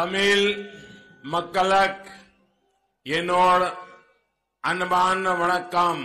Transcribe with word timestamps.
தமிழ் 0.00 0.44
மக்களுக்கு 1.24 2.12
என்னோட 3.06 3.62
அன்பான 4.64 5.32
வணக்கம் 5.40 6.04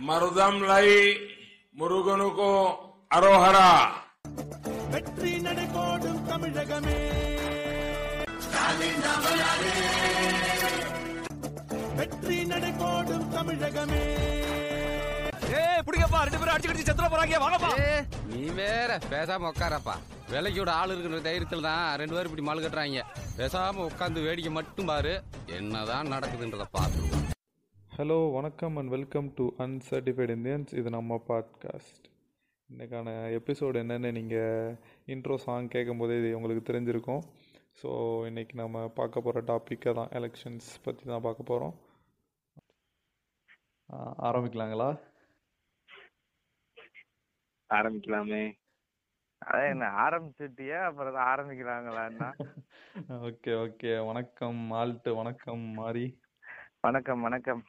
மருதம் 0.00 0.60
லை 0.62 0.86
முருகனுக்கோ 1.74 2.52
அரோஹரா 3.14 3.66
வெற்றி 4.90 5.32
நடைபோடும் 5.38 6.22
தமிழகமே. 6.28 7.00
வெற்றி 11.96 12.38
நடைபோடும் 12.44 13.26
தமிழகமே. 13.34 14.04
ஏய் 15.60 15.82
புடிங்கப்பா 15.86 16.22
ரெண்டு 16.22 16.38
பேரும் 16.38 16.54
அடிச்சு 16.54 16.70
கடிச்சு 16.70 16.88
செத்துற 16.88 17.10
போறாங்க 17.10 17.42
வாங்கப்பா. 17.44 17.72
ஏய், 17.88 18.06
நீ 18.32 18.42
வேற 18.60 18.98
பேசாம 19.12 19.52
உட்காரப்பா. 19.52 19.96
விலைக்கு 20.32 20.60
விட 20.60 20.72
ஆள் 20.80 20.92
இருக்கிற 20.94 21.18
தைரியத்துல 21.26 21.64
தான் 21.68 21.84
ரெண்டு 22.00 22.14
பேரும் 22.14 22.30
இப்படி 22.30 22.44
மழு 22.48 22.60
கட்டுறாங்க 22.64 23.00
பேசாம 23.38 23.84
உட்காந்து 23.90 24.24
வேடிக்கை 24.26 24.52
மட்டும் 24.58 24.90
பாரு 24.90 25.14
என்னதான் 25.58 26.12
நடக்குதுன்றத 26.14 26.66
பாத்துருவோம் 26.76 27.26
ஹலோ 27.96 28.18
வணக்கம் 28.36 28.76
and 28.76 28.92
welcome 28.94 29.28
to 29.38 29.44
uncertified 29.64 30.32
Indians 30.36 30.72
இது 30.80 30.90
நம்ம 30.96 31.18
பாட்காஸ்ட் 31.28 32.06
இன்றைக்கான 32.70 33.08
எபிசோடு 33.38 33.80
என்னென்னு 33.82 34.10
நீங்கள் 34.18 34.76
இன்ட்ரோ 35.14 35.36
சாங் 35.44 35.68
கேட்கும்போதே 35.68 36.18
இது 36.20 36.30
உங்களுக்கு 36.38 36.62
தெரிஞ்சிருக்கும். 36.68 37.22
ஸோ 37.80 37.88
இன்றைக்கி 38.28 38.54
நம்ம 38.54 38.86
பார்க்க 38.98 39.24
போகிற 39.26 39.42
டாப்பிக்கை 39.50 39.92
தான் 39.98 40.12
எலெக்ஷன்ஸ் 40.18 40.68
பற்றி 40.86 41.04
தான் 41.12 41.26
பார்க்க 41.26 41.50
போகிறோம் 41.50 41.74
ஆரம்பிக்கலாங்களா? 44.28 44.88
ஆரம்பிக்கலாமே. 47.70 48.42
அதான் 49.46 49.70
என்ன 49.70 49.86
ஆரம்பிச்சுட்டியா? 49.86 50.82
அப்புறம் 50.82 51.14
ஆரம்பிக்கிறாங்களான்னா? 51.14 52.32
Okay 53.08 53.52
okay. 53.64 54.06
வணக்கம் 54.06 54.72
ஆல்ட்டு 54.72 55.14
வணக்கம் 55.14 55.58
மாறி 55.58 56.18
வணக்கம் 56.80 57.20
வணக்கம். 57.20 57.64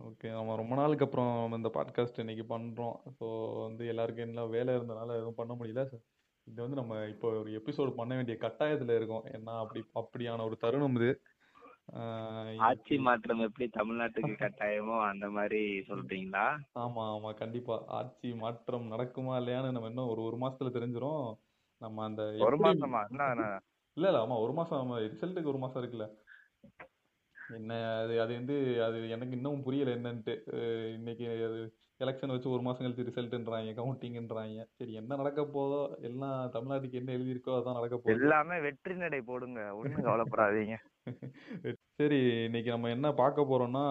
ஓகே. 0.00 0.30
நம்ம 0.30 0.56
ரொம்ப 0.56 0.74
நாளுக்கு 0.74 1.04
அப்புறம் 1.04 1.38
நம்ம 1.38 1.56
இந்த 1.56 1.70
பாட்காஸ்ட் 1.74 2.18
இன்னைக்கு 2.18 2.58
பண்ணுறோம் 2.58 2.96
ஸோ 3.20 3.26
வந்து 3.66 3.86
எல்லாருக்கும் 3.86 4.26
என்ன 4.26 4.44
வேலை 4.44 4.74
இருந்தனால 4.74 5.08
எதுவும் 5.08 5.34
பண்ண 5.34 5.54
முடியல. 5.54 5.84
இது 6.44 6.62
வந்து 6.62 6.76
நம்ம 6.76 7.04
இப்போ 7.04 7.28
ஒரு 7.38 7.50
எபிசோடு 7.50 7.94
பண்ண 7.96 8.14
வேண்டிய 8.14 8.36
கட்டாயத்தில் 8.40 8.94
இருக்கோம். 8.94 9.24
ஏன்னா 9.24 9.58
அப்படி 9.58 9.84
அப்படியான 9.94 10.44
ஒரு 10.44 10.56
தருணம் 10.56 10.94
இது. 10.94 11.22
ஆட்சி 12.68 12.96
மாற்றம் 13.06 13.42
எப்படி 13.46 13.66
தமிழ்நாட்டுக்கு 13.76 14.32
கட்டாயமோ 14.42 14.96
அந்த 15.08 15.26
மாதிரி 15.36 15.60
சொல்றீங்களா? 15.88 16.46
ஆமா 16.76 17.02
ஆமா 17.12 17.30
கண்டிப்பா. 17.40 17.76
ஆட்சி 17.98 18.28
மாற்றம் 18.40 18.86
நடக்குமா 18.92 19.34
இல்லையான்னு 19.40 19.74
நம்ம 19.74 19.90
இன்னும் 19.92 20.12
ஒரு 20.12 20.22
ஒரு 20.28 20.36
மாசத்துல 20.42 20.72
தெரிஞ்சிரும். 20.76 21.24
நம்ம 21.82 22.04
அந்த 22.04 22.22
ஒரு 22.46 22.56
மாசமா? 22.58 23.00
இல்ல 23.96 24.06
இல்ல 24.08 24.18
ஆமா 24.18 24.36
ஒரு 24.44 24.52
மாசம் 24.58 24.92
ரிசல்ட்டுக்கு 25.06 25.52
ஒரு 25.52 25.60
மாசம் 25.60 25.80
இருக்குல்ல. 25.80 26.06
என்ன 27.50 27.72
அது 28.00 28.14
அது 28.22 28.32
வந்து 28.38 28.56
அது 28.86 28.98
எனக்கு 29.14 29.36
இன்னும் 29.38 29.64
புரியல 29.66 29.94
என்னன்ட்டு. 29.96 30.34
இன்னைக்கு 30.96 31.26
அது 31.48 31.60
எலெக்ஷன் 32.00 32.32
வச்சு 32.32 32.48
ஒரு 32.50 32.62
மாசம் 32.66 32.84
கழிச்சு 32.84 33.08
ரிசல்ட்ன்றாங்க 33.08 33.72
கவுண்டிங்ன்றாங்க 33.78 34.66
சரி 34.74 34.92
என்ன 35.00 35.16
நடக்க 35.16 35.42
போதோ 35.54 35.80
எல்லாம் 36.08 36.52
தமிழ்நாட்டுக்கு 36.56 37.00
என்ன 37.02 37.12
எழுதியிருக்கோ 37.16 37.56
அதான் 37.58 37.78
நடக்க 37.80 37.98
போகுது. 38.00 38.30
எல்லாமே 38.30 38.56
வெற்றி 38.64 38.94
நடை 38.98 39.20
போடுங்க. 39.22 39.60
ஒண்ணும் 39.78 40.06
கவலைப்படாதீங்க. 40.06 40.76
சரி 41.98 42.18
இன்னைக்கு 42.46 42.70
நம்ம 42.70 42.90
என்ன 42.90 43.08
பார்க்க 43.14 43.50
போறோம்னா 43.50 43.84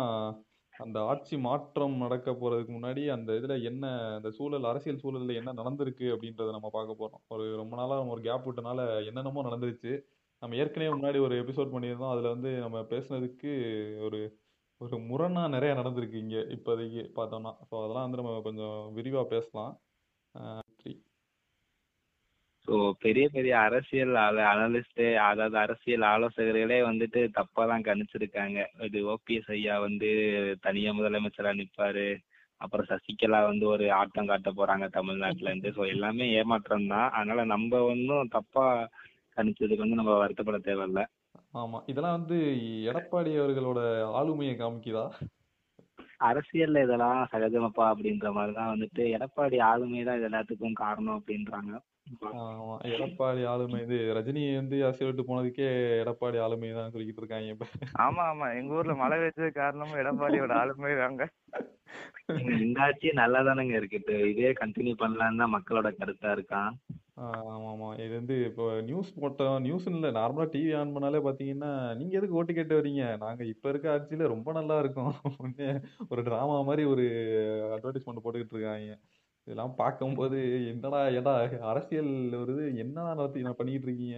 அந்த 0.73 0.97
ஆட்சி 1.03 1.35
மாற்றம் 1.45 1.95
நடக்க 1.97 2.31
போறதுக்கு 2.33 2.71
முன்னாடி 2.75 3.03
அந்த 3.13 3.29
இதுல 3.39 3.53
என்ன 3.63 3.83
அந்த 4.17 4.29
சூழல் 4.31 4.69
அரசியல் 4.71 5.01
சூழல்ல 5.03 5.37
என்ன 5.39 5.53
நடந்திருக்கு 5.59 6.07
அப்படின்றத 6.13 6.51
நம்ம 6.51 6.69
பார்க்க 6.69 6.99
போறோம். 6.99 7.21
ஒரு 7.27 7.45
ரொம்ப 7.55 7.73
நாளா 7.75 7.97
நம்ம 7.99 8.13
ஒரு 8.15 8.23
கேப் 8.23 8.47
விட்டனால 8.47 8.79
என்னென்னமோ 9.09 9.45
நடந்துருச்சு. 9.49 9.93
நம்ம 10.41 10.55
ஏற்கனவே 10.55 10.91
முன்னாடி 10.95 11.19
ஒரு 11.19 11.35
எபிசோட் 11.43 11.73
பண்ணியிருந்தோம். 11.75 12.13
அதுல 12.15 12.33
வந்து 12.35 12.51
நம்ம 12.65 12.79
பேசுனதுக்கு 12.91 13.53
ஒரு 14.07 14.19
ஒரு 14.81 14.97
முரணா 15.09 15.43
நிறைய 15.49 15.71
நடந்திருக்கு 15.73 16.17
இங்க 16.17 16.39
இப்போதைக்கு 16.55 17.03
பார்த்தோம்னா. 17.17 17.53
ஸோ 17.69 17.75
அதெல்லாம் 17.79 18.07
வந்து 18.07 18.21
நம்ம 18.21 18.33
கொஞ்சம் 18.43 18.77
விரிவா 18.97 19.23
பேசலாம். 19.31 19.73
ஸோ 22.67 22.75
பெரிய 23.03 23.25
பெரிய 23.35 23.53
அரசியல் 23.65 24.15
அனலிஸ்ட் 24.51 25.01
அதாவது 25.27 25.57
அரசியல் 25.61 26.05
ஆலோசகர்களே 26.13 26.79
வந்துட்டு 26.87 27.19
தப்பா 27.37 27.63
தான் 27.71 27.85
கணிச்சிருக்காங்க. 27.85 28.57
இது 28.87 28.99
ஓபிஎஸ் 29.13 29.51
ஐயா 29.55 29.75
வந்து 29.85 30.09
தனியா 30.65 30.91
முதலமைச்சரா 30.97 31.53
நிப்பாரு. 31.59 32.07
அப்புறம் 32.61 32.89
சசிகலா 32.91 33.39
வந்து 33.49 33.65
ஒரு 33.73 33.85
ஆட்டம் 33.99 34.29
காட்ட 34.31 34.51
போறாங்க 34.59 34.85
தமிழ்நாட்டுல 34.97 35.51
இருந்து 35.51 35.71
ஸோ 35.77 35.81
எல்லாமே 35.93 36.27
ஏமாற்றம் 36.39 36.91
தான் 36.93 37.09
அதனால 37.17 37.45
நம்ம 37.53 37.81
ஒன்றும் 37.91 38.33
தப்பா 38.37 38.65
கணிச்சதுக்கு 39.37 39.83
வந்து 39.85 40.01
நம்ம 40.01 40.13
வருத்தப்பட 40.23 40.59
தேவையில்ல. 40.69 41.01
ஆமா 41.61 41.79
இதெல்லாம் 41.91 42.17
வந்து 42.19 42.37
எடப்பாடி 42.91 43.31
அவர்களோட 43.41 43.79
ஆளுமையை 44.19 44.55
காமிக்குதா? 44.61 45.05
அரசியல்ல 46.29 46.81
இதெல்லாம் 46.85 47.19
சகஜமப்பா 47.31 47.85
அப்படின்ற 47.91 48.27
மாதிரி 48.37 48.53
தான் 48.59 48.73
வந்துட்டு 48.73 49.03
எடப்பாடி 49.15 49.57
ஆளுமை 49.71 50.01
தான் 50.07 50.17
இது 50.19 50.27
எல்லாத்துக்கும் 50.29 50.81
காரணம் 50.83 51.17
அப்படின்றாங்க. 51.19 51.73
ஆமா 52.41 52.75
எடப்பாடி 52.89 53.41
ஆளுமை 53.51 53.79
இது. 53.85 53.97
ரஜினி 54.17 54.43
வந்து 54.59 54.75
அரசியல் 54.85 55.09
விட்டு 55.09 55.29
போனதுக்கே 55.29 55.67
எடப்பாடி 56.01 56.37
ஆளுமை 56.43 56.69
தான் 56.71 56.93
சொல்லிக்கிட்டு 56.93 57.23
இருக்காங்க 57.23 57.49
இப்ப. 57.53 57.65
ஆமா 58.05 58.23
ஆமா. 58.31 58.47
எங்க 58.59 58.77
ஊர்ல 58.77 58.95
மழை 59.01 59.17
வச்சது 59.23 59.49
காரணமும் 59.57 59.99
எடப்பாடியோட 60.01 60.53
ஆளுமை 60.61 60.93
தாங்க. 61.01 61.23
இந்த 62.61 62.79
ஆட்சி 62.85 63.11
நல்லா 63.19 63.41
தானங்க 63.47 63.75
இருக்குது 63.79 64.15
இதே 64.31 64.51
கண்டினியூ 64.61 64.95
பண்ணலான்னு 65.01 65.41
தான் 65.43 65.55
மக்களோட 65.55 65.89
கருத்தா 65.99 66.31
இருக்கான். 66.37 66.71
ஆஹ் 67.17 67.45
ஆமா 67.51 67.69
ஆமா. 67.69 67.89
இது 68.01 68.13
வந்து 68.19 68.35
இப்போ 68.49 68.65
நியூஸ் 68.89 69.11
போட்டோம் 69.17 69.55
நியூஸ் 69.61 69.87
இல்ல 69.91 70.09
நார்மலா 70.17 70.47
டிவி 70.51 70.73
ஆன் 70.79 70.93
பண்ணாலே 70.95 71.21
பாத்தீங்கன்னா 71.27 71.69
நீங்க 71.99 72.13
எதுக்கு 72.19 72.37
ஓட்டு 72.39 72.57
கேட்டு 72.57 72.77
வர்றீங்க 72.77 73.03
நாங்க 73.23 73.43
இப்ப 73.53 73.71
இருக்க 73.71 73.87
ஆட்சியில 73.93 74.27
ரொம்ப 74.33 74.49
நல்லா 74.59 74.77
இருக்கோம். 74.83 75.13
ஒரு 76.11 76.21
டிராமா 76.27 76.57
மாதிரி 76.69 76.83
ஒரு 76.93 77.05
அட்வர்டைஸ்மெண்ட் 77.75 78.23
போட்டுக்கிட்டு 78.25 78.55
இருக்காங்க. 78.55 78.93
இதெல்லாம் 79.47 79.75
பார்க்கும்போது 79.75 80.37
என்னடா 80.71 80.99
ஏடா 81.17 81.33
அரசியல் 81.71 82.11
வருது 82.41 82.63
என்னடா 82.77 83.11
நடத்தி 83.13 83.45
நான் 83.45 83.59
பண்ணிக்கிட்டு 83.59 83.87
இருக்கீங்க? 83.89 84.17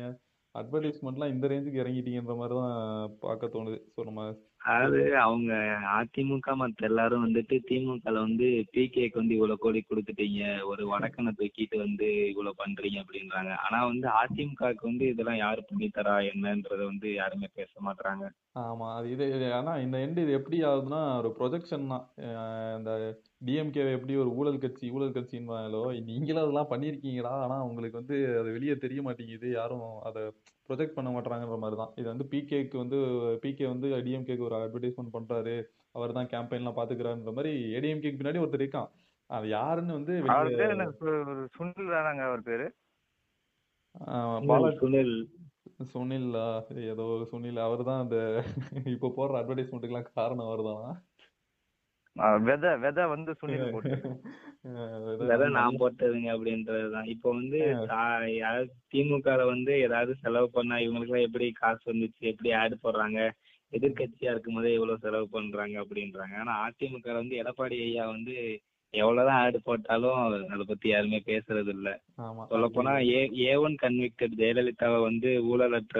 அட்வர்டைஸ்மெண்ட்லாம் 0.55 1.33
இந்த 1.33 1.45
ரேஞ்சுக்கு 1.47 1.81
இறங்கிட்டீங்கன்ற 1.83 2.35
மாதிரி 2.37 2.55
தான் 2.59 2.77
பார்க்க 3.19 3.53
தோணுது. 3.55 3.77
ஸோ 3.95 3.99
நம்ம 4.09 4.21
அதாவது 4.61 5.01
அவங்க 5.17 5.51
அதிமுக 5.93 6.55
மத்த 6.59 6.87
எல்லாரும் 6.87 7.23
வந்துட்டு 7.25 7.55
திமுகல 7.69 8.21
வந்து 8.25 8.47
பிகேக்கு 8.73 9.19
வந்து 9.19 9.35
இவ்வளவு 9.37 9.61
கோடி 9.63 9.79
கொடுத்துட்டீங்க. 9.81 10.41
ஒரு 10.63 10.83
வடக்கனை 10.91 11.31
தூக்கிட்டு 11.37 11.77
வந்து 11.77 12.07
இவ்வளவு 12.31 12.59
பண்றீங்க 12.61 12.97
அப்படின்றாங்க. 13.03 13.51
ஆனா 13.65 13.79
வந்து 13.85 14.07
அதிமுகக்கு 14.21 14.83
வந்து 14.89 15.05
இதெல்லாம் 15.13 15.41
யாரு 15.41 15.63
பண்ணி 15.69 15.87
தரா 15.89 16.15
என்னன்றத 16.31 16.81
வந்து 16.85 17.09
யாருமே 17.13 17.49
பேச 17.55 17.71
மாட்டாங்க 17.87 18.25
ஆமா 18.61 18.87
அது 18.97 19.09
இது 19.33 19.47
ஆனா 19.53 19.73
இந்த 19.77 19.97
எண்டு 20.05 20.23
இது 20.25 20.31
எப்படி 20.39 20.57
ஆகுதுன்னா 20.69 21.01
ஒரு 21.19 21.29
ப்ரொஜெக்ஷன் 21.39 21.91
தான். 21.93 22.05
இந்த 22.79 22.91
டிஎம்கே 23.47 23.83
எப்படி 23.97 24.13
ஒரு 24.23 24.31
ஊழல் 24.39 24.61
கட்சி 24.63 24.87
ஊழல் 24.95 25.15
கட்சின்னு 25.17 25.59
நீங்களும் 26.09 26.43
அதெல்லாம் 26.43 26.71
பண்ணிருக்கீங்களா 26.73 27.33
ஆனா 27.45 27.57
உங்களுக்கு 27.69 28.01
வந்து 28.01 28.17
அது 28.41 28.49
வெளியே 28.57 28.75
தெரிய 28.85 29.01
மாட்டேங்குது. 29.07 29.49
யாரும் 29.59 29.87
அதை 30.09 30.23
ப்ரொஜெக்ட் 30.69 30.95
பண்ண 30.97 31.09
மாட்டாங்கன்ற 31.15 31.57
மாதிரி 31.63 31.77
தான் 31.81 31.93
இது 31.99 32.07
வந்து 32.11 32.25
பிகேக்கு 32.33 32.77
வந்து 32.83 32.97
பிகே 33.43 33.65
வந்து 33.73 33.87
டிஎம்கேக்கு 34.07 34.47
ஒரு 34.47 34.55
அட்வர்டைஸ்மெண்ட் 34.59 35.15
பண்றாரு. 35.17 35.55
அவர் 35.97 36.17
தான் 36.17 36.31
கேம்பெயின்லாம் 36.33 36.77
பாத்துக்கிறாருன்ற 36.79 37.33
மாதிரி 37.37 37.51
ஏடிஎம்கேக்கு 37.77 38.19
பின்னாடி 38.21 38.41
ஒருத்தர் 38.43 38.63
இருக்கான். 38.63 38.89
அது 39.29 39.47
யாருன்னு 39.57 39.97
வந்து 39.99 40.13
சுனில் 41.57 41.93
தானாங்க 41.95 42.23
அவர் 42.29 42.47
பேரு? 42.49 42.67
சுனில் 44.81 45.15
சுனில். 45.91 46.31
ஏதோ 46.93 47.05
சுனில். 47.31 47.59
அவர் 47.67 47.81
தான் 47.89 48.01
அந்த 48.03 48.17
இப்போ 48.95 49.09
போடுற 49.17 49.39
அட்வர்டைஸ்மெண்ட்டுக்கெல்லாம் 49.41 50.09
காரணம் 50.19 50.49
அவர் 50.49 50.63
தான் 50.69 50.83
விதை 52.45 52.71
விதை 52.83 53.03
வந்து 53.11 53.31
சுனில் 53.39 53.73
போட்டு 53.73 53.97
நான் 55.55 55.77
போட்டதுங்க 55.81 56.29
அப்படின்றதுதான். 56.33 57.05
இப்போ 57.13 57.27
வந்து 57.33 57.59
தா- 57.91 58.01
யாராவது 58.33 58.71
திமுகல 58.91 59.45
வந்து 59.47 59.73
ஏதாவது 59.85 60.13
செலவு 60.23 60.47
பண்ணா 60.51 60.77
இவங்களுக்கு 60.83 61.11
எல்லாம் 61.11 61.27
எப்படி 61.27 61.47
காசு 61.59 61.83
வந்துச்சு 61.91 62.23
எப்படி 62.31 62.49
ஆடு 62.59 62.75
போடுறாங்க 62.79 63.19
எதிர்க்கட்சியா 63.73 64.31
இருக்கும்போதே 64.31 64.73
இவ்வளவு 64.75 65.03
செலவு 65.05 65.27
பண்றாங்க 65.31 65.75
அப்படின்றாங்க. 65.83 66.35
ஆனா 66.41 66.53
அதிமுக 66.65 67.07
வந்து 67.19 67.35
எடப்பாடி 67.41 67.77
ஐயா 67.85 68.05
வந்து 68.11 68.35
எவ்வளவுதான் 68.93 69.41
ஆடு 69.41 69.59
போட்டாலும் 69.61 70.19
அதை 70.49 70.63
பத்தி 70.65 70.87
யாருமே 70.89 71.19
பேசுறது 71.25 71.71
இல்ல 71.75 71.89
சொல்ல 72.51 72.67
போனா 72.69 72.93
ஏ 73.09 73.19
ஏ 73.41 73.53
ஒன் 73.63 73.75
கன்விக்டட் 73.81 74.39
ஜெயலலிதாவை 74.39 74.99
வந்து 75.03 75.31
ஊழலற்ற 75.49 75.99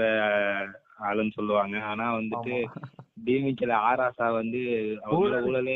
ஆளுன்னு 1.00 1.36
சொல்லுவாங்க. 1.36 1.76
ஆனா 1.90 2.06
வந்துட்டு 2.16 2.56
டிமிக்கல 3.26 3.74
ஆராசா 3.88 4.28
வந்து 4.34 4.60
ஊழல் 5.16 5.46
ஊழலே 5.46 5.76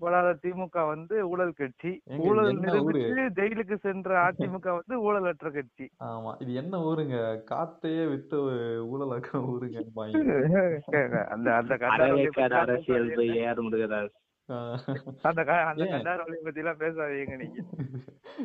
போடாத 0.00 0.32
திமுக 0.42 0.76
வந்து 0.86 1.16
ஊழல் 1.26 1.54
கட்சி. 1.54 1.92
ஊழல்? 2.24 2.50
நிரூபித்து 2.64 3.24
ஜெயிலுக்கு 3.38 3.78
சென்ற 3.78 4.10
அதிமுக 4.26 4.66
வந்து 4.78 4.96
ஊழலற்ற 5.06 5.50
கட்சி. 5.50 5.86
ஆமா 6.06 6.32
இது 6.40 6.52
என்ன 6.54 6.80
ஊருங்க? 6.84 7.16
காத்தையே 7.50 8.04
வித்து 8.06 8.38
ஊழலாக்க 8.86 9.42
ஊருங்க 9.46 9.78
அந்த 11.34 11.48
அந்த 11.54 11.74
அரசியல் 12.60 13.10
போய் 13.16 13.32
ஏஆர் 13.40 13.64
முருகதாஸ் 13.66 14.14
அந்த 15.28 15.40
அந்த 15.68 15.82
ஏன்? 15.84 15.92
கண்டாரோலியை 15.92 16.40
பத்தி 16.46 16.60
எல்லாம் 16.62 16.80
பேசாதீங்க 16.82 17.36
நீங்க. 17.42 17.60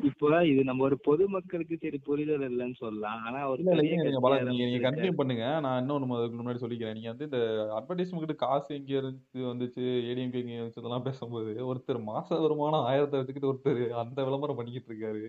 இப்போ 0.09 0.27
இது 0.49 0.61
நம்ம 0.69 0.83
ஒரு 0.87 0.97
பொதுமக்களுக்கு 1.07 1.75
சரி 1.81 1.97
புரிதல் 2.07 2.45
இல்லைன்னு 2.47 2.77
சொல்லலாம். 2.81 3.19
ஆனா 3.27 3.39
ஒரு 3.51 3.63
நீங்க 3.63 4.79
கண்டினியூ 4.85 5.13
பண்ணுங்க. 5.19 5.45
நான் 5.65 5.79
இன்னொன்னு 5.81 6.19
அதுக்கு 6.19 6.39
முன்னாடி 6.39 6.61
சொல்லிக்கிறேன். 6.63 6.97
நீங்க 6.97 7.11
வந்து 7.13 7.27
இந்த 7.29 7.39
அட்வர்டைஸ்மெண்ட் 7.79 8.35
காசு 8.43 8.69
எங்க 8.77 8.93
இருந்து 8.97 9.41
வந்துச்சு 9.51 9.83
ஏடிஎம்கே 10.11 10.43
எங்க 10.43 10.69
இதெல்லாம் 10.81 11.07
பேசும்போது 11.09 11.51
ஒருத்தர் 11.69 11.99
மாச 12.11 12.39
வருமானம் 12.45 12.87
ஆயிரத்தை 12.91 13.19
வச்சுக்கிட்டு 13.21 13.51
ஒருத்தர் 13.51 13.83
அந்த 14.03 14.19
விளம்பரம் 14.29 14.59
பண்ணிக்கிட்டு 14.59 14.91
இருக்காரு. 14.91 15.23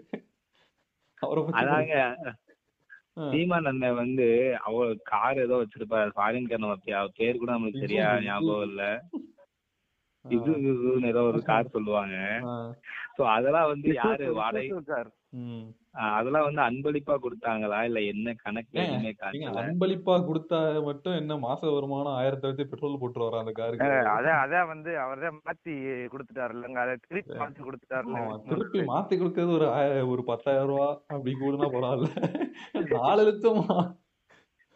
அதாங்க. 1.60 1.96
சீமான் 3.32 3.68
அண்ணன் 3.70 3.98
வந்து 4.02 4.26
அவ 4.66 4.84
கார் 5.10 5.42
ஏதோ 5.46 5.56
வச்சிருப்பாரு. 5.62 6.10
ஃபாரின் 6.18 6.48
கார் 6.50 6.64
நம்ம 6.64 7.08
பேர் 7.18 7.40
கூட 7.42 7.50
நம்மளுக்கு 7.54 7.82
சரியா 7.84 8.06
ஞாபகம் 8.28 8.66
இல்ல. 8.70 8.84
இது 10.24 10.50
ஏதோ 11.10 11.20
ஒரு 11.28 11.40
கார் 11.46 11.74
சொல்லுவாங்க. 11.74 12.16
சோ 13.16 13.22
அதெல்லாம் 13.32 13.70
வந்து 13.70 13.88
யாரு 13.96 14.26
வாடகை 14.36 14.68
அதெல்லாம் 16.10 16.44
வந்து 16.46 16.62
அன்பளிப்பா 16.66 17.14
கொடுத்தாங்களா? 17.22 17.78
இல்ல 17.88 18.00
என்ன 18.10 18.34
கணக்கு 18.42 18.78
அன்பளிப்பா 19.62 20.14
கொடுத்தா 20.28 20.58
மட்டும் 20.86 21.16
என்ன 21.20 21.36
மாச 21.44 21.60
வருமானம் 21.70 22.16
ஆயிரத்தை 22.16 22.48
வச்சு 22.50 22.64
பெட்ரோல் 22.70 23.00
போட்டு 23.00 23.24
வர 23.24 23.40
அந்த 23.42 23.52
காருக்கு 23.58 23.88
அதான் 24.14 24.40
அதான் 24.42 24.70
வந்து 24.72 24.92
அவர்தான் 25.04 25.38
மாத்தி 25.40 25.74
கொடுத்துட்டாரு 26.12 26.54
இல்லங்க 26.56 26.80
அதை 26.84 26.94
திருப்பி 27.04 27.34
மாத்தி 27.40 27.62
கொடுத்துட்டாருல 27.62 28.20
ஆமா, 28.20 28.36
திருப்பி 28.50 28.82
மாத்தி 28.92 29.16
கொடுக்கறது 29.16 29.56
ஒரு 29.58 29.68
ஒரு 30.12 30.24
பத்தாயிரம் 30.30 30.70
ரூபா 30.72 30.88
அப்படி 31.10 31.34
கூடனா 31.36 31.70
பரவாயில்ல. 31.76 32.10
நாலு 32.96 33.24
லட்சமா 33.28 33.66
எப்பா 33.68 33.80
ரெண்டு 33.80 33.88
ஹீரோ 33.88 33.88
தப்பா 33.88 34.69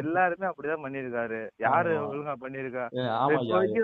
எல்லாருமே 0.00 0.46
அப்படிதான் 0.50 0.84
பண்ணிருக்காரு 0.84 1.40
யாரு. 1.58 1.92
ஒழுங்கா 2.08 2.34
பண்ணிருக்கா 2.44 2.84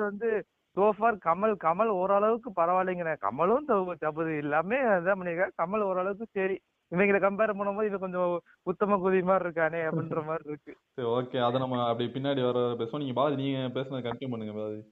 வந்து 0.05 0.31
சோஃபார் 0.77 1.19
கமல் 1.27 1.57
கமல் 1.65 1.91
ஓரளவுக்கு 1.95 2.51
பரவாயில்லைங்கிறேன் 2.57 3.21
கமலும் 3.25 3.69
தப்பு 4.01 4.31
எல்லாமே 4.37 4.79
அதான் 4.93 5.21
பண்ணிருக்காரு 5.21 5.53
கமல் 5.63 5.87
ஓரளவுக்கு 5.89 6.27
சரி. 6.39 6.57
இவங்களை 6.93 7.19
கம்பேர் 7.21 7.59
பண்ணும்போது 7.59 7.89
இவன் 7.89 8.05
கொஞ்சம் 8.05 8.33
உத்தம 8.63 8.99
குதி 8.99 9.21
மாதிரி 9.23 9.45
இருக்கானே 9.47 9.81
அப்படின்ற 9.89 10.21
மாதிரி 10.25 10.45
இருக்கு. 10.51 10.73
சரி 10.97 11.07
ஓகே 11.13 11.39
அதை 11.39 11.57
நம்ம 11.61 11.79
அப்படி 11.87 12.07
பின்னாடி 12.09 12.43
வர 12.45 12.59
பேசுவோம். 12.81 13.03
நீங்க 13.03 13.15
பாலாஜி 13.19 13.41
நீங்க 13.43 13.61
பேசுனது 13.77 14.07
கண்டினியூ 14.07 14.33
பண்ணுங்க 14.33 14.55
பாலாஜி 14.59 14.83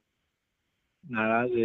அதாவது 1.05 1.61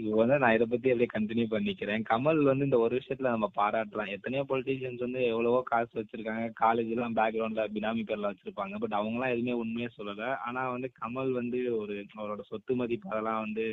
இது 0.00 0.10
வந்து 0.20 0.36
நான் 0.38 0.54
இதை 0.56 0.66
பத்தி 0.66 0.90
அப்படியே 0.90 1.10
கண்டினியூ 1.14 1.46
பண்ணிக்கிறேன். 1.50 2.02
கமல் 2.10 2.40
வந்து 2.42 2.66
இந்த 2.68 2.78
ஒரு 2.78 2.94
விஷயத்துல 2.98 3.32
நம்ம 3.34 3.48
பாராட்டலாம். 3.56 4.12
எத்தனையோ 4.14 4.42
பொலிட்டீஷியன்ஸ் 4.50 5.04
வந்து 5.06 5.20
எவ்வளவோ 5.30 5.60
காசு 5.70 5.92
வச்சிருக்காங்க. 5.98 6.44
காலேஜ் 6.62 6.92
எல்லாம் 6.94 7.16
பேக்ரவுண்ட்ல 7.18 7.64
பினாமி 7.76 8.02
பேர்ல 8.08 8.30
வச்சிருப்பாங்க. 8.30 8.74
பட் 8.78 8.96
அவங்க 8.98 9.16
எல்லாம் 9.18 9.34
எதுவுமே 9.34 9.56
உண்மையே 9.62 9.88
சொல்லல. 9.98 10.28
ஆனா 10.46 10.62
வந்து 10.74 10.90
கமல் 11.00 11.32
வந்து 11.32 11.60
ஒரு 11.80 11.96
அவரோட 12.18 12.44
சொத்து 12.50 12.74
மதிப்பு 12.80 13.12
அதெல்லாம் 13.12 13.44
வந்து 13.46 13.66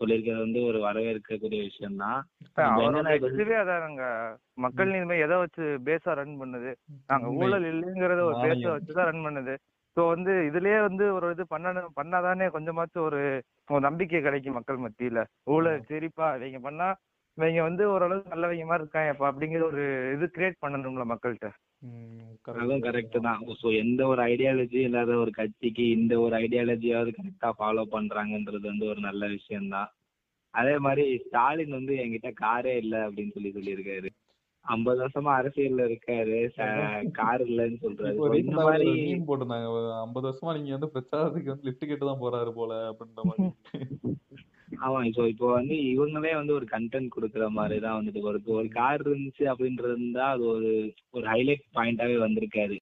சொல்லியிருக்கிறது 0.00 0.44
வந்து 0.46 0.60
ஒரு 0.68 0.78
வரவேற்கக்கூடிய 0.86 1.60
விஷயம் 1.66 1.98
தான் 1.98 2.20
இதுவே 3.28 3.56
அதானுங்க. 3.60 4.04
மக்கள் 4.58 4.92
நீதிமை 4.94 5.18
எதை 5.26 5.36
வச்சு 5.42 5.64
பேஸா 5.86 6.14
ரன் 6.20 6.40
பண்ணுது? 6.40 6.70
நாங்க. 7.10 7.28
ஊழல் 7.40 7.66
இல்லைங்கிறத 7.70 8.22
ஒரு 8.30 8.36
பேஸ. 8.44 8.62
வச்சுதான் 8.74 9.08
ரன் 9.10 9.26
பண்ணுது. 9.26 9.54
சோ 9.96 10.02
வந்து 10.12 10.32
இதுலயே 10.48 10.78
வந்து 10.86 11.04
ஒரு 11.16 11.26
இது 11.34 11.44
பண்ண 11.46 11.68
பண்ணாதானே 11.98 12.46
கொஞ்சமாச்சும் 12.54 13.06
ஒரு 13.08 13.20
ஒரு 13.68 13.82
நம்பிக்கை 13.86 14.20
கிடைக்கும் 14.20 14.56
மக்கள் 14.56 14.84
மத்தியில. 14.84 15.20
ஊழல் 15.46 15.86
சரிப்பா 15.90 16.28
இவங்க 16.40 16.60
பண்ணா 16.60 16.88
இவங்க 17.38 17.60
வந்து 17.62 17.84
ஓரளவுக்கு 17.92 18.32
நல்லவங்க 18.32 18.66
மாதிரி 18.66 18.82
இருக்காங்கப்பா 18.82 19.28
அப்படிங்கிற 19.30 19.62
ஒரு 19.70 19.84
இது 20.14 20.26
கிரியேட் 20.34 20.62
பண்ணணும்ல 20.62 21.04
மக்கள்கிட்ட 21.12 21.48
அதுவும் 22.50 22.82
correct. 22.82 22.84
கரெக்ட் 22.86 23.16
தான். 23.26 23.40
ஸோ 23.60 23.68
எந்த 23.80 24.00
ஒரு 24.06 24.20
ஐடியாலஜி 24.24 24.78
இல்லாத 24.88 25.12
ஒரு 25.16 25.32
கட்சிக்கு 25.32 25.84
இந்த 25.96 26.14
ஒரு 26.20 26.34
ஐடியாலஜியாவது 26.36 27.10
கரெக்டா 27.16 27.50
ஃபாலோ 27.58 27.84
பண்றாங்கன்றது 27.94 28.64
வந்து 28.70 28.86
ஒரு 28.92 29.00
நல்ல 29.00 29.26
விஷயம்தான். 29.28 29.90
அதே 30.54 30.74
மாதிரி 30.78 31.04
ஸ்டாலின் 31.24 31.76
வந்து 31.78 31.94
என்கிட்ட 32.02 32.30
காரே 32.40 32.74
இல்ல 32.82 32.94
அப்படின்னு 33.06 33.34
சொல்லி 33.36 33.50
சொல்லியிருக்காரு. 33.50 34.10
ஐம்பது 34.64 34.98
வருஷமா 35.02 35.32
அரசியல்ல 35.40 35.86
இருக்காரு. 35.88 36.38
கார் 37.18 37.42
இல்லைன்னு 37.46 37.78
சொல்றாரு. 37.82 38.14
இப்போ 38.18 38.38
இந்த 38.42 38.56
மாதிரி 38.66 38.90
போட்டிருந்தாங்க. 39.28 39.68
ஐம்பது 40.04 40.26
வருஷமா 40.28 40.54
நீங்க 40.56 40.72
வந்து 40.76 40.92
பிரச்சாரத்துக்கு 40.94 41.52
வந்து 41.52 41.68
லிஃப்ட் 41.68 41.88
கேட்டு 41.90 42.10
தான் 42.10 42.22
போறாரு 42.22 42.52
போல 42.58 42.72
அப்படின்ற 42.90 43.24
மாதிரி. 43.30 43.50
ஆமா 44.86 45.00
ஸோ 45.16 45.24
இப்போ 45.32 45.46
வந்து 45.58 45.74
இவங்களே 45.90 46.32
வந்து 46.38 46.56
ஒரு 46.58 46.66
கண்டென்ட் 46.72 47.14
கொடுக்குற 47.16 47.44
மாதிரி 47.58 47.76
தான் 47.84 47.98
வந்துட்டு 47.98 48.22
ஒரு 48.30 48.38
ஒரு 48.58 48.68
கார் 48.78 49.04
இருந்துச்சு 49.08 49.44
அப்படின்றது 49.52 49.94
இருந்தா 49.96 50.24
அது 50.34 50.44
ஒரு 50.54 50.70
ஒரு 51.16 51.26
ஹைலைட் 51.32 51.64
பாயிண்டாவே 51.76 52.16
வந்திருக்காரு. 52.24 52.78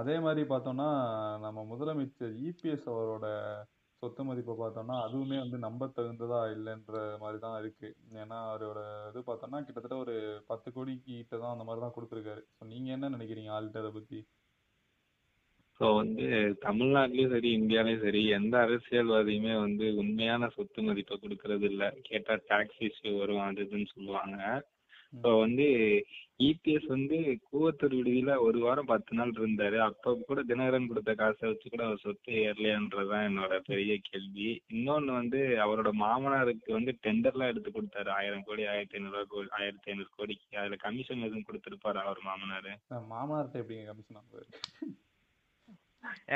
அதே 0.00 0.14
மாதிரி 0.26 0.42
பார்த்தோம்னா 0.52 0.88
நம்ம 1.42 1.64
முதலமைச்சர் 1.72 2.32
இபிஎஸ் 2.48 2.86
அவரோட 2.92 3.26
சொத்து 4.02 4.22
மதிப்பை 4.24 4.54
பார்த்தோம்னா 4.58 4.96
அதுவுமே 5.04 5.38
வந்து 5.42 5.58
நம்ப 5.64 5.86
தகுந்ததா 5.96 6.40
இல்லைன்ற 6.56 6.98
மாதிரி 7.22 7.38
தான் 7.44 7.56
இருக்கு. 7.62 7.88
ஏன்னா 8.22 8.38
அவரோட 8.50 8.80
இது 9.10 9.20
பார்த்தோம்னா 9.28 9.60
கிட்டத்தட்ட 9.66 9.96
ஒரு 10.04 10.14
பத்து 10.50 10.68
கோடி 10.72 10.92
கிட்ட 11.06 11.32
தான் 11.36 11.54
அந்த 11.54 11.64
மாதிரி 11.64 11.82
தான் 11.84 11.94
கொடுத்துருக்காரு. 11.96 12.42
ஸோ 12.56 12.68
நீங்க 12.72 12.90
என்ன 12.96 13.10
நினைக்கிறீங்க 13.16 13.50
ஆள்கிட்ட 13.56 13.82
அதை 13.84 13.92
பத்தி? 13.98 14.20
ஸோ 15.80 15.88
வந்து 16.00 16.24
தமிழ்நாட்டிலயும் 16.64 17.34
சரி 17.34 17.50
இந்தியாலயும் 17.58 18.04
சரி 18.06 18.22
எந்த 18.38 18.54
அரசியல்வாதியுமே 18.66 19.52
வந்து 19.66 19.88
உண்மையான 20.02 20.48
சொத்து 20.56 20.80
மதிப்பை 20.82 21.16
கொடுக்கறது 21.16 21.66
இல்ல 21.72 21.84
கேட்டா 22.08 22.36
டாக்ஸ் 22.48 22.80
இஷ்யூ 22.88 23.12
வரும் 23.18 23.44
அது 23.48 23.66
இதுன்னு 23.66 23.92
சொல்லுவாங்க. 23.94 24.38
ஸோ 25.12 25.28
வந்து 25.44 25.66
இபிஎஸ் 26.40 26.86
வந்து 26.86 27.16
கூவத்தூர் 27.46 27.94
விடுதியில 27.94 28.36
ஒரு 28.38 28.58
வாரம் 28.58 28.86
பத்து 28.86 29.16
நாள் 29.16 29.30
இருந்தாரு. 29.30 29.78
அப்ப 29.78 30.14
கூட 30.26 30.42
தினகரன் 30.42 30.86
கொடுத்த 30.86 31.14
காசை 31.14 31.48
வச்சு 31.48 31.70
கூட 31.70 31.84
அவர் 31.84 31.98
சொத்து 31.98 32.32
ஏறலையான்றதுதான் 32.42 33.26
என்னோட 33.28 33.58
பெரிய 33.66 33.96
கேள்வி. 34.02 34.62
இன்னொன்னு 34.72 35.12
வந்து 35.12 35.40
அவரோட 35.64 35.92
மாமனாருக்கு 36.02 36.72
வந்து 36.72 36.98
டெண்டர்லாம் 37.02 37.46
எடுத்து 37.46 37.70
கொடுத்தாரு. 37.70 38.10
ஆயிரம் 38.10 38.44
கோடி 38.44 38.66
ஆயிரத்தி 38.66 38.96
ஐநூறு 38.96 39.26
கோடி 39.26 39.48
ஆயிரத்தி 39.58 39.90
ஐநூறு 39.90 40.08
கோடிக்கு. 40.16 40.58
அதுல 40.58 40.76
கமிஷன் 40.76 41.20
எதுவும் 41.20 41.48
கொடுத்திருப்பாரு 41.48 42.00
அவர் 42.04 42.22
மாமனாரு? 42.24 42.72
அஹ் 42.90 43.06
மாமனார்ட்ட 43.10 43.62
எப்படிங்க 43.62 43.84
கமிஷன் 43.84 44.24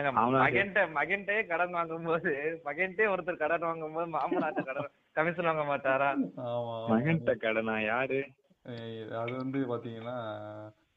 ஆமா. 0.02 0.22
மகன்கிட்ட 0.36 0.80
மகன்கிட்டே 0.94 1.46
கடன் 1.46 1.70
வாங்கும்போது 1.70 2.30
மகன்கிட்டே 2.64 3.04
ஒருத்தர் 3.12 3.36
கடன் 3.36 3.60
வாங்கும்போது 3.60 4.08
மாமனார்ட்ட 4.10 4.62
கடன் 4.64 4.88
கமிஷன் 5.12 5.44
வாங்க 5.44 5.64
மாட்டாரா? 5.64 6.08
ஆமா 6.48 6.74
மகன்கிட்ட 6.90 7.34
கடனா 7.36 7.80
யாரு? 7.84 8.20
அது 9.18 9.36
வந்து 9.36 9.58
பாத்தீங்கன்னா 9.72 10.16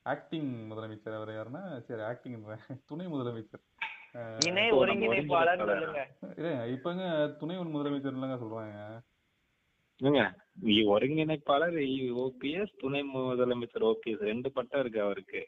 ஆக்டிங் 0.05 0.71
முதலமைச்சர் 0.71 1.15
அவர் 1.15 1.29
யாருன்னா 1.29 1.79
சரி 1.79 2.01
ஆக்டிங் 2.01 2.43
துணை 2.85 3.05
முதலமைச்சர். 3.07 3.63
இப்பங்க 6.73 7.03
துணை 7.37 7.55
முதலமைச்சர் 7.57 8.15
இல்லைங்க 8.15 8.37
சொல்றாங்க. 8.43 8.79
ஏங்க 10.01 10.21
இ- 10.63 10.87
ஒருங்கிணைப்பாளர் 10.87 11.75
ஓபிஎஸ் 12.21 12.73
துணை 12.77 13.01
முதலமைச்சர் 13.15 13.85
ஓபிஎஸ் 13.85 14.21
ரெண்டு 14.21 14.51
பட்டம் 14.51 14.79
இருக்கு 14.79 15.01
அவருக்கு. 15.01 15.41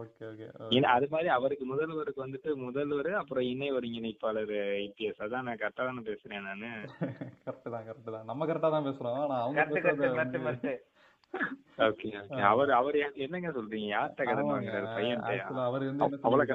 Okay 0.00 0.24
okay. 0.30 0.46
அது 0.86 1.06
மாதிரி 1.10 1.28
அவருக்கு 1.28 1.64
முதல்வருக்கு 1.66 2.24
வந்துட்டு 2.26 2.54
முதல்வர் 2.56 3.12
அப்புறம் 3.14 3.44
இணை 3.44 3.72
ஒருங்கிணைப்பாளர் 3.72 4.52
ஐபிஎஸ் 4.82 5.22
அதான் 5.22 5.42
நான் 5.42 5.56
கரெக்டா 5.56 5.82
தானே 5.82 6.00
பேசுறேன் 6.00 6.42
நானு. 6.42 6.70
கரெக்ட் 7.44 7.70
தான் 7.70 7.84
கரெக்ட் 7.86 8.10
தான். 8.10 8.24
நம்ம 8.24 8.46
கரெக்டா 8.46 8.70
தான் 8.70 8.84
பேசுறோம். 8.84 9.14
ஆனா 9.14 9.42
அவங்க 9.42 9.60
ஓகே 11.86 12.08
ஓகே 12.20 12.40
அவர் 12.50 12.70
அவர் 12.78 12.96
என்னங்க 13.24 13.50
சொல்றீங்க? 13.56 13.88
யார்கிட்ட 13.94 14.22
கடன். 14.28 14.50
வாங்குறாரு? 14.52 15.62
அவர் 15.68 15.84
வந்து 15.90 16.04
அவ்வளவு 16.28 16.46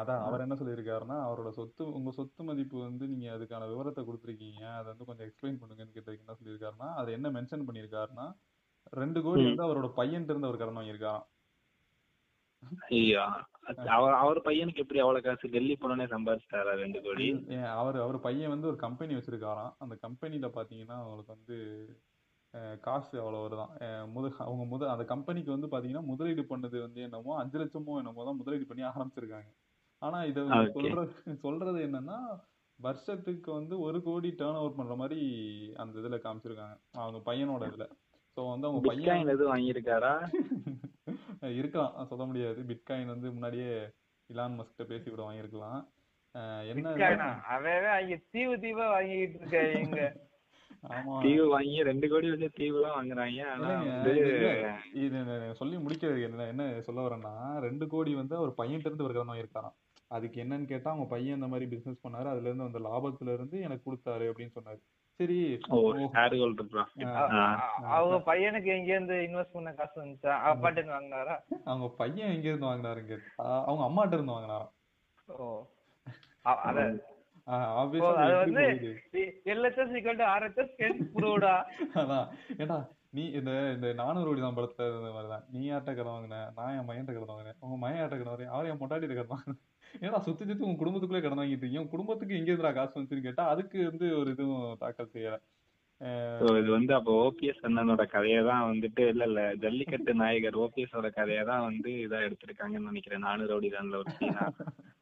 அதான் 0.00 0.22
அவர் 0.26 0.42
என்ன 0.44 0.54
சொல்லியிருக்காருன்னா 0.58 1.16
அவரோட 1.24 1.48
சொத்து 1.56 1.82
உங்க 1.96 2.10
சொத்து 2.18 2.42
மதிப்பு 2.50 2.76
வந்து 2.84 3.04
நீங்க 3.10 3.26
அதுக்கான 3.34 3.66
விவரத்தை 3.72 4.02
கொடுத்துருக்கீங்க. 4.04 4.62
அதை 4.76 4.86
வந்து 4.92 5.08
கொஞ்சம் 5.08 5.26
எக்ஸ்பிளைன் 5.28 5.58
பண்ணுங்கன்னு 5.62 5.96
கேட்டதுக்கு 5.96 6.24
என்ன 6.24 6.36
சொல்லியிருக்காருன்னா 6.38 6.88
அதை 7.00 7.10
என்ன 7.16 7.30
மென்ஷன் 7.36 7.66
பண்ணியிருக்காருன்னா 7.68 8.26
ரெண்டு 9.00 9.22
கோடி. 9.26 9.42
வந்து 9.48 9.66
அவரோட 9.66 9.90
பையன்ட்ட 9.98 10.32
இருந்து 10.32 10.48
அவர் 10.50 10.60
கடன் 10.62 10.78
வாங்கியிருக்காராம். 10.78 11.26
அவர் 13.96 14.14
அவர் 14.22 14.38
பையனுக்கு 14.46 14.82
எப்படி 14.84 15.00
அவ்வளவு 15.02 15.24
காசு 15.26 15.50
டெல்லி 15.56 15.74
போனோடனே 15.80 16.06
சம்பாதிச்சிட்டாரா 16.14 16.72
ரெண்டு 16.84 17.00
கோடி? 17.06 17.26
அவர் 17.80 17.98
அவர் 18.04 18.18
பையன் 18.26 18.52
வந்து 18.54 18.70
ஒரு 18.70 18.78
கம்பெனி 18.86 19.14
வச்சிருக்காராம். 19.18 19.74
அந்த 19.84 19.96
கம்பெனில 20.06 20.48
பாத்தீங்கன்னா 20.56 20.96
அவங்களுக்கு 21.02 21.36
வந்து 21.36 21.56
காசு 22.82 23.14
அவ்வளோ 23.20 23.40
வருதான் 23.42 23.72
முத 24.12 24.26
அவங்க 24.44 24.64
முத 24.66 24.82
அந்த 24.92 25.04
கம்பெனிக்கு 25.04 25.50
வந்து 25.50 25.68
பாத்தீங்கன்னா 25.68 26.04
முதலீடு 26.04 26.42
பண்ணது 26.50 26.76
வந்து 26.80 27.00
என்னமோ 27.00 27.32
அஞ்சு 27.40 27.58
லட்சமோ 27.58 27.96
என்னமோ 28.00 28.24
தான் 28.24 28.38
முதலீடு 28.38 28.66
பண்ணி 28.66 28.84
ஆரம்பிச்சிருக்காங்க. 28.90 29.50
ஆனா 30.02 30.18
இதை 30.30 30.42
Okay. 30.56 30.72
சொல்றது 30.76 31.12
சொல்றது 31.42 31.78
என்னன்னா 31.86 32.18
வருஷத்துக்கு 32.78 33.50
வந்து 33.52 33.74
ஒரு 33.80 33.98
கோடி 34.02 34.28
டேர்ன் 34.38 34.60
ஓவர் 34.60 34.76
பண்ற 34.76 34.94
மாதிரி 34.96 35.20
அந்த 35.76 35.94
இதுல 36.00 36.18
காமிச்சிருக்காங்க. 36.24 36.76
அவங்க 36.98 37.18
பையனோட 37.26 37.62
இதுல. 37.70 37.86
ஸோ 38.36 38.40
வந்து 38.50 38.68
அவங்க 38.68 38.82
பையன் 38.90 39.32
எதுவும் 39.32 39.52
வாங்கியிருக்காரா? 39.52 40.12
இருக்கலாம். 41.54 41.94
சொல்ல 42.10 42.24
முடியாது. 42.24 42.60
பிட்காயின் 42.70 43.12
வந்து 43.14 43.28
முன்னாடியே 43.32 43.70
இலான் 44.30 44.56
மஸ்கிட்ட 44.56 44.84
பேசி 44.88 45.06
கூட 45.06 45.22
வாங்கியிருக்கலாம். 45.22 45.80
என்ன? 46.74 47.26
அவன் 47.54 47.84
தீவு 48.28 48.54
தீவா 48.64 48.86
வாங்கிட்டு 48.94 49.38
இருக்காங்க 49.40 49.66
ஆமா 49.80 49.98
தீவு 51.20 51.48
வாங்கி 51.48 51.82
ரெண்டு 51.82 52.08
கோடி 52.08 52.30
வச்சு 52.30 52.50
தீவு 52.54 52.82
எல்லாம் 52.82 53.02
வாங்குறாங்க. 53.02 53.50
ஆனா 53.50 53.82
வந்து 53.82 54.16
இது 54.94 55.54
சொல்லி 55.54 55.76
முடிக்கிறது 55.76 56.22
என்ன 56.22 56.46
என்ன 56.46 56.80
சொல்ல 56.80 57.06
வரேன்னா 57.06 57.58
ரெண்டு 57.58 57.86
கோடி 57.86 58.14
வந்து 58.14 58.36
அவர் 58.36 58.52
பையன்ட்ட 58.58 58.86
இருந்து 58.86 59.04
ஒரு 59.04 59.14
கடன் 59.14 59.28
வாங்கியிருக்காராம் 59.28 59.74
அதுக்கு 60.06 60.42
என்னன்னு 60.42 60.64
கேட்டா 60.64 60.90
அவங்க 60.90 61.08
பையன் 61.08 61.34
இந்த 61.34 61.46
மாதிரி 61.46 61.70
பிசினஸ் 61.70 62.06
பண்ணாரு. 62.06 62.28
அதுல 62.28 62.48
இருந்து 62.48 62.64
அந்த 62.64 62.78
லாபத்துல 62.78 63.32
இருந்து 63.32 63.60
எனக்கு 63.60 63.92
கொடுத்தாரு 63.92 64.32
அப்படின்னு 64.32 64.50
சொன்னாரு. 64.60 64.80
சரி 65.14 65.58
அவங்க 67.82 68.34
பையனுக்கு 68.34 68.64
எங்க 68.64 68.92
இருந்து 68.92 69.14
இன்வெஸ்ட் 69.14 69.52
பண்ண 69.52 69.72
காசு 69.72 70.04
வந்துச்சா? 70.04 70.26
அப்பாட்டு 70.26 70.84
இருந்து 70.84 70.98
வாங்கினாரா? 70.98 71.40
அவங்க 71.64 71.94
பையன் 71.96 72.28
எங்க 72.28 72.48
இருந்து 72.48 72.66
வாங்கினாருன்னு 72.66 73.04
கேட்டா 73.04 73.64
அவங்க 73.64 73.84
அம்மாட்ட 73.84 74.12
இருந்து 74.12 74.32
வாங்கினாராம். 74.32 74.70
ஓ. 75.26 75.66
அ- 76.46 77.16
அத 77.48 77.60
வந்து 77.74 77.98
போகுது? 78.02 78.64
எல்ஹெச்எஸ் 79.52 79.94
ஈக்குவல் 79.98 80.20
டு 80.20 80.26
அதான். 82.02 82.26
ஏடா 82.62 82.78
நீ 83.16 83.22
இந்த 83.38 83.50
இந்த 83.74 83.88
நானூறு 84.00 84.26
கோடி 84.28 84.42
தான் 84.42 84.56
படத்துல 84.56 84.86
இருந்த 84.88 85.10
மாதிரிதான் 85.14 85.44
நீ 85.52 85.60
யார்ட்ட 85.66 85.92
கடன் 85.92 86.14
வாங்கின? 86.14 86.40
நான் 86.56 86.74
என் 86.78 86.88
மயன்ட்ட 86.88 87.12
கடன் 87.14 87.32
வாங்கினேன். 87.32 87.58
உங்க 87.64 87.76
மயன் 87.84 88.00
யார்ட்ட 88.00 88.18
கடன் 88.18 88.32
வாங்கினேன் 88.32 88.54
அவர் 88.54 88.70
என் 88.72 88.80
பொண்டாட்டிட்ட 88.82 89.14
கடன் 89.14 89.34
வாங்கினேன் 89.34 89.60
ஏன்னா 90.06 90.18
சுத்தி 90.24 90.42
சுத்தி 90.44 90.66
உங்க 90.66 90.78
குடும்பத்துக்குள்ளே 90.80 91.22
கடன் 91.22 91.40
வாங்கிட்டு 91.40 91.56
இருக்கீங்க? 91.56 91.82
உங்க 91.82 91.92
குடும்பத்துக்கு 91.94 92.38
எங்க 92.38 92.50
இருந்துடா 92.50 92.72
காசு 92.76 92.92
வந்துச்சுன்னு 92.94 93.26
கேட்டா 93.26 93.44
அதுக்கு 93.52 93.78
வந்து 93.88 94.06
ஒரு 94.18 94.28
இதுவும் 94.34 94.76
தாக்கல் 94.82 95.12
செய்யல. 95.14 95.38
இது 96.60 96.70
வந்து 96.74 96.92
அப்போ 96.96 97.12
ஓபிஎஸ் 97.22 97.64
அண்ணனோட 97.66 98.02
கதையை 98.12 98.40
தான் 98.50 98.66
வந்துட்டு 98.68 99.02
இல்ல 99.12 99.24
இல்ல 99.30 99.40
ஜல்லிக்கட்டு 99.62 100.12
நாயகர் 100.20 100.60
ஓபிஎஸோட 100.64 101.08
கதையை 101.16 101.44
தான் 101.50 101.66
வந்து 101.68 101.90
இதா 102.04 102.20
எடுத்திருக்காங்கன்னு 102.26 102.90
நினைக்கிறேன். 102.90 103.26
நானூறு 103.26 103.52
ரவுடி 103.52 103.70
தான்ல 103.70 104.00
ஒரு 104.02 104.12
சீனா 104.18 104.44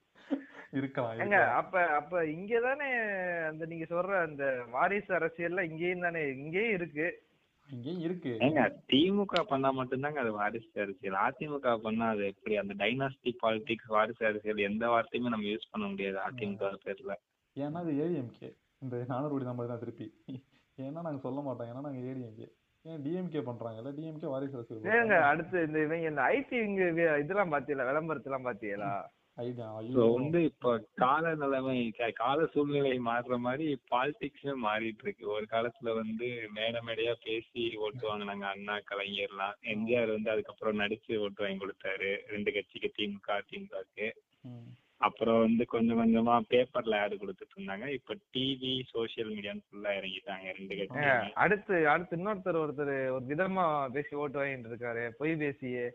இருக்கலாம் 0.80 1.20
ஏங்க 1.24 1.38
அப்ப 1.60 1.84
அப்ப 1.98 2.24
இங்கதானே 2.34 2.88
அந்த 3.50 3.66
நீங்க 3.66 3.86
சொல்ற 3.92 4.18
அந்த 4.26 4.44
வாரிசு 4.74 5.12
அரசியல்ல 5.18 5.64
இங்கேயும் 5.70 6.04
தானே 6.06 6.22
இங்கேயும் 6.36 6.74
இருக்கு. 6.78 7.06
இங்கேயும் 7.70 8.02
இருக்கு. 8.06 8.32
ஏங்க 8.46 8.64
திமுக 8.90 9.40
பண்ணா 9.50 9.68
மட்டும்தாங்க 9.78 10.20
அது 10.24 10.32
வாரிசு 10.32 10.80
அரசியல். 10.84 11.16
அதிமுக 11.26 11.70
பண்ணா 11.86 12.08
அது 12.14 12.24
எப்படி? 12.32 12.54
அந்த 12.62 12.74
டைனாஸ்டி 12.82 13.32
பாலிடிக்ஸ் 13.42 13.94
வாரிசு 13.96 14.22
அரசியல் 14.30 14.66
எந்த 14.68 14.84
வார்த்தையுமே 14.92 15.32
நம்ம 15.34 15.48
யூஸ் 15.52 15.72
பண்ண 15.72 15.86
முடியாது 15.92 16.18
அதிமுக 16.26 16.70
பேர்ல. 16.84 17.14
ஏன்னா 17.56 17.80
அது 17.84 17.94
ஏடிஎம்கே 18.04 18.50
இந்த 18.84 19.02
நானூறு 19.12 19.32
கோடி 19.32 19.46
தான் 19.48 19.72
தான் 19.72 19.82
திருப்பி. 19.84 20.06
ஏன்னா 20.78 21.02
நாங்க 21.06 21.20
சொல்ல 21.26 21.40
மாட்டோம். 21.40 21.68
ஏன்னா 21.72 21.84
நாங்க 21.88 22.00
ஏடிஎம்கே 22.10 22.48
ஏன் 22.84 23.02
டிஎம்கே 23.04 23.40
பண்றாங்கல்ல? 23.48 23.92
டிஎம்கே 23.98 24.28
வாரிசு 24.32 24.56
அரசியல் 24.58 24.90
ஏங்க. 24.96 25.16
அடுத்து 25.30 25.64
இந்த 25.68 25.78
இவங்க 25.86 26.08
இந்த 26.12 26.22
ஐடி 26.34 26.56
இங்க 26.68 26.82
இதெல்லாம் 27.24 27.52
பாத்தீங்களா? 27.54 27.88
விளம்பரத்தெல்லாம் 27.90 28.48
பாத்தீங்களா? 28.48 28.90
வந்து 29.38 30.44
இப்போ 30.44 30.70
கால 30.94 31.34
நிலைமை 31.34 31.92
கால 32.14 32.46
சூழ்நிலை 32.46 32.98
மாறுற 32.98 33.38
மாதிரி 33.38 33.80
பாலிடிக்ஸே 33.90 34.52
மாறிட்டு 34.64 35.02
இருக்கு 35.02 35.28
ஒரு 35.30 35.46
காலத்துல 35.50 35.94
வந்து 35.94 36.28
மேடை 36.54 36.80
மேடையா 36.86 37.14
பேசி 37.24 37.76
ஓட்டு 37.76 38.04
வாங்கினாங்க 38.08 38.46
அண்ணா 38.54 38.76
கலைஞர்லாம். 38.90 39.56
எம்ஜிஆர் 39.62 40.14
வந்து 40.14 40.30
அதுக்கப்புறம் 40.30 40.80
நடிச்சு 40.80 41.16
ஓட்டு 41.16 41.44
வாங்கி 41.44 41.64
கொடுத்தாரு. 41.64 42.10
ரெண்டு 42.26 42.52
கட்சிக்கு 42.52 42.90
திமுக 42.98 43.38
திமுகக்கு. 43.50 44.08
அப்புறம் 44.96 45.40
வந்து 45.40 45.64
கொஞ்சம் 45.66 45.98
கொஞ்சமா 46.00 46.34
பேப்பர்ல 46.50 47.00
ஆடு 47.00 47.16
கொடுத்துட்டு 47.16 47.54
இருந்தாங்க. 47.56 47.86
இப்ப 47.88 48.14
டிவி 48.34 48.84
சோசியல் 48.94 49.32
மீடியான்னு 49.34 49.66
ஃபுல்லா 49.66 49.90
இறங்கிட்டாங்க 49.98 50.54
ரெண்டு 50.58 50.74
கட்சியுமே. 50.74 51.32
அடுத்து 51.32 51.88
அடுத்து 51.88 52.16
இன்னொருத்தர் 52.16 52.62
ஒருத்தர் 52.64 52.94
ஒரு 53.10 53.24
விதமா 53.32 53.90
பேசி 53.92 54.16
ஓட்டு 54.16 54.38
வாங்கிட்டு 54.40 54.72
இருக்காரு. 54.72 55.10
பொய் 55.18 55.36
பேசியே. 55.36 55.86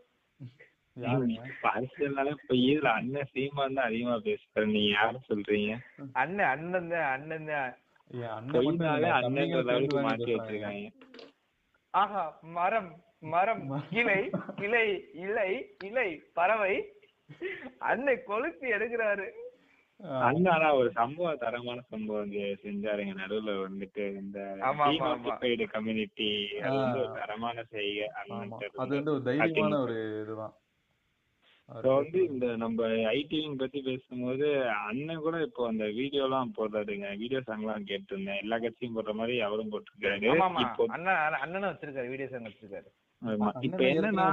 அரசியல்னால 1.70 2.32
இப்ப 2.38 2.56
இதுல 2.64 2.90
அண்ணன் 3.00 3.30
சீமான் 3.34 3.78
தான் 3.78 3.88
அதிகமா 3.90 4.16
பேசுறாரு 4.26 4.66
நீங்க 4.68 4.90
யார 4.96 5.14
சொல்றீங்க? 5.30 5.74
அண்ணன் 6.22 6.50
அண்ணன் 6.54 6.92
தான் 6.94 7.08
அண்ணன் 7.14 7.48
தானே. 7.52 7.70
வச்சிருக்காங்க. 10.32 10.88
ஆஹா 11.94 12.24
மரம் 12.58 12.92
மரம் 13.34 13.64
கிளை 13.92 14.20
கிளை 14.60 14.86
இலை 15.26 15.52
இலை 15.90 16.10
பறவை. 16.34 16.74
அண்ணன் 17.90 18.26
கொளுத்தி 18.30 18.68
எடுக்கிறாரு. 18.76 19.28
அண்ணா 20.28 20.70
ஒரு 20.78 20.90
சம்பவம் 20.92 21.42
தரமான 21.44 21.80
சம்பவம் 21.92 22.32
செஞ்சாருங்க. 22.64 23.14
நடுவுல 23.22 23.52
வந்துட்டு 23.66 24.04
இந்த 24.22 24.38
கம்யூனிட்டி. 25.76 26.30
தரமான 27.20 27.64
செய்கை 27.76 28.08
அது 28.16 28.32
வந்து 28.96 29.14
ஒரு 29.16 29.24
தைரியமான 29.30 29.80
ஒரு 29.86 29.98
இதுதான். 30.22 30.56
இப்போ 31.70 31.92
வந்து 31.98 32.20
இந்த 32.32 32.46
நம்ம 32.62 32.88
ஐடிவிங் 33.18 33.60
பத்தி 33.62 33.80
பேசும்போது 33.88 34.48
அண்ணன் 34.88 35.24
கூட 35.26 35.36
இப்போ 35.48 35.62
அந்த 35.72 35.86
வீடியோ 36.00 36.24
எல்லாம் 36.28 36.54
போடுறாருங்க. 36.58 37.10
வீடியோ 37.22 37.40
சாங் 37.48 37.64
எல்லாம் 37.66 37.88
கேட்டிருந்தேன். 37.92 38.42
எல்லா 38.44 38.58
கட்சியும் 38.64 38.96
போடுற 38.98 39.14
மாதிரி 39.20 39.36
அவரும் 39.48 39.72
போட்டிருக்காரு. 39.74 40.32
அண்ணன் 40.98 41.40
அண்ணனும் 41.44 41.72
வச்சிருக்காரு. 41.72 42.12
வீடியோ 42.14 42.30
சாங் 42.34 42.48
வச்சிருக்காரு. 42.50 42.90
இப்ப 43.68 43.82
என்னன்னா 43.94 44.28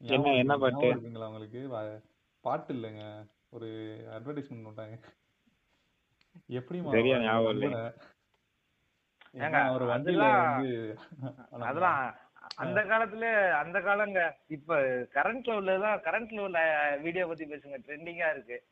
என்ன 0.00 0.32
என்ன 0.42 0.54
பாட்டு? 0.62 0.86
இருக்குங்களா 0.94 1.28
உங்களுக்கு? 1.30 1.60
பாட்டு 2.44 2.72
இல்லைங்க. 2.76 3.04
ஒரு 3.56 3.68
அட்வர்டைஸ்மெண்ட் 4.16 4.68
விட்டாங்க 4.70 4.96
எப்படிமா 6.58 6.94
சரியா 6.96 7.16
ஞாபகம் 7.24 7.54
இல்லை. 7.56 7.80
அதெல்லாம் 11.68 12.00
அந்த 12.56 12.82
காலத்துல 12.82 13.50
அந்த 13.50 13.80
காலங்க. 13.80 14.32
இப்ப 14.48 14.80
கரண்ட்ல 15.14 15.48
உள்ளதெல்லாம் 15.48 16.00
கரண்ட்ல 16.04 16.40
உள்ள 16.40 16.98
வீடியோ 17.02 17.26
பத்தி 17.26 17.44
பேசுங்க. 17.44 17.78
ட்ரெண்டிங்கா 17.86 18.30
இருக்கு. 18.30 18.62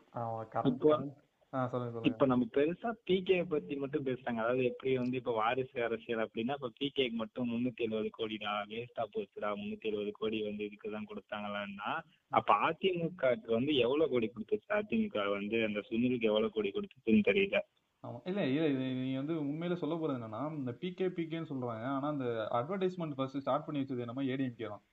இப்போ- 2.02 2.26
நம்ம 2.26 2.46
பெருசா 2.54 2.92
பிகே 3.06 3.44
பத்தி 3.48 3.76
மட்டும் 3.76 4.06
பேசுறாங்க. 4.06 4.28
அதாவது 4.28 4.64
எப்படி 4.64 4.96
வந்து 4.98 5.16
இப்ப 5.16 5.32
வாரிசு 5.32 5.84
அரசியல் 5.84 6.28
அப்படின்னா 6.28 6.52
இப்ப 6.52 6.72
பிகேக்கு 6.80 7.10
மட்டும் 7.10 7.50
முன்னூத்தி 7.50 7.76
எழுபது 7.76 8.10
கோடிடா 8.18 8.62
வேஸ்டா 8.68 9.04
போச்சுடா 9.14 9.54
முன்னூத்தி 9.54 9.80
எழுபது 9.80 10.12
கோடி 10.12 10.42
வந்து 10.42 10.64
இதுக்குதான் 10.64 11.06
கொடுத்தாங்களான்னா 11.06 12.00
அப்ப 12.28 12.54
அதிமுகக்கு 12.54 13.46
வந்து 13.46 13.76
எவ்வளவு 13.76 14.10
கோடி 14.10 14.32
கொடுத்துச்சு? 14.34 14.72
அதிமுக 14.72 15.30
வந்து 15.30 15.64
அந்த 15.64 15.82
சுனிலுக்கு 15.90 16.20
எவ்வளவு 16.20 16.50
கோடி 16.50 16.72
கொடுத்துச்சுன்னு 16.74 17.22
தெரியல. 17.26 17.60
ஆமா. 18.04 18.18
இல்ல 18.30 18.40
இது 18.54 18.64
இது 18.72 18.84
நீங்க 19.00 19.18
வந்து 19.22 19.34
உண்மையில 19.50 19.76
சொல்ல 19.82 19.94
போறது 20.00 20.18
என்னன்னா 20.18 20.40
இந்த 20.60 20.72
பிகே 20.82 21.06
பிகேன்னு 21.18 21.50
சொல்றாங்க. 21.52 21.84
ஆனா 21.96 22.08
அந்த 22.14 22.26
அட்வர்டைஸ்மெண்ட் 22.58 23.16
ஃபர்ஸ்ட் 23.18 23.42
ஸ்டார்ட் 23.44 23.66
பண்ணி 23.66 23.82
வச்சது 23.82 24.04
என்னமோ 24.06 24.24
ஏடிஎம்கே 24.32 24.68
தான். 24.74 24.84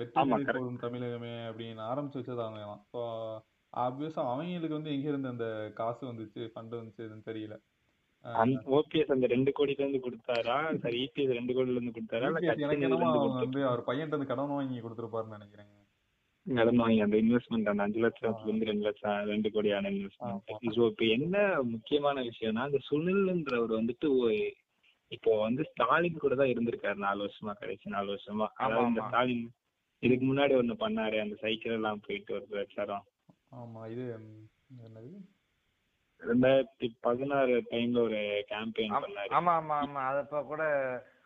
வெற்றி. 0.00 0.22
போடும் 0.50 0.82
தமிழகமே 0.84 1.34
அப்படின்னு 1.48 1.82
ஆரம்பிச்சு 1.90 2.20
வச்சது 2.20 2.44
அவங்க 2.46 2.62
தான். 2.70 2.84
ஸோ 2.92 3.00
ஆப்வியஸா 3.72 4.22
அவங்களுக்கு 4.30 4.78
வந்து 4.78 4.94
எங்க 4.94 5.06
இருந்து 5.10 5.32
அந்த 5.34 5.46
காசு 5.80 6.02
வந்துச்சு 6.08 6.40
ஃபண்ட் 6.54 6.78
வந்துச்சு 6.78 7.04
இதுன்னு 7.06 7.28
தெரியல. 7.30 7.56
ஓபிஎஸ் 8.78 9.14
அந்த 9.14 9.26
ரெண்டு 9.26 9.50
கோடில 9.58 9.82
இருந்து 9.84 10.04
கொடுத்தாரா? 10.04 10.56
சரி 10.82 10.98
இபிஎஸ் 11.06 11.36
ரெண்டு 11.38 11.54
கோடில 11.56 11.78
இருந்து 11.78 11.94
கொடுத்தாரா? 11.96 12.28
இல்ல 12.30 12.40
கட்சியில 12.40 12.66
எனக்கு 12.66 12.86
என்னமோ? 12.88 13.08
வந்து 13.44 13.62
அவர் 13.70 13.88
பையன்ட்ட 13.88 14.14
இருந்து 14.14 14.32
கடன் 14.32 14.56
வாங்கி 14.58 14.82
கொடுத்துருப்பாருன்னு 14.84 15.38
நினைக்கிறேன் 15.38 15.70
கடன் 16.46 16.80
வாங்கி 16.80 17.00
அந்த 17.04 17.16
இன்வெஸ்ட்மெண்ட் 17.22 17.70
அந்த 17.70 17.84
அஞ்சு 17.84 18.00
லட்சத்துல 18.02 18.46
இருந்து 18.46 18.68
ரெண்டு 18.70 18.86
லட்சம் 18.86 19.28
ரெண்டு 19.30 19.48
கோடியான. 19.54 19.90
இன்வெஸ்ட்மெண்ட் 19.94 20.74
ஸோ 20.76 20.82
இப்போ 20.90 21.04
என்ன 21.16 21.36
முக்கியமான 21.72 22.22
விஷயம்னா 22.28 22.64
அந்த 22.68 22.80
சுனில்ன்றவர் 22.88 23.78
வந்துட்டு 23.78 24.08
இப்போ 25.12 25.32
வந்து 25.40 25.62
ஸ்டாலின் 25.70 26.22
கூட 26.22 26.34
தான் 26.36 26.52
இருந்திருக்காரு 26.52 26.98
நாலு 27.00 27.20
வருஷமா 27.24 27.52
கடைசி 27.56 27.86
நாலு 27.94 28.08
வருஷமா. 28.12 28.46
அதாவது 28.62 28.90
இந்த. 28.90 29.02
ஸ்டாலின் 29.06 29.44
இதுக்கு 30.02 30.24
முன்னாடி 30.26 30.54
ஒண்ணு 30.60 30.74
பண்ணாரு 30.80 31.16
அந்த 31.20 31.34
சைக்கிள் 31.42 31.76
எல்லாம் 31.76 32.02
போயிட்டு 32.06 32.36
ஒரு 32.38 32.46
பிரச்சாரம் 32.52 33.04
ஆமா 33.56 33.80
இது 33.92 34.04
ரெண்டாயிரத்தி 36.20 36.86
பதினாறு 37.04 37.54
டைம்ல 37.70 38.00
ஒரு 38.00 38.18
கேம்பெயின் 38.50 38.92
பண்ணாரு. 38.96 39.30
ஆமா 39.38 39.52
ஆமா 39.60 39.76
ஆமா. 39.84 40.02
அதப்ப 40.10 40.42
கூட 40.46 40.62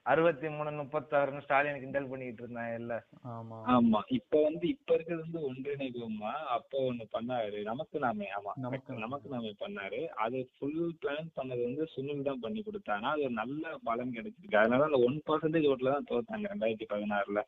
அறுபத்தி 0.06 0.48
மூணு 0.48 0.70
முப்பத்தாறுன்னு 0.70 1.40
ஸ்டாலின் 1.40 1.80
கிண்டல் 1.80 2.08
பண்ணிட்டு 2.08 2.42
இருந்தான் 2.42 2.74
இல்ல. 2.74 3.06
ஆமா. 3.24 3.56
ஆமா. 3.66 4.00
இப்ப 4.08 4.42
வந்து 4.42 4.68
இப்ப 4.68 4.94
இருக்கிறது 4.94 5.22
வந்து 5.22 5.52
ஒன்றிணைவுமா? 5.52 6.32
அப்போ 6.32 6.92
ஒண்ணு 6.92 7.04
பண்ணாரு. 7.12 7.62
நமக்கு 7.62 7.98
நாமே 7.98 8.30
ஆமா. 8.30 8.52
நமக்கு 8.56 8.92
நாமே. 8.92 9.00
நமக்கு 9.00 9.28
நாமே 9.28 9.54
பண்ணாரு. 9.60 10.06
அது 10.06 10.50
ஃபுல் 10.58 10.96
பிளான் 11.02 11.30
பண்ணது 11.36 11.62
வந்து 11.62 11.88
சுனில் 11.96 12.22
தான் 12.22 12.40
பண்ணி 12.40 12.62
கொடுத்தாங்க 12.62 13.02
அது 13.02 13.22
ஒரு 13.22 13.30
நல்ல 13.30 13.78
பலன் 13.84 14.12
கிடைச்சிருக்கு. 14.12 14.56
அதனால 14.56 14.84
அந்த 14.84 14.98
ஒன் 14.98 15.22
பர்சன்டேஜ் 15.26 15.68
ஓட்டுல 15.68 15.92
தான் 15.92 16.08
தோத்தாங்க 16.10 16.48
ரெண்டாயிரத்தி 16.54 16.86
பதினாறுல. 16.88 17.42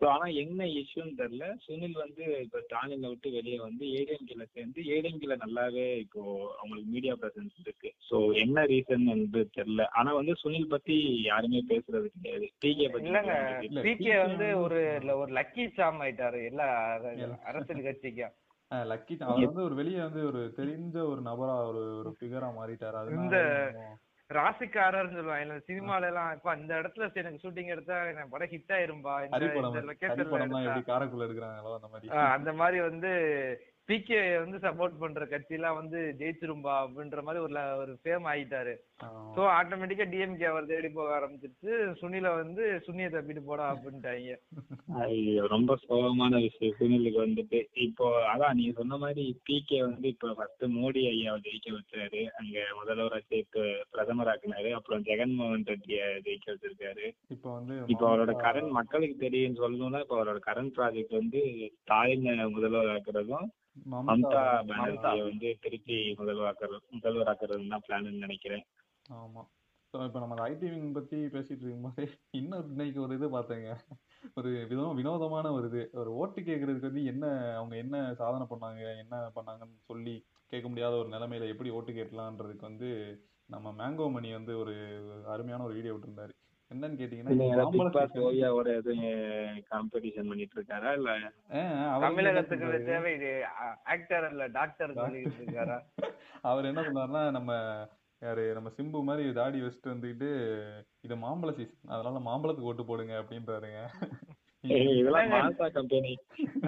ஸோ 0.00 0.06
ஆனா 0.06 0.26
என்ன 0.42 0.66
இஷ்யூன்னு 0.74 1.14
தெரியல. 1.18 1.46
சுனில் 1.64 1.96
வந்து 1.96 2.24
இப்ப 2.40 2.60
ஸ்டாலினை 2.60 3.08
விட்டு 3.08 3.30
வெளியே 3.30 3.58
வந்து 3.58 3.84
ஏடிஎம்கேல 3.96 4.44
சேர்ந்து 4.52 4.80
ஏடிஎம்கேல 4.86 5.36
நல்லாவே 5.36 5.96
இப்போ 5.96 6.20
அவங்களுக்கு 6.54 6.90
மீடியா 6.90 7.14
பிரசன்ஸ் 7.14 7.58
இருக்கு. 7.60 7.90
ஸோ 8.08 8.16
என்ன 8.34 8.64
ரீசன் 8.64 9.04
வந்து 9.06 9.40
தெரியல. 9.56 9.84
ஆனா 9.92 10.12
வந்து 10.12 10.34
சுனில் 10.34 10.68
பத்தி 10.68 10.96
யாருமே 11.22 11.60
பேசுறது 11.68 12.08
கிடையாது. 12.14 12.48
டிகே 12.62 12.86
பத்தி 12.88 13.08
இல்லங்க. 13.08 13.34
PK 13.86 14.06
வந்து 14.24 14.48
ஒரு 14.58 14.80
ஒரு 15.16 15.32
லக்கி 15.32 15.66
சாம் 15.70 16.00
ஆயிட்டாரு. 16.00 16.40
எல்லா 16.44 16.68
அரசியல் 17.44 17.82
கட்சிக்கும் 17.82 18.36
லக்கி 18.86 19.14
அவர் 19.22 19.44
வந்து 19.44 19.62
ஒரு 19.62 19.74
வெளியே 19.74 20.00
வந்து 20.00 20.26
ஒரு 20.26 20.40
தெரிஞ்ச 20.56 20.96
ஒரு 21.06 21.20
நபரா 21.22 21.54
ஒரு 21.68 21.82
ஒரு 21.98 22.10
ஃபிகரா 22.18 22.48
மாறிட்டாரு. 22.58 22.96
அதனால 22.96 23.22
இந்த- 23.22 23.96
ராசிக்காரர்னு 24.30 25.16
சொல்லுவாங்க. 25.16 25.56
சினிமால 25.68 26.08
எல்லாம் 26.10 26.32
இப்ப 26.36 26.54
இந்த 26.56 26.72
இடத்துல 26.80 27.08
எனக்கு 27.22 27.42
ஷூட்டிங் 27.44 27.72
எடுத்தா 27.74 27.96
எனக்கு 28.10 28.32
படம் 28.34 28.52
ஹிட் 28.54 28.74
ஆயிரும்பா. 28.76 29.14
இந்த 29.24 29.82
லொகேஷன்ல 29.88 30.16
அந்த 30.16 32.14
அந்த 32.36 32.52
மாதிரி 32.52 32.80
வந்து 32.80 33.12
பிகே 33.90 34.18
வந்து 34.42 34.56
சப்போர்ட் 34.64 35.00
பண்ற 35.02 35.24
கட்சி 35.30 35.54
எல்லாம் 35.58 35.78
வந்து 35.78 35.98
ஜெயிச்சிரும்பா 36.18 36.74
அப்படின்ற 36.82 37.20
மாதிரி 37.26 37.40
ஒரு 37.46 37.54
ஒரு 37.82 37.92
ஃபேம் 38.02 38.26
ஆயிட்டாரு. 38.32 38.74
சோ 39.36 39.40
ஆட்டோமேட்டிக்கா 39.58 40.04
டிஎம்கே 40.12 40.46
அவர் 40.50 40.68
தேடி 40.70 40.88
போக 40.96 41.10
ஆரம்பிச்சிருச்சு. 41.18 41.72
சுனில 42.00 42.28
வந்து 42.40 42.62
சுனியை 42.86 43.08
தப்பிட்டு 43.14 43.42
போடா 43.48 43.66
அப்படின்ட்டாங்க. 43.72 44.36
ஐயோ 45.04 45.44
ரொம்ப 45.54 45.76
சோகமான 45.84 46.32
விஷயம். 46.46 46.76
சுனிலுக்கு 46.80 47.20
வந்துட்டு 47.24 47.60
இப்போ 47.86 48.06
அதான் 48.32 48.56
நீங்க 48.58 48.74
சொன்ன 48.80 48.98
மாதிரி 49.04 49.24
பிகே 49.48 49.78
வந்து 49.88 50.06
இப்போ 50.14 50.28
ஃபர்ஸ்ட் 50.38 50.64
மோடி 50.76 51.02
ஐயாவை 51.12 51.38
ஜெயிக்க 51.46 51.70
வச்சாரு. 51.78 52.22
அங்க 52.40 52.66
முதல்வராச்சு 52.80 53.36
இப்போ 53.44 53.62
பிரதமராக்குனாரு 53.94 54.72
அப்புறம் 54.78 55.06
ஜெகன்மோகன் 55.08 55.68
ரெட்டியை 55.72 56.04
ஜெயிக்க 56.26 56.48
வச்சிருக்காரு. 56.52 57.06
இப்போ 57.36 57.48
வந்து 57.58 57.76
இப்போ 57.94 58.06
அவரோட 58.10 58.34
கரண்ட் 58.44 58.76
மக்களுக்கு 58.80 59.16
தெரியும்னு 59.26 59.62
சொல்லணும்னா 59.64 60.02
இப்போ 60.06 60.18
அவரோட 60.18 60.42
கரண்ட் 60.50 60.76
ப்ராஜெக்ட் 60.78 61.18
வந்து 61.20 61.42
ஸ்டாலின் 61.80 62.28
முதல்வராக்குறதும் 62.56 63.28
மம்தா 63.30 63.59
மம்தா 63.92 64.42
பானர்ஜியை 64.68 65.22
வந்து 65.22 65.48
திருப்பி 65.60 65.96
முதல்வராக்குறது 66.18 66.84
முதல்வராக்குறதுன்னு 66.96 67.68
தான் 67.68 67.84
பிளான் 67.86 68.22
நினைக்கிறேன். 68.24 68.64
ஆமா. 69.20 69.42
இப்போ 69.94 70.20
நம்ம 70.20 70.34
ஐடி 70.48 70.66
விங் 70.72 70.92
பத்தி 70.92 71.16
பேசிட்டு 71.16 71.64
இருக்கும்போது 71.64 72.02
இன்னும் 72.30 72.68
இன்னைக்கு 72.70 73.00
ஒரு 73.00 73.14
இது 73.14 73.28
பார்த்தேங்க. 73.28 73.70
ஒரு 74.34 74.50
விதம் 74.68 74.94
வினோதமான 74.94 75.52
ஒரு 75.52 75.66
இது. 75.66 75.90
ஒரு 75.92 76.10
ஓட்டு 76.14 76.40
கேட்கறதுக்கு 76.40 76.90
வந்து 76.90 77.04
என்ன 77.04 77.24
அவங்க 77.56 77.76
என்ன 77.76 78.14
சாதனை 78.14 78.46
பண்ணாங்க 78.50 78.82
என்ன 78.96 79.30
பண்ணாங்கன்னு 79.34 79.78
சொல்லி 79.86 80.14
கேட்க 80.52 80.68
முடியாத 80.68 80.94
ஒரு 80.96 81.08
நிலைமையில 81.08 81.48
எப்படி 81.48 81.70
ஓட்டு 81.70 81.92
கேட்கலான்றதுக்கு 81.92 82.60
வந்து 82.60 82.90
நம்ம 83.48 83.72
மேங்கோ 83.72 84.10
மணி 84.10 84.32
வந்து 84.32 84.58
ஒரு 84.58 84.74
அருமையான 85.26 85.64
ஒரு 85.64 85.74
வீடியோ 85.74 85.94
விட்டுருந்தாரு. 85.94 86.32
என்னன்னு 86.70 86.98
கேட்டீங்கன்னா 86.98 87.64
ஓவியாவோட 88.24 88.70
காம்படிஷன் 89.70 90.28
பண்ணிட்டு 90.30 90.56
இருக்காரா 90.58 90.90
இல்ல 90.98 91.10
தமிழகத்துக்கு? 92.04 92.68
தேவை 92.90 93.12
இது 93.16 93.30
ஆக்டர் 93.94 94.26
இல்ல 94.30 94.44
டாக்டர் 94.58 94.92
இருக்காரா 95.36 95.78
அவர் 96.44 96.68
என்ன 96.70 96.84
சொன்னாருன்னா 96.88 97.22
நம்ம 97.30 97.52
யாரு 98.22 98.42
நம்ம 98.56 98.70
சிம்பு 98.76 98.98
மாதிரி 99.04 99.24
தாடி 99.36 99.58
வச்சுட்டு 99.62 99.92
வந்துக்கிட்டு 99.92 100.30
இது 101.02 101.14
மாம்பழ 101.22 101.50
சீசன் 101.54 101.92
அதனால 101.92 102.20
மாம்பழத்துக்கு 102.24 102.70
ஓட்டு 102.70 102.84
போடுங்க 102.86 103.14
அப்படின்றாருங்க. 103.20 103.80
ஏய், 104.64 104.96
இதெல்லாம் 104.98 105.30
மாசா 105.34 105.66
கம்பெனி 105.76 106.10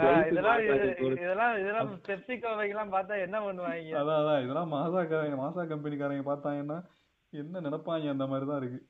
ஆஹ் 0.01 0.23
இதெல்லாம் 0.29 0.61
இது- 0.67 0.95
இதெல்லாம் 1.17 1.57
இதெல்லாம் 1.59 1.91
பெப்சிகோவைக்கெல்லாம் 2.07 2.95
பார்த்தா 2.95 3.15
என்ன 3.25 3.39
பண்ணுவாங்க? 3.43 3.93
அதான் 4.01 4.21
அதான் 4.23 4.43
இதெல்லாம் 4.45 4.73
மாசாக்காரங்க 4.75 5.39
மாசா 5.43 5.65
கம்பெனிக்காரங்க 5.73 6.25
பார்த்தாங்கன்னா 6.29 6.79
என்ன 7.33 7.61
நினைப்பாங்க 7.67 8.15
அந்த 8.15 8.27
மாதிரி 8.29 8.47
தான் 8.49 8.61
இருக்கு. 8.63 8.81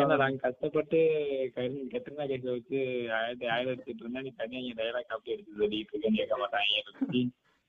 ஏன்னா 0.00 0.16
நாங்க 0.16 0.36
கஷ்டப்பட்டு 0.36 0.98
கெட்டனா 1.92 2.26
கேட்க 2.26 2.46
வச்சு 2.50 2.78
ஆயிரத்தி 3.18 3.46
ஆயிரம் 3.46 3.72
எடுத்துட்டு 3.72 4.02
இருந்தா 4.02 4.20
நீ 4.20 4.30
தனியா 4.36 4.60
இங்க 4.60 4.76
டைலாக் 4.78 5.06
காப்பி 5.06 5.34
எடுத்து 5.34 5.58
சொல்லிட்டு 5.58 5.92
இருக்கேன்னு 5.92 6.20
கேட்க 6.20 6.36
மாட்டாங்க 6.36 6.70
என்னை 6.72 6.92
பத்தி. 7.00 7.22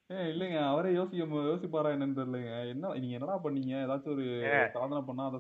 ஏ 0.10 0.18
இல்லைங்க. 0.32 0.60
அவரே 0.64 0.94
யோசிக்க 0.94 1.42
யோசிப்பாரா 1.50 1.92
என்னன்னு 1.96 2.18
தெரியலங்க. 2.20 2.54
என்ன 2.68 2.94
நீங்க 2.96 3.18
என்னடா 3.20 3.38
பண்ணீங்க? 3.44 3.74
ஏதாச்சும் 3.86 4.16
ஒரு 4.16 4.26
சாதனை 4.74 5.02
பண்ணா 5.02 5.26
அதை 5.26 5.40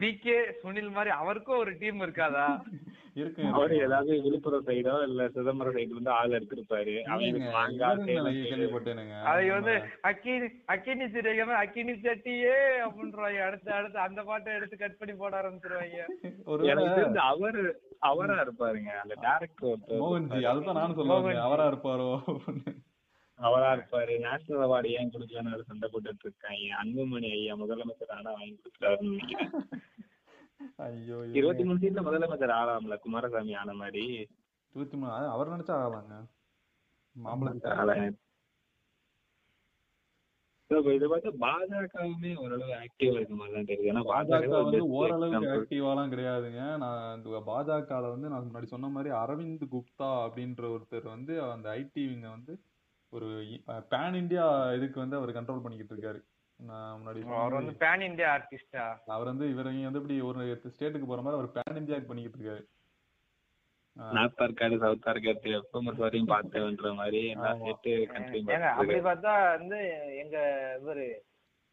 பிகே 0.00 0.36
சுனில் 0.62 0.90
மாதிரி 0.90 1.10
அவருக்கும் 1.10 1.58
ஒரு 1.58 1.72
டீம் 1.78 2.00
இருக்காதா? 2.00 2.46
இருக்கு. 3.14 3.42
அவரு 3.52 3.74
ஏதாவது 3.76 4.22
விழுப்புரம் 4.22 4.64
சைடோ 4.66 5.02
இல்ல 5.08 5.28
சிதம்பரம் 5.28 5.74
சைடு 5.74 5.88
வந்து 5.88 6.10
ஆள் 6.10 6.30
எடுத்திருப்பாரு. 6.30 6.94
அதை 9.24 9.50
வந்து 9.50 9.74
அக்கினி 10.00 10.48
அக்கினி 10.66 11.04
சிறைகமே 11.04 11.54
அக்கினி 11.54 11.92
சட்டியே 11.92 12.56
அப்படின்றாங்க. 12.86 13.38
அடுத்து 13.48 13.72
அடுத்து 13.72 13.98
அந்த 13.98 14.22
பாட்டை 14.22 14.54
எடுத்து 14.54 14.76
கட் 14.76 14.98
பண்ணி 14.98 15.14
போட 15.14 15.42
ஆரம்பிச்சிருவாங்க. 15.42 16.00
ஒரு 16.44 16.66
எனக்கு 16.66 17.00
தெரிஞ்சு 17.00 17.16
அவரு 17.16 17.62
அவரா 17.98 18.42
இருப்பாருங்க. 18.42 18.90
அந்த 19.02 19.14
டேரக்டர் 19.22 20.00
மோகன்ஜி. 20.02 20.44
அதுதான் 20.44 20.74
நானும் 20.74 20.96
சொல்ல 20.96 21.12
வந்தேன். 21.12 21.34
மோகன்ஜி. 21.34 21.46
அவரா 21.46 21.68
இருப்பாரோ 21.72 22.10
அப்படின்னு. 22.26 22.74
அவரா 23.38 23.68
இருப்பாரு. 23.76 24.14
நேஷனல் 24.24 24.64
அவார்டு 24.66 24.90
ஏன் 24.98 25.12
கொடுக்கலன்னு 25.14 25.68
சண்டை 25.70 25.86
போட்டுட்டு 25.92 26.26
இருக்காங்க 26.26 26.76
அன்புமணி 26.82 27.28
ஐயா 27.38 27.54
முதலமைச்சர் 27.62 28.16
ஆனா 28.18 28.32
வாங்கி 28.38 28.54
கொடுத்துட்டாருன்னு 28.58 29.12
நினைக்கிறேன். 29.14 29.52
ஐயோ 30.86 31.16
இருபத்தி 31.38 31.64
மூணு 31.64 31.82
சீட்ல 31.82 32.02
முதலமைச்சர் 32.08 32.58
ஆளாம்ல 32.60 32.96
குமாரசாமி 33.06 33.54
ஆன 33.62 33.72
மாதிரி. 33.82 34.04
இருபத்தி 34.74 34.96
மூணு 34.98 35.10
அவர் 35.34 35.54
நினைச்சா 35.54 35.74
ஆகலாங்க. 35.84 36.14
இப்ப 40.70 40.92
இதை 40.96 41.06
பார்த்தா 41.10 41.30
பாஜகவுமே 41.42 42.30
ஓரளவு 42.42 42.72
ஆக்டிவா 42.78 43.16
இருக்க 43.18 43.34
மாதிரி 43.40 43.54
தான் 43.56 43.68
தெரியுது. 43.70 43.90
ஏன்னா 43.92 44.02
பாஜக 44.12 44.48
வந்து 44.62 44.78
ஓரளவுக்கு. 44.98 45.50
ஆக்டிவாலாம் 45.56 46.12
கிடையாதுங்க. 46.12 46.62
நான் 46.82 47.02
இந்த 47.16 47.40
பாஜகல 47.50 48.10
வந்து 48.14 48.30
நான் 48.32 48.46
முன்னாடி 48.46 48.68
சொன்ன 48.72 48.90
மாதிரி 48.94 49.12
அரவிந்த் 49.22 49.66
குப்தா 49.74 50.08
அப்படின்ற 50.24 50.64
ஒருத்தர் 50.76 51.06
வந்து 51.14 51.34
அந்த 51.54 51.68
ஐடி 51.80 52.04
வந்து 52.36 52.54
ஒரு 53.14 53.26
பேன் 53.90 54.16
இந்தியா 54.20 54.44
இதுக்கு 54.76 54.98
வந்து 55.00 55.16
அவர் 55.16 55.36
கண்ட்ரோல் 55.36 55.64
பண்ணிக்கிட்டு 55.64 55.94
இருக்காரு. 55.94 56.20
நான் 56.60 56.94
முன்னாடி 56.98 57.20
அவர் 57.36 57.58
வந்து 57.58 57.74
பேன் 57.80 58.04
இந்தியா 58.06 58.28
ஆர்டிஸ்டா 58.34 58.84
அவர் 59.14 59.30
வந்து 59.30 59.46
இவர் 59.52 59.72
இங்க 59.72 59.88
வந்து 59.88 60.00
இப்படி 60.02 60.16
ஒரு 60.28 60.44
ஸ்டேட்டுக்கு 60.68 61.08
போற 61.08 61.22
மாதிரி 61.22 61.38
அவர் 61.38 61.54
பேன் 61.56 61.80
இந்தியா 61.80 61.98
பண்ணிக்கிட்டு 62.04 62.38
இருக்காரு. 62.38 62.62
North 63.96 64.40
Arcot 64.44 64.76
south 64.80 65.08
Arcot 65.10 65.50
FMS 65.58 66.00
வரையும் 66.04 66.30
பார்த்தேன்ற 66.30 66.90
மாதிரி 66.96 67.20
எல்லா 67.34 67.50
ஆமா. 67.50 67.58
ஸ்டேட்டு 67.74 67.92
கண்ட்ரியும் 68.12 68.50
ஏங்க 68.54 68.70
அப்படி 68.72 69.00
பார்த்தா 69.04 69.34
வந்து 69.52 69.78
எங்க 70.22 70.36
இவரு 70.80 71.06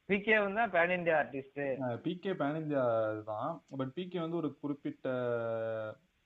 பிகே 0.09 0.35
வந்து 0.39 0.61
pan 0.73 0.93
India 0.97 1.15
artist 1.19 1.61
PK 2.05 2.31
pan 2.39 2.59
India 2.61 2.83
தான் 3.29 3.51
பட் 3.73 3.93
பிகே 3.97 4.19
வந்து 4.21 4.39
ஒரு 4.41 4.49
குறிப்பிட்ட 4.61 5.07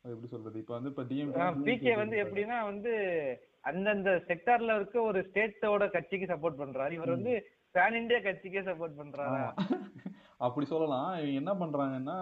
எப்படி 0.05 0.29
சொல்றது 0.29 0.61
இப்ப 0.61 0.73
வந்து 0.75 0.91
இப்ப 0.91 1.05
டிஎம் 1.09 1.33
பிகே 1.67 1.93
வந்து 1.97 2.17
எப்படின்னா 2.23 2.57
வந்து 2.65 2.93
அந்தந்த 3.65 4.09
செக்டார்ல 4.29 4.75
இருக்க 4.75 4.97
ஒரு 5.01 5.19
ஸ்டேட்டோட 5.27 5.83
கட்சிக்கு 5.89 6.25
சப்போர்ட் 6.25 6.61
பண்றாரு. 6.61 6.91
இவர் 6.91 7.15
வந்து 7.15 7.33
பேன் 7.75 7.97
இந்தியா 8.01 8.19
கட்சிக்கே 8.19 8.63
சப்போர்ட் 8.67 8.99
பண்றாரு? 8.99 9.39
அப்படி 10.37 10.65
சொல்லலாம். 10.65 11.11
இவங்க 11.17 11.41
என்ன 11.41 11.53
பண்றாங்கன்னா 11.53 12.17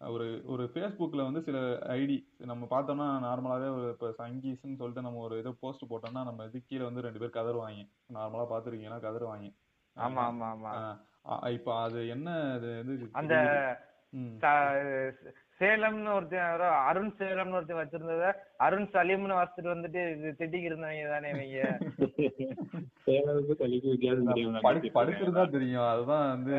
ஒரு 0.00 0.26
ஒரு 0.44 0.64
ஃபேஸ்புக்ல 0.72 1.24
வந்து 1.24 1.40
சில 1.42 1.58
ஐடி 1.94 2.16
நம்ம 2.44 2.66
பார்த்தோம்னா 2.70 3.06
நார்மலாவே 3.24 3.68
ஒரு 3.76 3.86
இப்போ 3.88 4.08
சங்கீஸ்ன்னு 4.20 4.78
சொல்லிட்டு 4.80 5.06
நம்ம 5.06 5.22
ஒரு 5.26 5.38
இதை 5.38 5.52
போஸ்ட் 5.60 5.88
போட்டோம்னா 5.90 6.22
நம்ம 6.24 6.44
இது 6.44 6.58
கீழே 6.62 6.84
வந்து 6.84 7.04
ரெண்டு 7.06 7.22
பேர் 7.22 7.36
கதறுவாங்க. 7.38 7.82
நார்மலா 8.16 8.46
பாத்துருக்கீங்கன்னா 8.52 9.00
கதறுவாங்க. 9.06 9.48
ஆமா 9.96 10.22
ஆமா 10.22 10.48
ஆமா. 10.54 10.72
இப்போ 11.50 11.72
அது 11.80 12.00
என்ன 12.08 12.28
அது 12.52 12.68
வந்து 12.80 12.94
அந்த 13.12 13.34
சேலம்னு 15.60 16.14
ஒருத்தன் 16.14 16.60
அருண் 16.60 17.14
சேலம்னு 17.18 17.52
ஒருத்தன் 17.52 17.76
வச்சிருந்தத 17.76 18.32
அருண் 18.56 18.88
சலீம்னு 18.92 19.38
வச்சுட்டு 19.40 19.72
வந்துட்டு 19.74 20.00
இது 20.12 20.34
திட்டிக்கு 20.38 20.68
இருந்தவங்க 20.70 21.08
தானே 21.08 21.30
இவங்க. 21.30 21.78
வித்தியாசம் 24.82 25.50
தெரியும். 25.50 25.88
அதுதான் 25.88 26.28
வந்து 26.28 26.58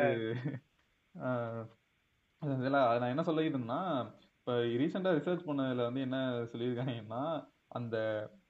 ஆஹ் 1.15 1.65
இதெல்லாம் 2.41 2.99
நான் 2.99 3.09
என்ன 3.09 3.23
சொல்லிட்டு 3.23 3.57
இருந்தேன்னா 3.57 3.81
இப்போ 4.33 4.53
ரீசெண்டாக 4.81 5.17
ரிசர்ச் 5.17 5.47
பண்ணதுல 5.47 5.75
வந்து 5.75 6.01
என்ன 6.01 6.17
சொல்லியிருக்காங்கன்னா 6.51 7.23
அந்த 7.67 7.97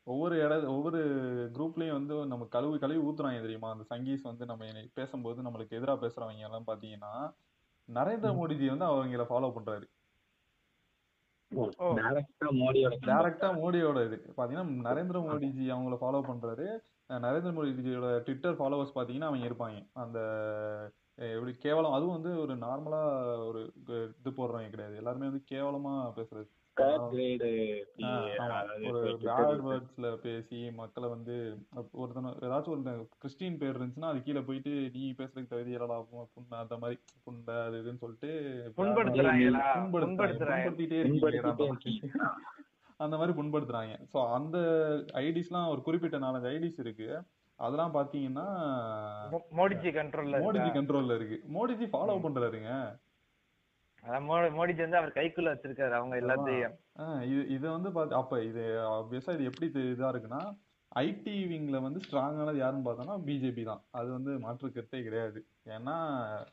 ஒவ்வொரு 0.04 0.36
இட 0.42 0.54
ஒவ்வொரு 0.68 1.00
குரூப்லயும் 1.54 1.98
வந்து 2.00 2.26
நம்ம 2.26 2.46
கழுவி 2.50 2.80
கழுவி 2.80 3.06
ஊத்துறாங்க 3.06 3.42
தெரியுமா? 3.42 3.72
அந்த 3.72 3.86
சங்கீஸ் 3.90 4.22
வந்து 4.22 4.46
நம்ம 4.46 4.66
என்னை 4.66 4.90
பேசும்போது 4.94 5.42
நம்மளுக்கு 5.42 5.70
எதிராக 5.70 6.08
பேசுறவங்க 6.08 6.40
எல்லாம் 6.40 6.68
பாத்தீங்கன்னா 6.68 7.14
நரேந்திர 7.90 8.32
மோடிஜி 8.32 8.68
வந்து 8.68 8.86
அவங்கள 8.86 9.26
ஃபாலோ 9.30 9.50
பண்றாரு. 9.56 9.86
டைரக்டா 11.52 13.48
மோடியோட 13.62 14.06
இது. 14.06 14.18
பாத்தீங்கன்னா 14.38 14.66
நரேந்திர 14.88 15.20
மோடிஜி 15.28 15.66
அவங்கள 15.76 15.98
ஃபாலோ 16.02 16.22
பண்றாரு. 16.32 16.68
நரேந்திர 17.10 17.52
மோடிஜியோட 17.52 18.10
ட்விட்டர் 18.20 18.58
ஃபாலோவர்ஸ் 18.58 18.96
பாத்தீங்கன்னா 18.96 19.30
அவங்க 19.30 19.48
இருப்பாங்க. 19.48 19.90
அந்த 19.94 20.20
எப்படி 21.16 21.54
கேவலம் 21.56 21.92
அதுவும் 21.92 22.22
வந்து 22.22 22.42
ஒரு 22.42 22.54
நார்மலா 22.56 23.02
ஒரு 23.48 23.74
இது 24.20 24.32
போடுறவங்க 24.32 24.70
கிடையாது. 24.70 24.96
எல்லாருமே 24.96 25.26
வந்து 25.26 25.44
கேவலமா 25.52 25.94
பேசுறது. 26.16 26.50
வேர்ட்ஸ்ல 29.63 30.15
பேசி 30.15 30.72
மக்களை 30.72 31.10
வந்து 31.10 31.58
ஒருத்தன 31.94 32.34
ஏதாச்சும் 32.42 32.70
ஒரு 32.70 33.08
கிறிஸ்டின் 33.18 33.58
பேர் 33.58 33.82
இருந்துச்சுன்னா 33.82 34.06
அது 34.06 34.24
கீழே 34.24 34.39
போயிட்டு 34.39 34.70
நீ 34.94 35.12
பேசுறதுக்கு 35.18 35.48
தகுதி 35.48 35.76
பு- 35.76 36.28
புண்ண 36.36 36.56
அந்த 36.56 36.78
மாதிரி 36.78 37.00
புண்டை 37.26 37.63
அது 37.63 37.78
இதுன்னு 37.78 37.98
சொல்லிட்டு 37.98 38.32
புண்படுத்திட்டே 41.06 41.65
இருக்கீங்க 41.65 42.08
அந்த 42.98 43.18
மாதிரி 43.18 43.42
புண்படுத்துறாங்க. 43.42 44.00
சோ 44.13 44.34
அந்த 44.34 44.58
ஐடிஸ்லாம் 45.13 45.70
ஒரு 45.70 45.82
குறிப்பிட்ட 45.82 46.20
நாலஞ்சு 46.20 46.48
ஐடிஸ் 46.48 46.80
இருக்கு. 46.80 47.22
அதெல்லாம் 47.56 47.94
பாத்தீங்கன்னா 47.94 48.46
மோடிஜி 49.52 49.92
கண்ட்ரோல்ல 49.92 50.39
மோடிஜி 50.39 50.70
கண்ட்ரோல்ல 50.74 51.15
இருக்கு. 51.15 51.44
மோடிஜி 51.54 51.88
ஃபாலோ 51.92 52.20
பண்றாருங்க. 52.22 52.72
மோடிஜி 54.58 54.82
வந்து 54.82 54.98
அவர் 54.98 55.18
கைக்குள்ள 55.18 55.50
வச்சிருக்காரு 55.54 55.92
அவங்க 55.92 56.16
எல்லாத்தையும். 56.22 56.76
ஆஹ் 56.98 57.24
இது 57.56 57.66
வந்து 57.70 57.92
பாத்து 57.92 58.16
அப்ப 58.16 58.44
இது 58.44 58.64
ஆப்வியஸா 58.96 59.34
இது 59.34 59.44
எப்படி 59.44 59.68
இதா 59.94 60.12
இருக்குன்னா 60.14 60.42
ஐடி 60.92 61.34
விங்ல 61.50 61.82
வந்து 61.82 62.00
ஸ்ட்ராங்கானது 62.00 62.58
யாருன்னு 62.58 62.86
பார்த்தோம்னா 62.86 63.16
பிஜேபி 63.26 63.64
தான். 63.64 63.82
அது 63.92 64.10
வந்து 64.12 64.40
மாற்று 64.40 64.72
கருத்தே 64.72 65.04
கிடையாது. 65.04 65.40
ஏன்னா 65.66 65.96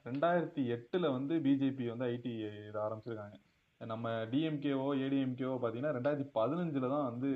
ரெண்டாயிரத்தி 0.04 0.62
எட்டுல 0.76 1.10
வந்து 1.12 1.34
பிஜேபி 1.36 1.86
வந்து 1.88 2.04
ஐடி 2.04 2.32
இதை 2.68 2.80
ஆரம்பிச்சிருக்காங்க. 2.82 3.36
நம்ம 3.80 4.12
டிஎம்கேவோ 4.32 4.88
ஏடிஎம்கேவோ 5.04 5.56
பார்த்தீங்கன்னா 5.62 5.94
ரெண்டாயிரத்தி 5.96 6.28
பதினஞ்சுல 6.34 6.88
தான் 6.88 7.08
வந்து 7.10 7.30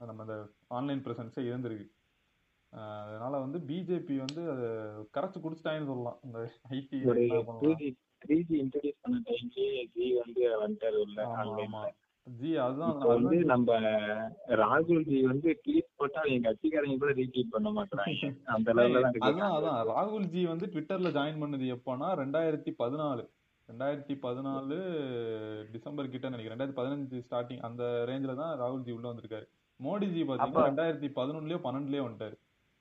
நம்ம 0.00 0.22
அந்த 0.22 0.36
ஆன்லைன் 0.68 1.04
ப்ரெசன்ஸே 1.04 1.44
இருந்திருக்கு. 1.50 1.88
அதனால 3.06 3.38
வந்து 3.38 3.58
பிஜேபி 3.58 4.16
வந்து 4.16 4.42
அதை 4.50 4.68
கரைச்சு 5.16 5.38
குடிச்சிட்டாங்கன்னு 5.42 5.92
சொல்லலாம். 5.92 6.18
இந்த 6.22 6.38
IT 6.70 6.98
G 8.24 8.36
three 8.36 8.46
G 8.48 8.56
introduce 8.62 9.02
பண்ண 9.02 9.18
டைம்லயே 9.26 9.68
ஜி 9.94 10.06
வந்து 10.14 10.42
வந்துட்டாரு 10.56 10.98
உள்ள 11.00 11.18
ஆன்லைன்ல 11.34 11.84
ஜி 12.26 12.56
அதுதான் 12.56 12.92
வந்து 13.08 13.36
நம்ம 13.44 13.70
ராகுல் 14.60 15.02
ஜி 15.04 15.20
வந்து 15.22 15.48
ட்வீட் 15.64 15.90
போட்டா 15.96 16.20
எங்க 16.30 16.46
கட்சிக்காரங்க 16.48 16.96
கூட 16.98 17.12
ரீட்வீட் 17.12 17.50
பண்ண 17.50 17.70
மாட்டாங்க 17.70 18.06
அந்த 18.54 18.68
லெவல்ல 18.78 19.10
அதான் 19.28 19.54
அதான். 19.56 19.80
ராகுல் 19.90 20.28
ஜி 20.28 20.46
வந்து 20.46 20.66
ட்விட்டர்ல 20.66 21.10
ஜாயின் 21.16 21.42
பண்ணது 21.42 21.66
எப்போனா 21.74 22.08
ரெண்டாயிரத்தி 22.22 22.72
பதினாலு. 22.78 23.24
ரெண்டாயிரத்தி 23.68 24.14
பதினாலு 24.22 24.78
டிசம்பர் 25.72 26.10
கிட்ட 26.10 26.28
நினைக்கிறேன். 26.28 26.54
ரெண்டாயிரத்தி 26.54 26.78
பதினஞ்சு 26.80 27.18
ஸ்டார்டிங் 27.26 27.62
அந்த 27.62 27.82
ரேஞ்சில 28.10 28.34
தான் 28.34 28.58
ராகுல் 28.58 28.82
ஜி 28.82 28.92
உள்ள 28.92 29.06
வந்திருக்காரு. 29.08 29.46
மோடிஜி 29.80 30.22
பாத்தீங்கன்னா 30.22 30.40
அப்ப- 30.48 30.66
ரெண்டாயிரத்தி 30.68 31.08
பதினொன்னுலயோ 31.16 31.60
பன்னெண்டுலயோ 31.64 32.04
வந்துட்டாரு. 32.04 32.36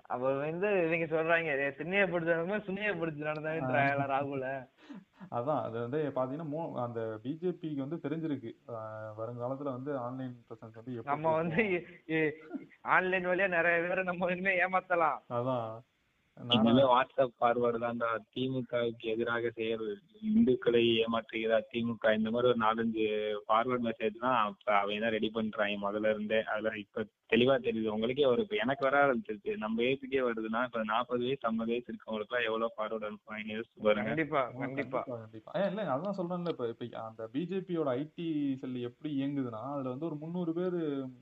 அப்ப 0.10 0.32
வந்து 0.38 0.70
இவங்க 0.86 1.06
சொல்றாங்க 1.12 1.52
திண்ணைய 1.78 2.04
பிடிச்சவங்க 2.12 2.58
சுண்ணிய 2.66 2.90
பிடிச்சு 2.94 3.28
நடந்தாங்க 3.30 4.08
ராகுல? 4.12 4.48
அதான் 5.36 5.62
அது 5.66 5.76
வந்து 5.84 6.00
பாத்தீங்கன்னா 6.16 6.48
மோ 6.54 6.62
அந்த 6.86 7.02
பிஜேபிக்கு 7.24 7.84
வந்து 7.84 7.98
தெரிஞ்சிருக்கு. 8.06 8.52
வருங்காலத்துல 9.20 9.74
வந்து 9.78 9.92
ஆன்லைன் 9.98 10.36
பிரசன்ஸ் 10.50 10.80
வந்து 10.80 11.08
நம்ம 11.12 11.32
வந்து 11.40 11.64
ஆன்லைன் 12.96 13.30
வழியா 13.32 13.48
நிறைய 13.48 13.88
பேரை 13.88 14.04
நம்ம 14.04 14.32
இனிமே 14.32 14.54
ஏமாத்தலாம். 14.66 15.20
அதான். 15.40 15.68
நானா 16.38 16.56
இனிமே 16.58 16.84
வாட்ஸ்அப் 16.90 17.36
ஃபார்வர்டு 17.36 17.80
தான்டா 17.84 18.08
திமுகவுக்கு 18.32 19.06
எதிராக 19.12 19.50
செயல் 19.52 19.84
இந்துக்களை 20.30 20.82
ஏமாற்றுகிறா 21.02 21.58
திமுக. 21.72 22.14
இந்த 22.18 22.30
மாதிரி 22.32 22.50
ஒரு 22.52 22.60
நாலஞ்சு 22.64 23.06
ஃபார்வர்ட் 23.46 23.86
மெசேஜ் 23.86 24.16
தான் 24.24 24.38
அப்ப 24.42 24.68
அவங்க 24.78 25.00
தான் 25.00 25.14
ரெடி 25.16 25.30
பண்றாங்க 25.30 25.78
முதல்ல 25.84 26.14
இருந்தே. 26.14 26.40
அதுல 26.54 26.72
இப்ப 26.78 27.06
தெளிவா 27.30 27.56
தெரியுது. 27.60 27.94
உங்களுக்கே 27.96 28.26
ஒரு 28.26 28.44
எனக்கு 28.64 28.88
வர 28.88 28.98
ஆரம்பிச்சிருச்சு. 29.04 29.54
நம்ம 29.58 29.84
ஏஜுக்கே 29.84 30.24
வருதுன்னா 30.28 30.62
இப்ப 30.66 30.84
நாற்பது 30.92 31.24
வயசு 31.26 31.48
ஐம்பது 31.50 31.74
வயசு 31.74 31.90
இருக்கவங்களுக்கு 31.92 32.34
எல்லாம் 32.34 32.50
எவ்வளவு 32.50 32.76
ஃபார்வர்ட் 32.76 33.08
அனுப்புவாங்க 33.10 33.56
யோசிச்சு 33.58 33.86
பாருங்க. 33.88 34.10
கண்டிப்பா 34.10 34.44
கண்டிப்பா. 34.60 35.02
கண்டிப்பா 35.14 35.54
ஏன் 35.62 35.70
இல்ல 35.72 35.88
அதான் 35.96 36.20
சொல்றேன்ல. 36.20 36.54
இப்ப 36.56 36.68
இப்ப 36.74 37.04
அந்த 37.06 37.30
பிஜேபியோட 37.34 37.92
ஐடி 38.00 38.28
செல் 38.62 38.80
எப்படி 38.90 39.12
இயங்குதுன்னா 39.20 39.64
அதுல 39.74 39.94
வந்து 39.94 40.10
ஒரு 40.10 40.18
முந்நூறு 40.22 40.54
பேர் 40.54 40.80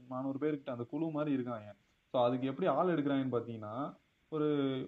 நானூறு 0.09 0.39
பேர்கிட்ட 0.39 0.75
அந்த 0.75 0.87
குழு 0.91 1.09
மாதிரி 1.11 1.33
இருக்காங்க. 1.33 1.69
ஸோ 2.13 2.17
அதுக்கு 2.23 2.49
எப்படி 2.49 2.67
ஆள் 2.71 2.93
எடுக்கிறாங்கன்னு 2.93 3.35
பாத்தீங்கன்னா 3.35 3.75
ஒரு 4.31 4.47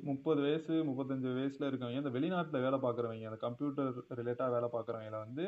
முப்பது 0.09 0.39
வயசு 0.41 0.73
முப்பத்தஞ்சு 0.89 1.29
வயசில் 1.37 1.67
இருக்கவங்க 1.69 2.01
இந்த 2.01 2.11
வெளிநாட்டில் 2.15 2.63
வேலை 2.65 2.77
பார்க்குறவங்க 2.83 3.29
அந்த 3.29 3.39
கம்ப்யூட்டர் 3.45 3.89
ரிலேட்டாக 4.19 4.53
வேலை 4.55 4.67
பார்க்குறவங்கள 4.75 5.17
வந்து 5.25 5.45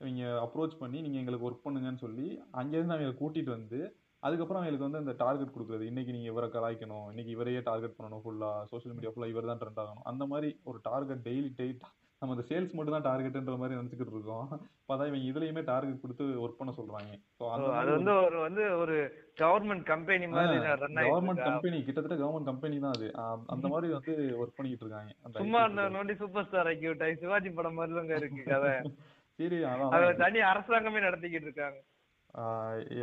இவங்க 0.00 0.22
அப்ரோச் 0.44 0.74
பண்ணி 0.80 0.98
நீங்கள் 1.04 1.20
எங்களுக்கு 1.20 1.46
ஒர்க் 1.48 1.66
பண்ணுங்கன்னு 1.66 2.02
சொல்லி 2.06 2.26
அங்கேருந்து 2.60 2.96
அவங்க 2.96 3.14
கூட்டிகிட்டு 3.20 3.52
வந்து 3.58 3.78
அதுக்கப்புறம் 4.22 4.60
அவங்களுக்கு 4.60 4.86
வந்து 4.88 5.02
அந்த 5.02 5.14
டார்கெட் 5.22 5.54
கொடுக்குறது. 5.54 5.84
இன்னைக்கு 5.90 6.14
நீங்கள் 6.16 6.32
இவரை 6.32 6.48
கலாய்க்கணும். 6.56 7.06
இன்றைக்கி 7.12 7.32
இவரையே 7.36 7.60
டார்கெட் 7.68 7.96
பண்ணணும் 7.98 8.22
ஃபுல்லாக 8.24 8.64
சோஷியல் 8.72 8.94
மீடியா 8.96 9.12
ஃபுல்லாக 9.12 9.32
இவர் 9.34 9.50
தான் 9.50 9.60
ட்ரெண்ட் 9.62 9.80
ஆகணும். 9.82 10.06
அந்த 10.10 10.24
மாதிரி 10.32 10.48
ஒரு 10.70 10.78
டார்கெட் 10.88 11.22
டெய்லி 11.28 11.50
டெய்லி 11.60 11.76
நம்ம 12.22 12.34
அந்த 12.34 12.44
சேல்ஸ் 12.48 12.74
மட்டும் 12.76 12.94
தான் 12.94 13.06
டார்கெட்ன்ற 13.06 13.54
மாதிரி 13.60 13.76
நினைச்சுக்கிட்டு 13.78 14.14
இருக்கோம். 14.14 14.46
பார்த்தா 14.88 15.08
இவங்க 15.08 15.26
இதுலயுமே 15.30 15.62
டார்கெட் 15.70 16.02
கொடுத்து 16.02 16.24
ஒர்க் 16.44 16.60
பண்ண 16.60 16.72
சொல்றாங்க. 16.78 17.10
அந்த 17.54 17.66
அது 17.80 17.90
வந்து 17.96 18.12
ஒரு 18.22 18.38
வந்து 18.44 18.62
ஒரு 18.82 18.94
கவர்மெண்ட் 19.42 19.84
கம்பெனி 19.90 20.26
மாதிரி 20.34 20.56
கவர்மெண்ட் 21.02 21.42
கம்பெனி 21.48 21.78
கிட்டத்தட்ட 21.80 22.16
கவர்மெண்ட் 22.22 22.50
கம்பெனி 22.50 22.78
தான் 22.84 22.96
அது. 22.96 23.08
அந்த 23.54 23.66
மாதிரி 23.74 23.90
வந்து 23.96 24.14
ஒர்க் 24.40 24.56
பண்ணிட்டு 24.58 24.86
இருக்காங்க. 24.86 25.12
அந்த 25.26 25.36
சும்மா 25.42 25.60
இருந்த 25.66 25.84
நோண்டி 25.96 26.16
சூப்பர் 26.22 26.48
ஸ்டார் 26.48 26.70
ஆக்கி 26.72 26.94
சிவாஜி 27.22 27.52
படம் 27.58 27.78
மாதிரி 27.80 28.18
இருக்கு 28.18 28.46
கதை. 28.46 28.72
சரி 29.38 29.56
அதான் 29.70 29.90
அத 29.94 30.02
அதான். 30.02 30.20
தனி 30.22 30.38
அரசாங்கமே 30.50 31.00
நடத்திக்கிட்டு 31.06 31.48
இருக்காங்க. 31.48 31.78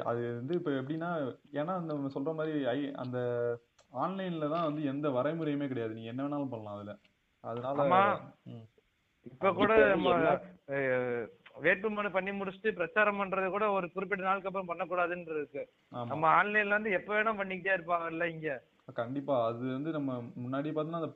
அது 0.09 0.21
வந்து 0.39 0.53
இப்போ 0.59 0.71
எப்படின்னா 0.79 1.09
ஏன்னா 1.59 1.73
அந்த 1.81 1.93
சொல்ற 2.15 2.31
மாதிரி 2.39 2.65
ஐ 2.71 2.79
அந்த 3.03 3.17
ஆன்லைன்ல 3.93 4.47
தான் 4.53 4.67
வந்து 4.67 4.83
எந்த 4.91 5.07
வரைமுறையுமே 5.17 5.67
கிடையாது. 5.71 5.93
நீ 5.97 6.03
என்ன 6.11 6.21
வேணாலும் 6.25 6.53
பண்ணலாம் 6.53 6.77
அதுல. 6.77 6.93
அதனால 7.43 7.77
இப்ப 9.25 9.51
கூட 9.53 9.73
வேட்புமனு 11.63 12.09
பண்ணி 12.09 12.31
முடிச்சுட்டு 12.31 12.69
பிரச்சாரம் 12.71 13.19
பண்றது 13.19 13.47
கூட 13.49 13.65
ஒரு 13.71 13.87
குறிப்பிட்ட 13.91 14.23
நாளுக்கு 14.23 14.49
அப்புறம் 14.49 14.69
பண்ணக்கூடாதுன்னு 14.69 15.35
இருக்கு. 15.35 15.63
நம்ம 16.05 16.23
ஆன்லைன்ல 16.37 16.69
வந்து 16.69 16.91
எப்ப 16.91 17.11
வேணா 17.13 17.33
பண்ணிக்கிட்டே 17.39 17.75
இருப்பாங்கல்ல 17.75 18.27
இங்க. 18.33 18.49
கண்டிப்பா. 18.87 19.35
அது 19.49 19.63
வந்து 19.73 19.91
நம்ம 19.91 20.11
முன்னாடி 20.43 20.69
பார்த்தோம்னா 20.71 21.01
அந்த 21.01 21.11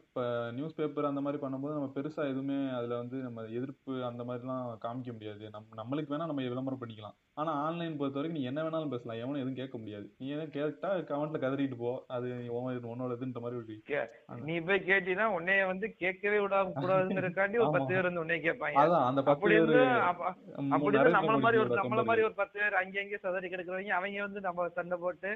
நியூஸ் 0.57 0.75
பேப்பர் 0.75 1.09
அந்த 1.09 1.21
மாதிரி 1.21 1.39
பண்ணும்போது 1.41 1.75
நம்ம 1.77 1.89
பெருசா 1.95 2.21
எதுவுமே 2.31 2.57
அதுல 2.77 2.97
வந்து 3.01 3.17
நம்ம 3.25 3.43
எதிர்ப்பு 3.57 3.93
அந்த 4.09 4.23
மாதிரிலாம் 4.23 4.67
காமிக்க 4.85 5.11
முடியாது. 5.15 5.43
நம்ம 5.55 5.75
நம்மளுக்கு 5.79 6.13
வேணா 6.13 6.27
நம்ம 6.29 6.45
விளம்பரம் 6.47 6.81
பண்ணிக்கலாம். 6.81 7.15
ஆனா 7.41 7.51
ஆன்லைன் 7.63 7.97
பொறுத்த 7.97 8.19
வரைக்கும் 8.19 8.39
நீ 8.39 8.47
என்ன 8.51 8.61
வேணாலும் 8.63 8.93
பேசலாம். 8.93 9.19
எவனும் 9.23 9.41
எதுவும் 9.41 9.59
கேட்க 9.59 9.75
முடியாது. 9.77 10.07
நீ 10.19 10.27
எதுவும் 10.35 10.53
கேட்டா 10.55 10.91
கமெண்ட்ல 11.09 11.41
கதறிட்டு 11.43 11.79
போ. 11.81 11.91
அது 12.17 12.29
உன் 12.57 12.79
உன்னோட 12.93 13.17
இதுன்ற 13.17 13.41
மாதிரி 13.45 13.59
ஒரு 13.59 14.45
நீ 14.49 14.55
போய் 14.69 14.87
கேட்டீங்கன்னா 14.91 15.27
உன்னைய 15.37 15.67
வந்து 15.71 15.89
கேட்கவே 16.03 16.39
விடாம 16.45 16.73
கூடாதுங்கிறதுக்காண்டி 16.79 17.61
ஒரு. 17.63 17.75
பத்து 17.77 17.93
பேர் 17.93 18.09
வந்து 18.09 18.23
உன்னைய 18.23 18.41
கேட்பாங்க. 18.47 18.79
அதான் 18.83 19.05
அந்த 19.09 19.23
பத்து 19.29 19.51
பேரு 19.53 19.83
அப்படி 20.77 20.97
நம்மள 21.17 21.37
மாதிரி 21.45 21.61
ஒரு 21.65 21.81
நம்மள 21.81 22.01
மாதிரி. 22.09 22.25
ஒரு 22.29 22.37
பத்து 22.41 22.55
பேர் 22.61 22.79
அங்க 22.83 23.03
அங்கே 23.03 23.21
சதறி 23.25 23.47
கிடக்குறவங்க 23.49 23.93
அவங்க 23.99 24.25
வந்து 24.27 24.47
நம்ம 24.47 24.69
சண்டை 24.79 24.99
போட்டு. 25.05 25.31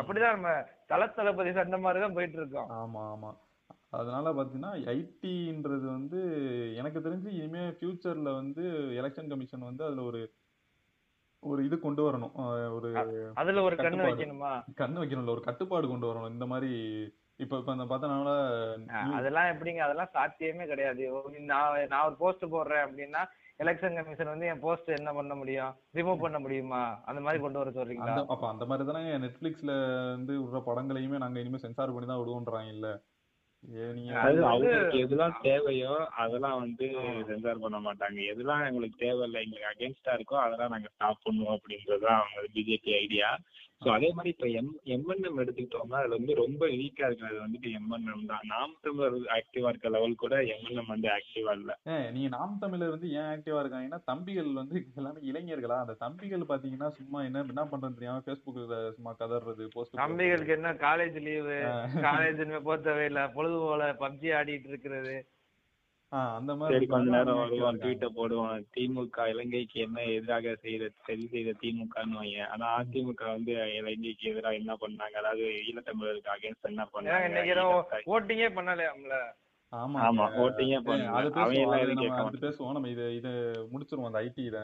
அப்படிதான் 0.00 0.36
நம்ம 0.38 0.50
தல 0.92 1.02
தளபதி 1.18 1.52
சண்டை 1.58 1.73
மாதிரி 1.78 2.00
தான் 2.00 2.14
போயிட்டு 2.14 2.38
இருக்கோம் 2.38 2.70
ஆமா 2.78 3.02
ஆமா. 3.10 3.30
அதனால 3.90 4.30
பாத்தீங்கன்னா 4.30 4.70
ஐடின்றது 4.92 5.86
வந்து 5.90 6.20
எனக்கு 6.74 6.98
தெரிஞ்சு 7.00 7.28
இனிமே 7.30 7.62
ஃபியூச்சர்ல 7.76 8.30
வந்து 8.34 8.62
எலெக்ஷன் 9.00 9.30
கமிஷன் 9.30 9.68
வந்து 9.68 9.84
அதுல 9.84 10.02
ஒரு 10.02 10.20
ஒரு 11.42 11.60
இது 11.64 11.76
கொண்டு 11.80 12.02
வரணும். 12.02 12.34
ஒரு 12.76 12.90
அதுல 13.34 13.62
ஒரு 13.62 13.76
கண்ணு. 13.76 14.04
வைக்கணுமா? 14.04 14.52
கண்ணு 14.74 15.00
வைக்கணும்ல 15.00 15.34
ஒரு 15.34 15.42
கட்டுப்பாடு 15.42 15.86
கொண்டு 15.88 16.08
வரணும். 16.08 16.30
இந்த 16.30 16.46
மாதிரி 16.46 16.70
இப்ப 17.38 17.58
இப்ப 17.58 17.72
அந்த 17.72 17.84
பார்த்தனால 17.84 18.30
அதெல்லாம் 19.14 19.50
எப்படிங்க? 19.52 19.80
அதெல்லாம் 19.80 20.12
சாத்தியமே 20.12 20.66
கிடையாது. 20.66 21.04
நான் 21.46 21.88
நான் 21.88 22.06
ஒரு 22.06 22.16
போஸ்ட் 22.16 22.44
போடுறேன் 22.52 22.84
அப்படின்னா 22.86 23.22
எலெக்ஷன் 23.60 23.96
கமிஷன் 23.96 24.30
வந்து 24.30 24.46
என் 24.46 24.62
போஸ்ட் 24.62 24.88
என்ன 24.96 25.10
பண்ண 25.14 25.32
முடியும்? 25.34 25.74
ரிமூவ் 25.94 26.22
பண்ண 26.22 26.38
முடியுமா? 26.38 26.80
அந்த 27.04 27.20
மாதிரி 27.20 27.42
கொண்டு 27.42 27.60
வர 27.60 27.70
சொல்றீங்களா? 27.70 28.14
அப்ப 28.34 28.44
அந்த 28.48 28.64
மாதிரி 28.66 28.86
தானே 28.88 29.12
நெட்ஃபிளிக்ஸ்ல 29.24 29.72
வந்து 30.14 30.34
விடுற 30.40 30.60
படங்களையுமே 30.68 31.20
நாங்க 31.22 31.42
இனிமே 31.42 31.60
சென்சார் 31.64 31.94
பண்ணி 31.94 32.08
தான் 32.08 32.22
விடுவோன்றாங்க 32.22 32.72
இல்ல? 32.76 32.88
எதெல்லாம் 34.98 35.36
தேவையோ 35.42 35.92
அதெல்லாம் 36.22 36.58
வந்து 36.58 36.86
சென்சார் 37.28 37.62
பண்ண 37.62 37.78
மாட்டாங்க. 37.80 38.18
எதெல்லாம் 38.32 38.66
எங்களுக்கு 38.66 38.96
தேவையில்லை 39.04 39.40
எங்களுக்கு 39.44 39.70
அகேன்ஸ்டா 39.70 40.14
இருக்கோ 40.16 40.36
அதெல்லாம் 40.42 40.74
நாங்க 40.74 40.90
ஸ்டாப் 40.94 41.24
பண்ணுவோம் 41.26 41.56
அப்படின்றதுதான் 41.56 42.20
அவங்க 42.22 42.50
பிஜேபி 42.56 42.92
ஐடியா 42.98 43.28
சோ 43.82 43.88
அதே 43.90 44.08
மாதிரி 44.16 44.30
இப்ப 44.34 44.46
எம் 44.58 44.70
எம்என்எம் 44.94 45.38
எடுத்துக்கிட்டோம்னா 45.38 45.98
அதுல 46.00 46.16
வந்து 46.18 46.34
ரொம்ப 46.34 46.62
வீக்கா 46.72 47.04
இருக்கிறது 47.06 47.38
வந்துட்டு 47.40 47.68
எம்என்எம் 47.78 48.26
தான். 48.26 48.44
நாம் 48.44 48.72
தமிழர் 48.80 49.16
ஆக்டிவா 49.36 49.68
இருக்க 49.68 49.88
லெவல் 49.88 50.14
கூட 50.14 50.34
எம்என்எம் 50.52 50.92
வந்து 50.92 51.08
ஆக்டிவா 51.08 51.52
இல்ல. 51.52 51.72
நீங்க 52.10 52.28
நாம் 52.28 52.54
தமிழர் 52.58 52.94
வந்து 52.94 53.08
ஏன் 53.10 53.28
ஆக்டிவா 53.32 53.60
இருக்காங்கன்னா 53.62 54.00
தம்பிகள் 54.04 54.50
வந்து 54.52 54.78
எல்லாமே 54.96 55.20
இளைஞர்களா? 55.30 55.78
அந்த 55.80 55.96
தம்பிகள் 55.98 56.48
பாத்தீங்கன்னா 56.48 56.88
சும்மா 56.90 57.20
என்ன 57.24 57.44
என்ன 57.46 57.64
பண்றது 57.64 57.98
தெரியாம 57.98 58.24
Facebookல 58.28 58.78
சும்மா 58.92 59.14
கதறது 59.20 59.66
போஸ்ட் 59.74 60.00
தம்பிகளுக்கு 60.02 60.56
என்ன 60.56 60.72
காலேஜ் 60.80 61.18
லீவு 61.22 61.58
காலேஜ் 62.02 62.42
போக 62.62 62.78
தேவையில்ல 62.88 63.22
பொழுது 63.32 63.58
போல 63.64 63.92
பப்ஜி 64.00 64.30
ஆடிட்டு 64.38 64.68
இருக்கிறது. 64.68 65.16
அந்த 66.18 66.54
மாதிரி 66.54 66.86
கொஞ்ச 66.86 67.10
நேரம். 67.10 67.38
வருவான் 67.38 67.78
ட்வீட்டை 67.78 68.08
போடுவான் 68.14 68.64
திமுக 68.76 69.28
இலங்கைக்கு 69.28 69.80
என்ன 69.80 70.02
எதிராக 70.02 70.54
செய்த 70.56 70.90
சரி 71.06 71.26
செய்த 71.26 71.54
திமுகன்னு 71.62 72.20
வையன் 72.20 72.48
ஆனா 72.48 72.66
அதிமுக 72.78 73.24
வந்து 73.30 73.52
இலங்கைக்கு 73.74 74.30
எதிராக 74.30 74.54
என்ன 74.54 74.74
பண்ணாங்க? 74.74 75.12
அதாவது 75.12 75.46
ஈழத்தமிழருக்கு 75.68 76.34
அகேன்ஸ்ட் 76.34 76.62
என்ன 76.62 76.88
பண்ணாங்க? 76.92 78.04
ஓட்டிங்கே 78.06 78.50
பண்ணலையாம்ல 78.54 79.16
ஆமா. 79.72 80.00
ஆமா, 80.00 80.24
ஏ, 80.70 80.78
பண்ணல. 80.80 81.06
அது 82.24 82.42
பேசுவோம். 82.42 82.72
நம்ம 82.72 82.88
இதை 82.88 83.16
இதை 83.16 83.32
முடிச்சிருவோம் 83.72 84.04
அந்த 84.04 84.22
ஐடி 84.22 84.44
இதை. 84.44 84.62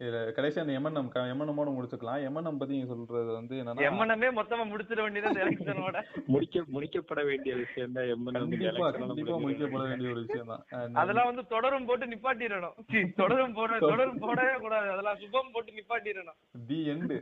இதுல 0.00 0.20
கடைசியா 0.36 0.62
அந்த 0.62 0.74
எம்என்எம் 0.76 1.08
எம்என்எம்மோட 1.32 1.70
முடிச்சுக்கலாம். 1.74 2.22
எம்என்எம் 2.26 2.58
பத்தி 2.60 2.74
நீங்க 2.74 2.88
சொல்றது 2.92 3.30
வந்து 3.32 3.54
என்னன்னா 3.60 3.84
எம்மனமே 3.88 4.28
மொத்தமா 4.38 4.64
முடிச்சிட 4.70 5.00
வேண்டியது 5.04 5.42
எலெக்ஷனோட 5.44 5.98
முடிக்க 6.26 6.64
முடிக்கப்பட 6.74 7.22
வேண்டிய 7.24 7.52
விஷயம் 7.60 7.94
தான் 7.96 8.08
கண்டிப்பா 8.38 8.88
கண்டிப்பா 8.98 9.36
முடிக்கப்பட 9.44 9.84
வேண்டிய 9.84 10.12
ஒரு 10.14 10.22
விஷயம் 10.24 10.50
தான். 10.52 10.64
அதெல்லாம் 10.96 11.30
வந்து 11.30 11.44
தொடரும் 11.46 11.86
போட்டு 11.86 12.06
நிப்பாட்டிடணும். 12.06 12.76
தொடரும் 13.16 13.54
போட 13.54 13.70
தொடரும் 13.84 14.22
போடவே 14.24 14.56
கூடாது. 14.58 14.88
அதெல்லாம் 14.94 15.20
சுபம் 15.22 15.52
போட்டு 15.54 15.76
நிப்பாட்டிடணும். 15.78 16.38
தி 16.68 16.80
எண்டு 16.94 17.18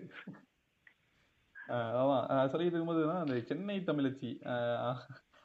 அஹ் 1.57 2.49
சொல்லிட்டு 2.53 2.71
இருக்கும்போது 2.71 3.03
தான் 3.07 3.23
அந்த 3.23 3.37
சென்னை 3.51 3.77
தமிழச்சி 3.83 4.31
அஹ் 4.55 5.03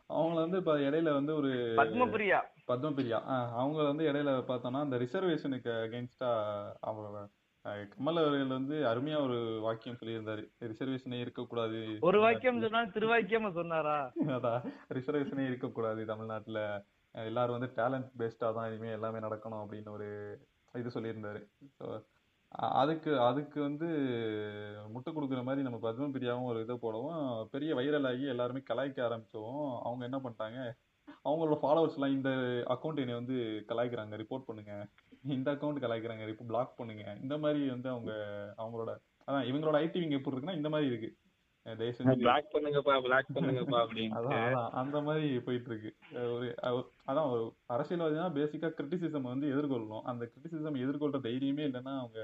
அவங்கள 0.09 0.33
வந்து 0.35 0.57
இப்ப 0.57 0.75
இடையில 0.79 1.11
வந்து 1.11 1.35
ஒரு 1.35 1.49
பத்மபிரியா. 1.77 2.39
பத்மபிரியா. 2.67 3.17
அவங்க 3.53 3.83
வந்து 3.83 4.03
இடையில 4.05 4.29
பார்த்தோம்னா 4.43 4.79
அந்த 4.79 4.97
ரிசர்வேஷனுக்கு 4.97 5.71
அகேன்ஸ்டா 5.83 6.29
அவங்க 6.81 7.19
அஹ் 7.65 7.87
கமல் 7.91 8.19
அவர்கள் 8.19 8.47
வந்து 8.49 8.75
அருமையா 8.83 9.21
ஒரு 9.21 9.37
வாக்கியம் 9.61 9.97
சொல்லியிருந்தாரு. 9.97 10.43
ரிசர்வேஷனே 10.61 11.19
இருக்கக்கூடாது. 11.19 11.79
ஒரு 12.01 12.19
வாக்கியம் 12.19 12.61
சொன்னா 12.61 12.81
திருவாக்கியமா 12.91 13.51
சொன்னாரா? 13.51 13.97
அதான். 14.35 14.61
ரிசர்வேஷனே 14.89 15.45
இருக்கக்கூடாது 15.45 16.05
தமிழ்நாட்டுல. 16.05 16.61
எல்லாரும் 17.15 17.59
வந்து 17.59 17.73
டேலண்ட் 17.75 18.09
பேஸ்டா 18.17 18.53
தான் 18.53 18.67
இனிமே 18.67 18.91
எல்லாமே 18.91 19.19
நடக்கணும் 19.19 19.63
அப்படின்னு 19.63 19.89
ஒரு 19.89 20.07
இது 20.73 20.89
சொல்லியிருந்தாரு. 20.89 21.41
அதுக்கு 22.57 23.11
அதுக்கு 23.21 23.61
வந்து 23.61 23.87
முட்டை 24.89 25.13
கொடுக்குற 25.13 25.43
மாதிரி 25.43 25.61
நம்ம 25.61 25.79
பத்ம 25.83 26.09
பிரியாவும் 26.13 26.43
ஒரு 26.43 26.59
இதை 26.61 26.75
போடவும் 26.77 27.19
பெரிய 27.49 27.75
வைரல் 27.75 28.07
ஆகி 28.07 28.25
எல்லாருமே 28.25 28.61
கலாய்க்க 28.69 29.07
ஆரம்பிச்சவும் 29.07 29.65
அவங்க 29.83 30.03
என்ன 30.05 30.19
பண்ணிட்டாங்க 30.23 30.59
அவங்களோட 31.25 31.57
ஃபாலோவர்ஸ் 31.61 31.97
எல்லாம் 31.97 32.15
இந்த 32.15 32.29
அக்கௌண்ட் 32.67 32.99
என்னை 32.99 33.15
வந்து 33.15 33.35
கலாய்க்கிறாங்க 33.67 34.17
ரிப்போர்ட் 34.17 34.47
பண்ணுங்க. 34.47 34.73
இந்த 35.35 35.47
அக்கௌண்ட் 35.51 35.83
கலாய்க்கிறாங்க 35.83 36.27
இப்போ 36.27 36.45
பிளாக் 36.45 36.77
பண்ணுங்க. 36.77 37.05
இந்த 37.21 37.37
மாதிரி 37.37 37.61
வந்து 37.69 37.89
அவங்க 37.89 38.11
அவங்களோட 38.57 38.91
அதான் 39.27 39.47
இவங்களோட 39.49 39.77
ஐடி 39.85 39.99
விங் 39.99 40.17
எப்படி 40.17 40.35
இருக்குன்னா 40.35 40.59
இந்த 40.59 40.69
மாதிரி 40.69 40.91
இருக்கு. 40.91 41.09
பிளாக் 42.21 42.51
பண்ணுங்கப்பா 42.53 42.93
பிளாக் 43.05 43.31
பண்ணுங்கப்பா 43.35 43.79
அப்படின்னு 43.83 44.65
அந்த 44.81 44.97
மாதிரி 45.01 45.39
போயிட்டு 45.39 45.69
இருக்கு. 45.71 45.89
ஒரு 46.35 46.47
அதான் 47.07 47.31
அரசியல்வாதினா 47.75 48.27
பேசிக்கா 48.37 48.69
கிரிட்டிசிசம் 48.77 49.31
வந்து 49.31 49.47
எதிர்கொள்ளணும். 49.55 50.05
அந்த 50.11 50.23
கிரிட்டிசிசம் 50.33 50.81
எதிர்கொள்ற 50.83 51.19
தைரியமே 51.27 51.65
இல்லைன்னா 51.69 51.95
அவங்க 52.03 52.19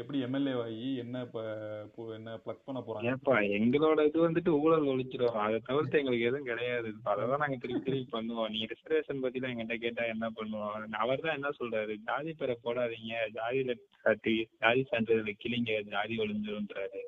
எப்படி 0.00 0.18
எம்எல்ஏ 0.26 0.52
ஆகி 0.62 0.88
என்ன 1.02 1.22
இப்போ 1.26 2.02
என்ன 2.16 2.30
பிளக் 2.44 2.64
பண்ண 2.66 2.80
போறாங்க? 2.86 3.12
ஏப்பா 3.12 3.36
எங்களோட 3.58 4.00
இது 4.08 4.18
வந்துட்டு 4.24 4.52
ஊழல் 4.62 4.88
ஒழிச்சிடும் 4.92 5.38
அதை 5.44 5.58
தவிர்த்து 5.68 6.00
எங்களுக்கு 6.00 6.28
எதுவும் 6.30 6.50
கிடையாது. 6.50 6.90
அதான் 7.12 7.42
நாங்க 7.44 7.58
திருப்பி 7.62 7.82
திருப்பி 7.86 8.16
பண்ணுவோம். 8.16 8.50
நீ 8.54 8.60
ரிசர்வேஷன் 8.72 9.22
பத்தி 9.24 9.40
தான் 9.40 9.52
எங்கிட்ட 9.54 9.78
கேட்டா 9.84 10.04
என்ன 10.14 10.28
பண்ணுவோம் 10.38 10.96
அவர் 11.04 11.24
தான் 11.26 11.36
என்ன 11.38 11.52
சொல்றாரு? 11.60 11.96
ஜாதி 12.10 12.34
பேரை 12.40 12.56
போடாதீங்க. 12.66 13.14
ஜாதியில 13.38 13.74
சாட்டி 14.04 14.36
ஜாதி 14.64 14.84
சான்றிதழ் 14.92 15.42
கிளிங்க 15.44 15.80
ஜாதி 15.94 16.16
ஒழிஞ்சிரும்ன்றாரு. 16.24 17.02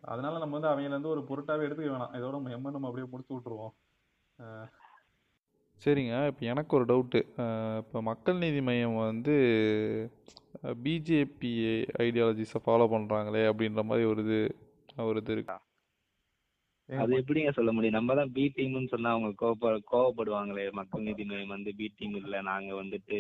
அதனால 0.02 0.38
நம்ம 0.38 0.60
வந்து 0.60 0.82
அவங்கள 0.82 0.90
வந்து 0.90 1.08
ஒரு 1.08 1.22
பொருட்டாவே 1.22 1.68
எடுத்துக்க 1.68 1.88
வேணாம். 1.88 2.14
இதோட 2.14 2.30
நம்ம 2.30 2.50
எம்ம 2.50 2.72
நம்ம 2.72 2.88
அப்படியே 2.88 3.08
முடிச்சு 3.10 3.36
விட்டுருவோம். 3.36 3.74
சரிங்க. 5.82 6.16
இப்போ 6.30 6.44
எனக்கு 6.46 6.72
ஒரு 6.78 6.86
டவுட்டு. 6.86 7.20
இப்போ 7.82 8.00
மக்கள் 8.04 8.42
நீதி 8.44 8.62
மையம் 8.68 8.98
வந்து 9.04 9.36
பிஜேபி 10.84 11.52
ஐடியாலஜிஸை 12.04 12.60
ஃபாலோ 12.64 12.86
பண்ணுறாங்களே 12.94 13.44
அப்படின்ற 13.50 13.84
மாதிரி 13.84 14.06
ஒரு 14.12 14.22
இது 14.26 14.40
ஒரு 15.06 15.20
இது 15.22 15.34
இருக்கு. 15.36 15.56
அது 16.90 17.12
எப்படிங்க 17.20 17.52
சொல்ல 17.52 17.72
முடியும்? 17.72 17.98
நம்ம 17.98 18.16
தான் 18.16 18.32
பி 18.34 18.44
டீம்னு 18.56 18.92
சொன்னா 18.92 19.12
அவங்க 19.14 19.30
கோவப்ப 19.40 19.70
கோவப்படுவாங்களே. 19.92 20.66
மக்கள் 20.72 21.06
நீதி 21.08 21.24
மையம் 21.24 21.54
வந்து 21.54 21.72
பி 21.80 21.88
டீம் 21.98 22.16
இல்ல. 22.20 22.42
நாங்க 22.50 22.72
வந்துட்டு 22.76 23.18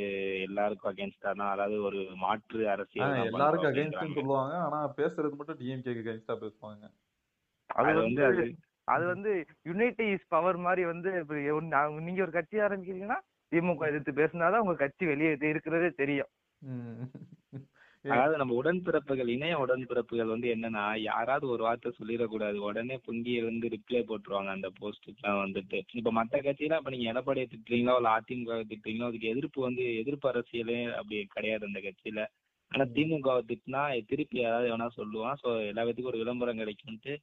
எல்லாருக்கும் 0.48 0.92
அகேன்ஸ்டா 0.92 1.32
தான் 1.34 1.54
அதாவது 1.54 1.78
ஒரு 1.82 2.02
மாற்று 2.24 2.60
ஆ, 2.64 2.74
அரசியல் 2.74 3.06
தான் 3.08 3.16
பண்றோம் 3.16 3.34
எல்லாருக்கும் 3.34 3.72
அகைன்ஸ்ட்னு 3.72 3.98
அப்படின்றாங்க. 3.98 4.20
சொல்லுவாங்க. 4.20 4.56
ஆனா 4.68 4.80
பேசுறது 5.00 5.40
மட்டும் 5.40 5.60
டிஎம்கேக்கு 5.62 6.04
அகைன்ஸ்டா 6.06 6.36
பேசுவாங்க. 6.44 6.86
அது 7.70 7.90
அது 7.90 8.00
வந்து 8.00 8.22
வந்து 8.22 8.44
அது 8.44 8.46
அது 8.88 9.04
வந்து 9.06 9.32
யுனைட்டி 9.70 10.06
இஸ் 10.16 10.32
பவர் 10.34 10.58
மாதிரி 10.66 10.84
வந்து 10.86 11.12
நீங்க 12.08 12.22
ஒரு 12.26 12.34
கட்சி 12.36 12.58
ஆரம்பிக்கிறீங்கன்னா 12.66 13.20
திமுக 13.52 13.88
எதிர்த்து 13.92 14.20
பேசினாதான் 14.20 14.64
உங்க 14.64 14.76
கட்சி 14.78 15.06
வெளியே 15.06 15.32
இருக்கிறதே 15.52 15.90
தெரியும். 16.02 16.32
அதாவது 18.06 18.40
நம்ம 18.40 18.56
உடன்பிறப்புகள் 18.62 19.30
இணைய 19.34 19.54
உடன்பிறப்புகள் 19.62 20.32
வந்து 20.34 20.48
என்னன்னா 20.56 20.84
யாராவது 21.06 21.46
ஒரு 21.54 21.62
வார்த்தை 21.68 21.92
சொல்லிடக்கூடாது. 22.00 22.58
உடனே 22.68 22.96
பொங்கி 23.06 23.32
இருந்து 23.40 23.72
ரிப்ளை 23.76 24.02
போட்டுருவாங்க 24.10 24.52
அந்த 24.56 24.70
போஸ்ட்டுக்குலாம் 24.80 25.40
வந்துட்டு. 25.44 25.78
இப்ப 26.00 26.12
மத்த 26.20 26.42
கட்சியெல்லாம் 26.48 26.82
இப்ப 26.84 26.94
நீங்க 26.96 27.08
எடப்பாடியை 27.14 27.48
திட்டுறீங்களோ 27.54 27.96
இல்ல 28.02 28.12
அதிமுக 28.18 28.58
திட்டுறீங்களோ 28.72 29.10
அதுக்கு 29.10 29.32
எதிர்ப்பு 29.34 29.62
வந்து 29.68 29.86
எதிர்ப்பு 30.02 30.30
அரசியலே 30.34 30.80
அப்படி 31.00 31.22
கிடையாது 31.36 31.70
அந்த 31.70 31.82
கட்சியில. 31.88 32.22
ஆனா 32.72 32.86
திமுக 32.96 33.38
திட்டினா 33.50 33.82
திருப்பி 34.12 34.38
யாராவது 34.40 34.70
எவனா 34.72 34.90
சொல்லுவான். 35.00 35.40
சோ 35.44 35.50
எல்லா 35.72 35.84
பேத்துக்கும் 35.84 36.14
ஒரு 36.14 36.24
விளம்பரம் 36.24 36.62
கிடைக்கும்ட்டு 36.64 37.16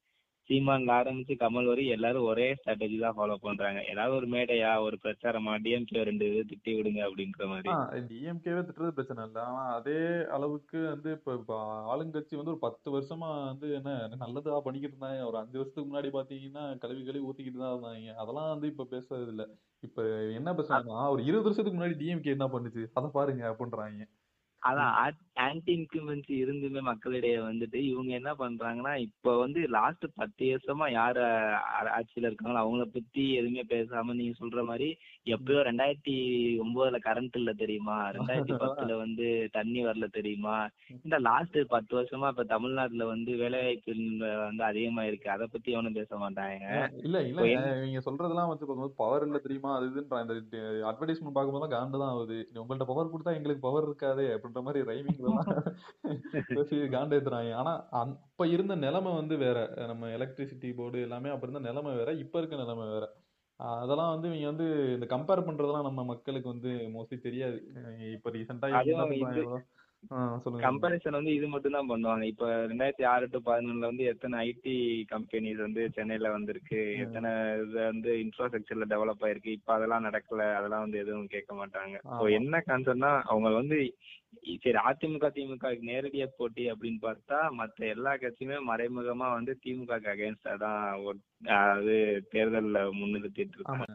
சீமான்ல 0.49 0.93
ஆரம்பிச்சு 0.99 1.35
கமல் 1.43 1.69
வரை 1.71 1.83
எல்லாரும் 1.97 2.29
ஒரே 2.31 2.47
ஸ்ட்ராட்டஜி 2.59 2.97
தான் 2.99 3.17
ஃபாலோ 3.17 3.37
பண்றாங்க. 3.45 3.81
ஏதாவது 3.93 4.15
ஒரு 4.17 4.27
மேடையா 4.27 4.71
ஒரு 4.87 4.97
பிரச்சாரமா 5.05 5.53
டிஎம்கே 5.65 6.03
ரெண்டு 6.09 6.27
இது 6.31 6.41
திட்டி 6.51 6.73
விடுங்க 6.77 7.01
அப்படின்ற 7.07 7.47
மாதிரி. 7.53 7.71
டிஎம்கேவே 8.09 8.63
திட்டுறது 8.67 8.97
பிரச்சனை 8.97 9.27
இல்லை. 9.29 9.43
ஆனா 9.49 9.63
அதே 9.77 9.99
அளவுக்கு 10.37 10.81
வந்து 10.95 11.11
இப்ப 11.19 11.59
ஆளுங்கட்சி 11.93 12.41
வந்து 12.41 12.55
ஒரு 12.55 12.63
பத்து 12.67 12.91
வருஷமா 12.97 13.31
வந்து 13.51 13.69
என்ன 13.79 13.93
நல்லதா 14.25 14.63
பண்ணிக்கிட்டு 14.67 14.97
இருந்தாங்க. 14.97 15.29
ஒரு 15.31 15.39
அஞ்சு 15.43 15.59
வருஷத்துக்கு 15.59 15.91
முன்னாடி 15.91 16.11
பாத்தீங்கன்னா 16.19 16.65
கல்வி 16.85 17.03
கழுவி 17.03 17.27
ஊத்திக்கிட்டு 17.29 17.63
தான் 17.65 17.75
இருந்தாங்க. 17.75 18.17
அதெல்லாம் 18.25 18.53
வந்து 18.55 18.73
இப்ப 18.73 18.89
பேசுறது 18.95 19.33
இல்ல 19.35 19.47
இப்ப 19.83 20.03
என்ன 20.39 20.51
பேசுறாங்கன்னா 20.59 21.05
ஒரு 21.15 21.23
இருபது 21.29 21.49
வருஷத்துக்கு 21.49 21.79
முன்னாடி 21.79 21.97
டிஎம்கே 22.03 22.35
என்ன 22.37 22.49
பண்ணுச்சு? 22.57 22.85
அதை 22.99 23.09
பாருங்க 23.19 23.45
அப்படின்றாங்க. 23.53 24.03
அதான் 24.63 24.93
ஆன்டி 25.37 25.73
இன்குமென்சி 25.73 26.35
இருந்துமே 26.41 26.81
மக்களிடையே 26.83 27.39
வந்துட்டு 27.43 27.79
இவங்க 27.83 28.11
என்ன 28.13 28.31
பண்றாங்கன்னா 28.35 28.93
இப்ப 29.05 29.35
வந்து 29.37 29.61
லாஸ்ட் 29.75 30.05
பத்து 30.17 30.49
வருஷமா 30.51 30.87
யார் 30.91 31.21
ஆட்சியில 31.95 32.29
இருக்காங்களோ 32.29 32.63
அவங்கள 32.63 32.85
பத்தி 32.89 33.25
எதுவுமே 33.39 33.65
பேசாம 33.71 34.15
நீங்க 34.15 34.35
சொல்ற 34.41 34.63
மாதிரி 34.65 34.89
எப்பயோ 35.27 35.61
ரெண்டாயிரத்தி 35.69 36.17
ஒன்பதுல 36.63 36.99
கரண்ட் 37.05 37.39
இல்ல 37.41 37.53
தெரியுமா? 37.55 37.97
ரெண்டாயிரத்தி 38.17 38.57
பத்துல 38.63 38.97
வந்து 39.03 39.27
தண்ணி 39.57 39.81
வரல 39.87 40.07
தெரியுமா? 40.17 40.57
இந்த 40.99 41.19
லாஸ்ட் 41.29 41.59
பத்து 41.67 41.93
வருஷமா 41.99 42.31
இப்ப 42.33 42.47
தமிழ்நாட்டுல 42.53 43.07
வந்து 43.13 43.33
வேலைவாய்ப்பு 43.43 43.95
வந்து 44.43 44.65
அதிகமா 44.71 45.05
இருக்கு 45.11 45.31
அதை 45.31 45.49
பத்தி 45.49 45.77
எவனும் 45.77 45.99
பேச 46.01 46.13
மாட்டாங்க. 46.17 46.67
இல்ல 47.07 47.17
இல்ல 47.25 47.47
நீங்க 47.85 48.03
சொல்றதெல்லாம் 48.07 48.53
வந்து 48.53 48.65
பார்க்கும்போது 48.65 49.01
பவர் 49.03 49.27
இல்ல 49.29 49.41
தெரியுமா? 49.47 49.73
அது 49.79 49.91
இதுன்ற 49.91 50.23
இந்த 50.25 50.37
அட்வர்டைஸ்மெண்ட் 50.91 51.37
பார்க்கும்போது 51.37 51.73
காண்டு 51.77 52.03
தான் 52.03 52.15
ஆகுது. 52.15 52.41
உங்கள்ட்ட 52.61 52.91
பவர் 52.93 53.13
கொடுத்தா 53.13 53.37
எங்களுக்கு 53.39 53.67
பவர் 53.69 53.89
இருக்காதே 53.89 54.29
அப்படின்ற 54.37 54.63
மாதிரி 54.69 54.87
ரைமிங் 54.91 55.21
பேசி 56.51 56.77
காண்டு 56.93 57.17
ஏத்துறாங்க 57.17 57.53
ஆனா 57.61 57.73
அப்ப 58.01 58.47
இருந்த 58.49 58.75
நிலைமை 58.85 59.11
வந்து 59.15 59.35
வேற. 59.39 59.59
நம்ம 59.91 60.09
எலக்ட்ரிசிட்டி 60.17 60.71
போர்டு 60.75 60.99
எல்லாமே 61.07 61.31
அப்ப 61.31 61.47
இருந்த 61.47 61.63
நிலைமை 61.69 61.93
வேற. 62.01 62.11
இப்ப 62.25 62.39
இருக்க 62.39 62.57
நிலைமை 62.57 62.87
வேற. 62.91 63.05
அதெல்லாம் 63.81 64.13
வந்து 64.15 64.29
இவங்க 64.31 64.49
வந்து 64.53 64.67
இந்த 64.97 65.07
கம்பேர் 65.11 65.47
பண்றதெல்லாம் 65.49 65.89
நம்ம 65.89 66.05
மக்களுக்கு 66.13 66.49
வந்து 66.49 66.71
மோஸ்ட்லி 66.95 67.19
தெரியாது. 67.27 67.59
இப்ப 68.17 68.31
ரீசெண்டா 68.37 68.69
கம்பேரிசன் 70.61 71.17
வந்து 71.17 71.33
இது 71.35 71.47
மட்டும் 71.53 71.77
தான் 71.77 71.91
பண்ணுவாங்க. 71.91 72.25
இப்ப 72.31 72.47
ரெண்டாயிரத்தி 72.71 73.05
ஆறு 73.11 73.25
டு 73.31 73.39
பதினொன்னுல 73.47 73.89
வந்து 73.91 74.05
எத்தனை 74.11 74.37
ஐடி 74.47 74.75
கம்பெனிஸ் 75.13 75.61
வந்து 75.61 75.83
சென்னையில 75.97 76.31
வந்திருக்கு? 76.35 76.81
எத்தனை 77.05 77.31
இது 77.63 77.79
வந்து 77.87 78.13
இன்ஃப்ராஸ்ட்ரக்சர்ல 78.25 78.87
டெவலப் 78.93 79.25
ஆயிருக்கு? 79.27 79.57
இப்ப 79.59 79.73
அதெல்லாம் 79.75 80.07
நடக்கல. 80.09 80.45
அதெல்லாம் 80.59 80.85
வந்து 80.87 81.01
எதுவும் 81.03 81.33
கேட்க 81.35 81.53
மாட்டாங்க. 81.61 81.95
என்ன 82.39 82.63
கான்சர்னா 82.69 83.13
அவங்க 83.29 83.51
வந்து 83.61 83.79
சரி 84.57 84.79
அதிமுக 84.83 85.27
திமுக 85.35 85.69
நேரடியா 85.89 86.27
போட்டி 86.39 86.63
அப்படின்னு 86.73 87.01
பார்த்தா 87.01 87.39
மத்த 87.59 87.87
எல்லா 87.95 88.13
கட்சியுமே 88.17 88.57
மறைமுகமா 88.69 89.27
வந்து 89.35 89.53
திமுக 89.65 89.99
அகைன்ஸ்டா 90.13 90.55
தான் 90.63 90.79
அதாவது 91.49 91.97
தேர்தல்ல 92.33 92.81
முன்னிறுத்திட்டு 93.01 93.57
இருக்காங்க. 93.59 93.87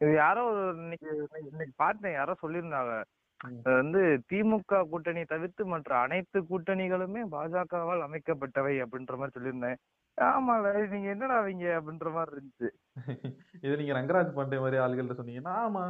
இது 0.00 0.12
யாரோ 0.16 0.44
இன்னைக்கு 0.76 1.10
இன்னைக்கு 1.44 1.74
பார்த்தேன் 1.76 2.16
யாரோ 2.16 2.34
சொல்லியிருந்தாங்க. 2.42 2.94
அது 3.40 3.70
வந்து 3.74 4.00
திமுக 4.30 4.80
கூட்டணி 4.90 5.22
தவிர்த்து 5.32 5.62
மற்ற 5.72 5.90
அனைத்து 6.04 6.38
கூட்டணிகளுமே 6.50 7.22
பாஜகவால் 7.34 8.06
அமைக்கப்பட்டவை 8.06 8.74
அப்படின்ற 8.84 9.16
மாதிரி 9.16 9.36
சொல்லியிருந்தேன். 9.36 9.78
ஆமால 10.18 10.64
நீங்க 10.92 11.08
என்னடா 11.14 11.36
அவங்க 11.40 11.66
அப்படின்ற 11.78 12.10
மாதிரி 12.16 12.34
இருந்துச்சு. 12.34 12.68
இது 13.64 13.78
நீங்க 13.80 13.94
ரங்கராஜ் 13.98 14.36
பாண்டே 14.36 14.58
மாதிரி 14.64 14.78
ஆளுகள்ட்ட 14.84 15.16
சொன்னீங்கன்னா 15.20 15.54
ஆமா 15.64 15.84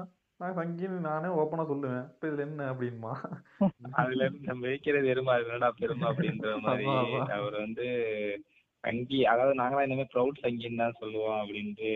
நான் 0.44 0.58
சங்கின்னு 0.58 0.98
நானே 1.10 1.28
ஓப்பனா 1.40 1.64
சொல்லுவேன். 1.70 2.06
இப்ப 2.12 2.28
இதுல 2.28 2.44
என்ன 2.46 2.66
அப்படின்மா? 2.72 3.12
அதுல 4.00 4.24
இருந்து 4.24 4.50
நம்ம 4.50 4.66
வைக்கிறது 4.70 5.12
எருமா 5.12 5.34
என்னடா 5.42 5.70
பெருமை 5.78 6.06
அப்படின்ற 6.10 6.50
மாதிரி. 6.64 6.86
அவர் 7.38 7.56
வந்து 7.64 7.86
சங்கி 8.84 9.18
அதாவது 9.32 9.54
நாங்களாம் 9.60 9.86
இனிமே 9.86 10.04
ப்ரௌட் 10.14 10.40
சங்கின்னு 10.44 10.82
தான் 10.82 10.98
சொல்லுவோம் 11.02 11.38
அப்படின்ட்டு 11.42 11.90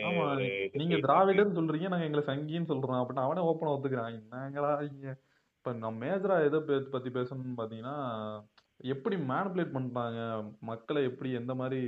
நீங்க 0.78 0.92
போயிட்டு 0.92 1.06
திராவிடர்னு 1.06 1.58
சொல்றீங்க 1.58 1.88
நாங்க 1.92 2.06
எங்களை 2.08 2.22
சங்கின்னு 2.28 2.70
சொல்றோம். 2.70 3.00
அப்படின்னு 3.00 3.24
அவனே 3.24 3.42
ஓப்பனா 3.48 3.74
ஒத்துக்கிறான். 3.74 4.14
என்னங்களா 4.20 4.70
இங்க? 4.90 5.08
இப்ப 5.58 5.72
நம்ம 5.82 5.98
மேஜரா 6.04 6.36
எதை 6.46 6.60
பத்தி 6.94 7.10
பேசணும்னு 7.18 7.60
பாத்தீங்கன்னா 7.60 7.96
எப்படி 8.92 9.16
மேனிபுலேட் 9.30 9.76
பண்றாங்க 9.76 10.20
மக்களை 10.70 11.00
எப்படி 11.10 11.30
எந்த 11.40 11.52
மாதிரி 11.54 11.80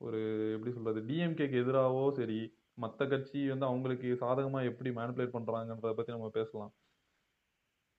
ஒரு 0.00 0.20
எப்படி 0.54 0.72
சொல்றது 0.74 1.00
டிஎம்கேக்கு 1.10 1.60
எதிராவோ 1.62 2.02
சரி 2.18 2.40
மற்ற 2.78 3.06
கட்சி 3.06 3.48
வந்து 3.48 3.66
அவங்களுக்கு 3.66 4.16
சாதகமாக 4.16 4.64
எப்படி 4.64 4.90
மேனிப்புலேட் 4.90 5.36
பண்ணுறாங்கன்றத 5.36 5.94
பற்றி 5.94 6.12
நம்ம 6.12 6.30
பேசலாம். 6.30 6.72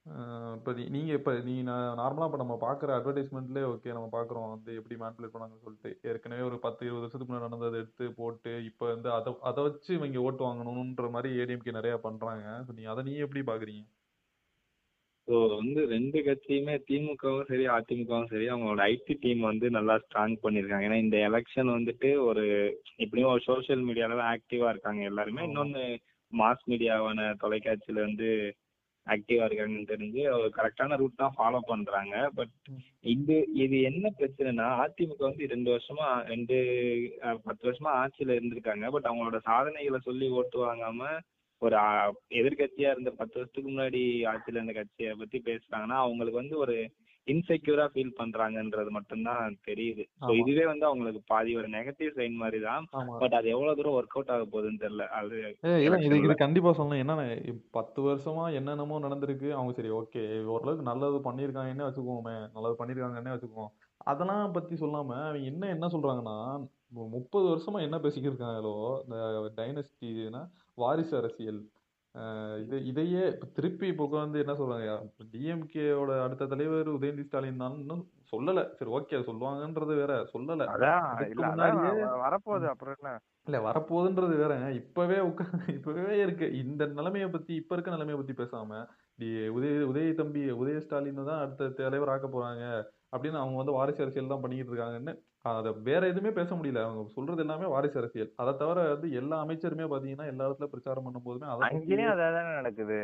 இப்போ 0.06 0.24
இப்ப 0.58 0.72
நீ- 0.74 0.90
நீங்க 0.90 1.14
இப்ப 1.14 1.32
நீ 1.40 1.64
நார்மலாக 1.64 2.28
இப்போ 2.30 2.38
நம்ம 2.38 2.56
பார்க்குற 2.62 2.92
அட்வர்டைஸ்மெண்ட்லேயே 2.98 3.68
ஓகே 3.74 3.94
நம்ம 3.94 4.10
பார்க்குறோம் 4.14 4.50
வந்து 4.50 4.76
எப்படி 4.76 4.96
மேனிப்புலேட் 5.02 5.34
பண்ணாங்கன்னு 5.34 5.66
சொல்லிட்டு. 5.66 6.00
ஏற்கனவே 6.04 6.42
ஒரு 6.42 6.60
பத்து 6.60 6.86
இருபது 6.86 7.02
வருஷத்துக்கு 7.02 7.34
முன்னாடி 7.34 7.48
நடந்ததை 7.48 7.80
எடுத்து 7.80 8.14
போட்டு 8.14 8.66
இப்போ 8.66 8.88
வந்து 8.94 9.12
அதை 9.12 9.34
அதை 9.42 9.64
வச்சு 9.64 9.96
இவங்க 9.96 10.20
ஓட்டு 10.22 10.44
வாங்கணுன்ற 10.46 11.12
மாதிரி 11.12 11.40
ஏடிஎம்கே 11.42 11.78
நிறையா 11.80 12.00
பண்ணுறாங்க 12.08 12.46
So 12.68 12.74
நீ 12.74 12.84
அதை 12.94 13.04
நீ 13.04 13.16
எப்படி 13.26 13.44
பார்க்குறீங்க 13.52 13.84
ஸோ 15.28 15.38
வந்து 15.60 15.82
ரெண்டு 15.94 16.18
கட்சியுமே 16.28 16.76
திமுகவும் 16.90 17.48
சரி 17.50 17.66
அதிமுகவும் 17.78 18.30
சரி 18.34 18.46
அவங்களோட 18.52 18.82
ஐடி 18.94 19.16
டீம் 19.24 19.42
வந்து 19.50 19.68
நல்லா 19.78 19.96
ஸ்ட்ராங் 20.04 20.36
பண்ணியிருக்காங்க. 20.44 20.88
ஏன்னா 20.90 21.00
இந்த 21.06 21.18
எலெக்ஷன் 21.30 21.70
வந்துட்டு 21.78 22.10
ஒரு 22.28 22.46
எப்படியும் 23.06 23.34
ஒரு 23.34 23.44
சோஷியல் 23.50 23.84
மீடியால 23.90 24.18
தான் 24.20 24.32
ஆக்டிவா 24.36 24.70
இருக்காங்க 24.74 25.04
எல்லாருமே. 25.12 25.44
இன்னொன்னு 25.50 25.84
மாஸ் 26.34 26.64
மீடியாவான 26.72 27.28
தொலைக்காட்சியில 27.44 28.00
வந்து 28.08 28.30
ஆக்டிவா 29.08 29.44
இருக்காங்கன்னு 29.48 29.92
தெரிஞ்சு 29.92 30.22
அவர் 30.32 30.56
கரெக்டான 30.56 30.96
ரூட் 31.02 31.22
தான் 31.22 31.36
ஃபாலோ 31.36 31.60
பண்றாங்க. 31.70 32.16
பட் 32.38 32.56
இது 33.14 33.36
இது 33.64 33.78
என்ன 33.90 34.12
பிரச்சனைனா 34.20 34.66
அதிமுக 34.84 35.24
வந்து 35.28 35.54
ரெண்டு 35.54 35.70
வருஷமா 35.76 36.08
ரெண்டு 36.34 36.56
பத்து 37.46 37.64
வருஷமா 37.68 37.92
ஆட்சியில 38.02 38.38
இருந்திருக்காங்க. 38.38 38.86
பட் 38.96 39.10
அவங்களோட 39.10 39.40
சாதனைகளை 39.50 40.02
சொல்லி 40.08 40.30
ஓட்டு 40.40 40.60
வாங்காம 40.66 41.02
ஒரு 41.62 41.76
அஹ், 41.84 42.12
எதிர்க்கட்சியா 42.40 42.90
இருந்த 42.92 43.12
பத்து 43.16 43.36
வருஷத்துக்கு 43.36 43.70
முன்னாடி 43.70 44.02
ஆட்சியில 44.32 44.60
இருந்த 44.60 44.76
கட்சியை 44.76 45.12
பத்தி 45.20 45.38
பேசுறாங்கன்னா 45.46 46.00
அவங்களுக்கு 46.02 46.42
வந்து 46.42 46.58
ஒரு 46.64 46.76
இன்செக்யூரா 47.28 47.86
ஃபீல் 47.92 48.12
பண்றாங்கன்றது 48.20 48.90
மட்டும்தான் 48.96 49.40
தெரியுது. 49.66 50.04
ஸோ. 50.20 50.30
இதுவே 50.42 50.66
வந்து 50.70 50.86
அவங்களுக்கு 50.86 51.22
பாதி 51.32 51.52
ஒரு 51.60 51.68
நெகட்டிவ் 51.74 52.12
சைன் 52.18 52.38
மாதிரி 52.38 52.60
தான் 52.64 52.84
பட் 53.16 53.36
அது 53.40 53.48
எவ்வளவு 53.54 53.78
தூரம் 53.80 53.96
ஒர்க் 53.98 54.16
அவுட் 54.16 54.32
ஆக 54.34 54.46
போகுதுன்னு 54.46 54.84
தெரியல. 54.84 55.06
அது 55.18 55.36
இது. 55.40 56.38
கண்டிப்பா 56.44 56.72
சொல்லணும். 56.74 57.02
என்னன்னா 57.04 57.26
பத்து 57.74 58.00
வருஷமா 58.06 58.46
என்னென்னமோ 58.60 59.00
நடந்திருக்கு. 59.06 59.50
அவங்க 59.56 59.74
சரி 59.78 59.92
ஓகே 59.98 60.24
ஓரளவுக்கு 60.54 60.90
நல்லது 60.90 61.20
பண்ணியிருக்காங்கன்னே 61.28 61.88
வச்சுக்குவோமே 61.88 62.36
நல்லது 62.56 62.80
பண்ணியிருக்காங்கன்னே 62.80 63.34
வச்சுக்குவோம் 63.36 63.74
அதெல்லாம் 64.08 64.56
பத்தி 64.56 64.76
சொல்லாம 64.78 65.12
அவங்க 65.22 65.50
என்ன 65.52 65.64
என்ன 65.74 65.86
சொல்றாங்கன்னா 65.94 66.38
முப்பது 67.16 67.46
வருஷமா 67.50 67.80
என்ன 67.84 67.98
பேசிக்கிட்டு 68.02 68.34
இருக்காங்களோ 68.34 68.76
இந்த 69.04 69.18
டைனஸ்டினா 69.58 70.44
வாரிசு 70.78 71.16
அரசியல். 71.18 71.62
இது 72.62 72.76
இதையே 72.86 73.24
இப்ப 73.32 73.48
திருப்பி 73.56 73.88
இப்போ 73.88 74.06
வந்து 74.14 74.38
என்ன 74.44 74.54
சொல்றாங்க 74.54 74.94
டிஎம்கேவோட 75.34 76.12
அடுத்த 76.24 76.48
தலைவர் 76.54 76.90
உதயநிதி 76.96 77.26
ஸ்டாலின் 77.28 77.62
தான் 77.64 77.76
இன்னும் 77.82 78.04
சொல்லல. 78.32 78.62
சரி 78.78 78.92
ஓகே 78.92 79.20
சொல்லுவாங்கன்றது 79.28 79.96
வேற. 79.96 80.14
சொல்லல. 80.34 80.66
வரப்போகுது 82.24 82.68
அப்புறம் 82.72 82.96
என்ன? 82.98 83.12
இல்ல 83.48 83.60
வரப்போகுதுன்றது 83.68 84.36
வேற. 84.36 84.54
இப்பவே 84.80 85.20
உட்கா 85.28 85.46
இப்பவே 85.76 86.16
இருக்கு. 86.26 86.48
இந்த 86.64 86.86
நிலைமைய 86.98 87.28
பத்தி 87.32 87.54
இப்ப 87.56 87.76
இருக்க 87.76 87.98
நிலைமைய 87.98 88.18
பத்தி 88.18 88.36
பேசாம 88.42 88.80
உதய 89.56 89.76
உதய 89.92 90.10
தம்பி 90.16 90.42
உதய 90.62 90.80
ஸ்டாலின் 90.80 91.30
தான் 91.30 91.44
அடுத்த 91.44 91.70
தலைவர் 91.80 92.14
ஆக்க 92.16 92.28
போறாங்க 92.28 92.64
அப்படின்னு 93.14 93.42
அவங்க 93.42 93.58
வந்து 93.58 93.78
வாரிசு 93.78 94.04
அரசியல் 94.04 94.34
தான் 94.34 94.44
பண்ணிக்கிட்டு 94.44 94.74
இருக்காங்கன்னு 94.74 95.14
அத 95.52 95.72
வேற 95.88 96.02
எதுவுமே 96.08 96.32
பேச 96.32 96.50
முடியல. 96.56 96.84
அவங்க 96.86 97.14
சொல்றது 97.16 97.44
எல்லாமே 97.46 97.68
வாரிசு 97.74 98.00
அரசியல். 98.02 98.32
அதை 98.36 98.54
தவிர 98.62 98.84
வந்து 98.90 99.10
எல்லா 99.12 99.38
அமைச்சருமே 99.44 99.88
பாத்தீங்கன்னா 99.94 100.28
எல்லா 100.32 100.48
இடத்துல 100.48 100.70
பிரச்சாரம் 100.74 101.06
பண்ணும் 101.06 101.24
போதுமே 101.24 101.48
அங்கேயும் 101.70 102.14
அதானே 102.14 102.54
நடக்குது. 102.60 103.00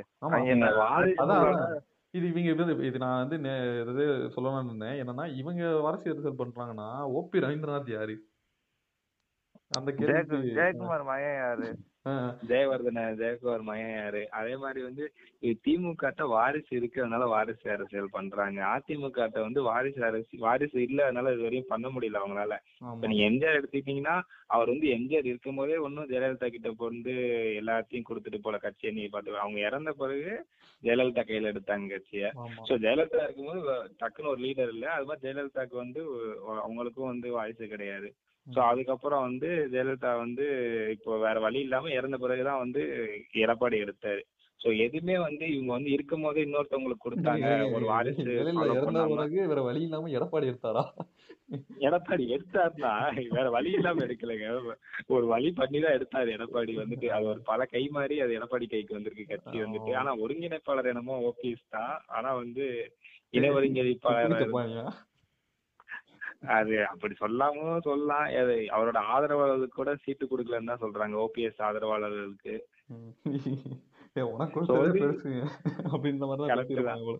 அதான். 1.21 1.73
இது 2.13 2.25
இவங்க 2.31 2.49
இது 2.53 2.85
இது 2.87 2.97
நான் 3.03 3.21
வந்து 3.21 3.37
இது 3.93 4.03
சொல்லணும்னு 4.35 4.69
இருந்தேன். 4.69 4.97
என்னன்னா 5.01 5.25
இவங்க 5.35 5.63
வாரிசு 5.85 6.11
அரசியல் 6.11 6.41
பண்றாங்கன்னா 6.41 6.87
ஓபி 7.17 7.43
ரவீந்திரநாத் 7.45 7.95
யாரு? 7.97 8.15
அந்த 9.71 9.89
கேள்விக்கு 9.91 10.37
ஜெயக்குமார் 10.57 11.07
மகன் 11.07 11.37
யாரு? 11.37 11.67
ஜெயவர்தன 12.49 13.01
ஜெயக்குமார் 13.19 13.65
மகன் 13.67 13.93
யாரு 13.93 14.21
அதே 14.39 14.55
மாதிரி 14.63 14.79
வந்து 14.87 15.03
திமுக 15.63 16.01
வாரிசு 16.33 16.71
இருக்கிறதுனால 16.79 17.27
வாரிசு 17.33 17.67
அரசியல் 17.75 18.09
பண்றாங்க. 18.15 18.59
அதிமுக 18.73 19.17
வந்து 19.37 19.61
வாரிசு 19.67 20.01
அரசு 20.09 20.39
வாரிசு 20.43 20.77
இல்லாதனால 20.87 21.33
இது 21.35 21.45
வரையும் 21.47 21.69
பண்ண 21.71 21.87
முடியல 21.93 22.21
அவங்களால. 22.21 22.55
இப்ப 22.93 23.09
நீங்க 23.11 23.23
எம்ஜிஆர் 23.29 23.59
எடுத்துக்கிட்டீங்கன்னா 23.59 24.15
அவர் 24.55 24.71
வந்து 24.73 24.87
எம்ஜிஆர் 24.97 25.29
இருக்கும் 25.31 25.59
போதே 25.61 25.77
ஒன்னும் 25.85 26.09
ஜெயலலிதா 26.11 26.49
கிட்ட 26.49 26.71
வந்து 26.83 27.13
எல்லாத்தையும் 27.61 28.07
கொடுத்துட்டு 28.09 28.41
போல 28.41 28.59
கட்சியை 28.65 28.93
நீ 28.97 29.05
பாத்து 29.15 29.41
அவங்க 29.43 29.61
இறந்த 29.67 29.93
பிறகு 30.01 30.33
ஜெயலலிதா 30.83 31.23
கையில 31.23 31.51
எடுத்தாங்க 31.53 31.93
கட்சியை. 31.95 32.29
சோ 32.67 32.73
ஜெயலலிதா 32.85 33.23
இருக்கும்போது 33.25 33.61
டக்குன்னு 34.01 34.33
ஒரு 34.33 34.41
லீடர் 34.45 34.73
இல்ல. 34.75 34.85
அது 34.95 35.07
மாதிரி 35.09 35.25
ஜெயலலிதாக்கு 35.27 35.77
வந்து 35.83 36.03
அவங்களுக்கும் 36.63 37.11
வந்து 37.13 37.29
வாரிசு 37.37 37.73
கிடையாது. 37.73 38.09
சோ 38.47 38.59
அதுக்கப்புறம் 38.69 39.25
வந்து 39.27 39.49
ஜெயலலிதா 39.73 40.11
வந்து 40.17 40.45
இப்போ 40.95 41.17
வேற 41.25 41.39
வழி 41.39 41.59
இல்லாம 41.65 41.91
இறந்த 41.97 42.17
பிறகுதான் 42.23 42.63
வந்து 42.63 42.81
எடப்பாடி 43.43 43.77
எடுத்தாரு. 43.83 44.21
சோ 44.59 44.69
எதுவுமே 44.85 45.15
வந்து 45.25 45.45
இவங்க 45.53 45.71
வந்து 45.75 45.91
இருக்கும் 45.95 46.25
போதே 46.25 46.43
இன்னொருத்தவங்களுக்கு 46.45 47.05
கொடுத்தாங்க. 47.05 47.47
ஒரு 47.75 47.85
வாரிசு 47.91 48.23
வேற 49.51 49.61
வழி 49.69 49.83
இல்லாம 49.87 50.11
எடப்பாடி 50.17 50.49
எடுத்தாரா? 50.51 50.83
எடப்பாடி 51.87 52.23
எடுத்தாருன்னா 52.35 52.91
வேற 53.37 53.47
வழி 53.55 53.71
இல்லாம 53.77 54.03
எடுக்கலைங்க. 54.05 54.49
ஒரு 55.15 55.25
வழி 55.33 55.49
பண்ணி 55.59 55.79
தான் 55.85 55.95
எடுத்தாரு 55.97 56.29
எடப்பாடி 56.37 56.75
வந்துட்டு. 56.81 57.09
அது 57.17 57.25
ஒரு 57.33 57.41
பல 57.51 57.65
கை 57.73 57.83
மாறி 57.97 58.17
அது 58.25 58.37
எடப்பாடி 58.39 58.67
கைக்கு 58.73 58.97
வந்திருக்கு 58.97 59.31
கட்சி 59.31 59.57
வந்துட்டு. 59.65 59.93
ஆனா 60.01 60.13
ஒருங்கிணைப்பாளர் 60.25 60.91
என்னமோ 60.93 61.17
ஓபிஎஸ் 61.29 61.65
தான். 61.77 61.95
ஆனா 62.17 62.31
வந்து 62.43 62.65
இணை 63.39 63.51
ஒருங்கிணைப்பாளர் 63.57 64.47
அது 66.47 66.87
அப்படி 66.87 67.15
சொல்லாம 67.19 67.79
சொல்லலாம். 67.79 68.25
அது 68.25 68.55
அவரோட 68.69 68.97
ஆதரவாளர்களுக்கு 68.97 69.75
கூட 69.75 69.95
சீட்டு 69.95 70.27
கொடுக்கலன்னு 70.27 70.75
தான் 70.75 70.81
சொல்றாங்க. 70.81 71.25
ஓபிஎஸ் 71.25 71.61
ஆதரவாளர்களுக்கு. 71.61 72.59
ஏய், 74.15 74.23
உனக்கு 74.23 74.65
So 74.65 74.77
கொடுத்ததே 74.77 74.87
வந்து- 74.87 74.91
பெருசு. 74.91 75.47
அப்படின்ற 75.91 76.17
மாதிரி 76.17 76.81
போல. 76.81 77.17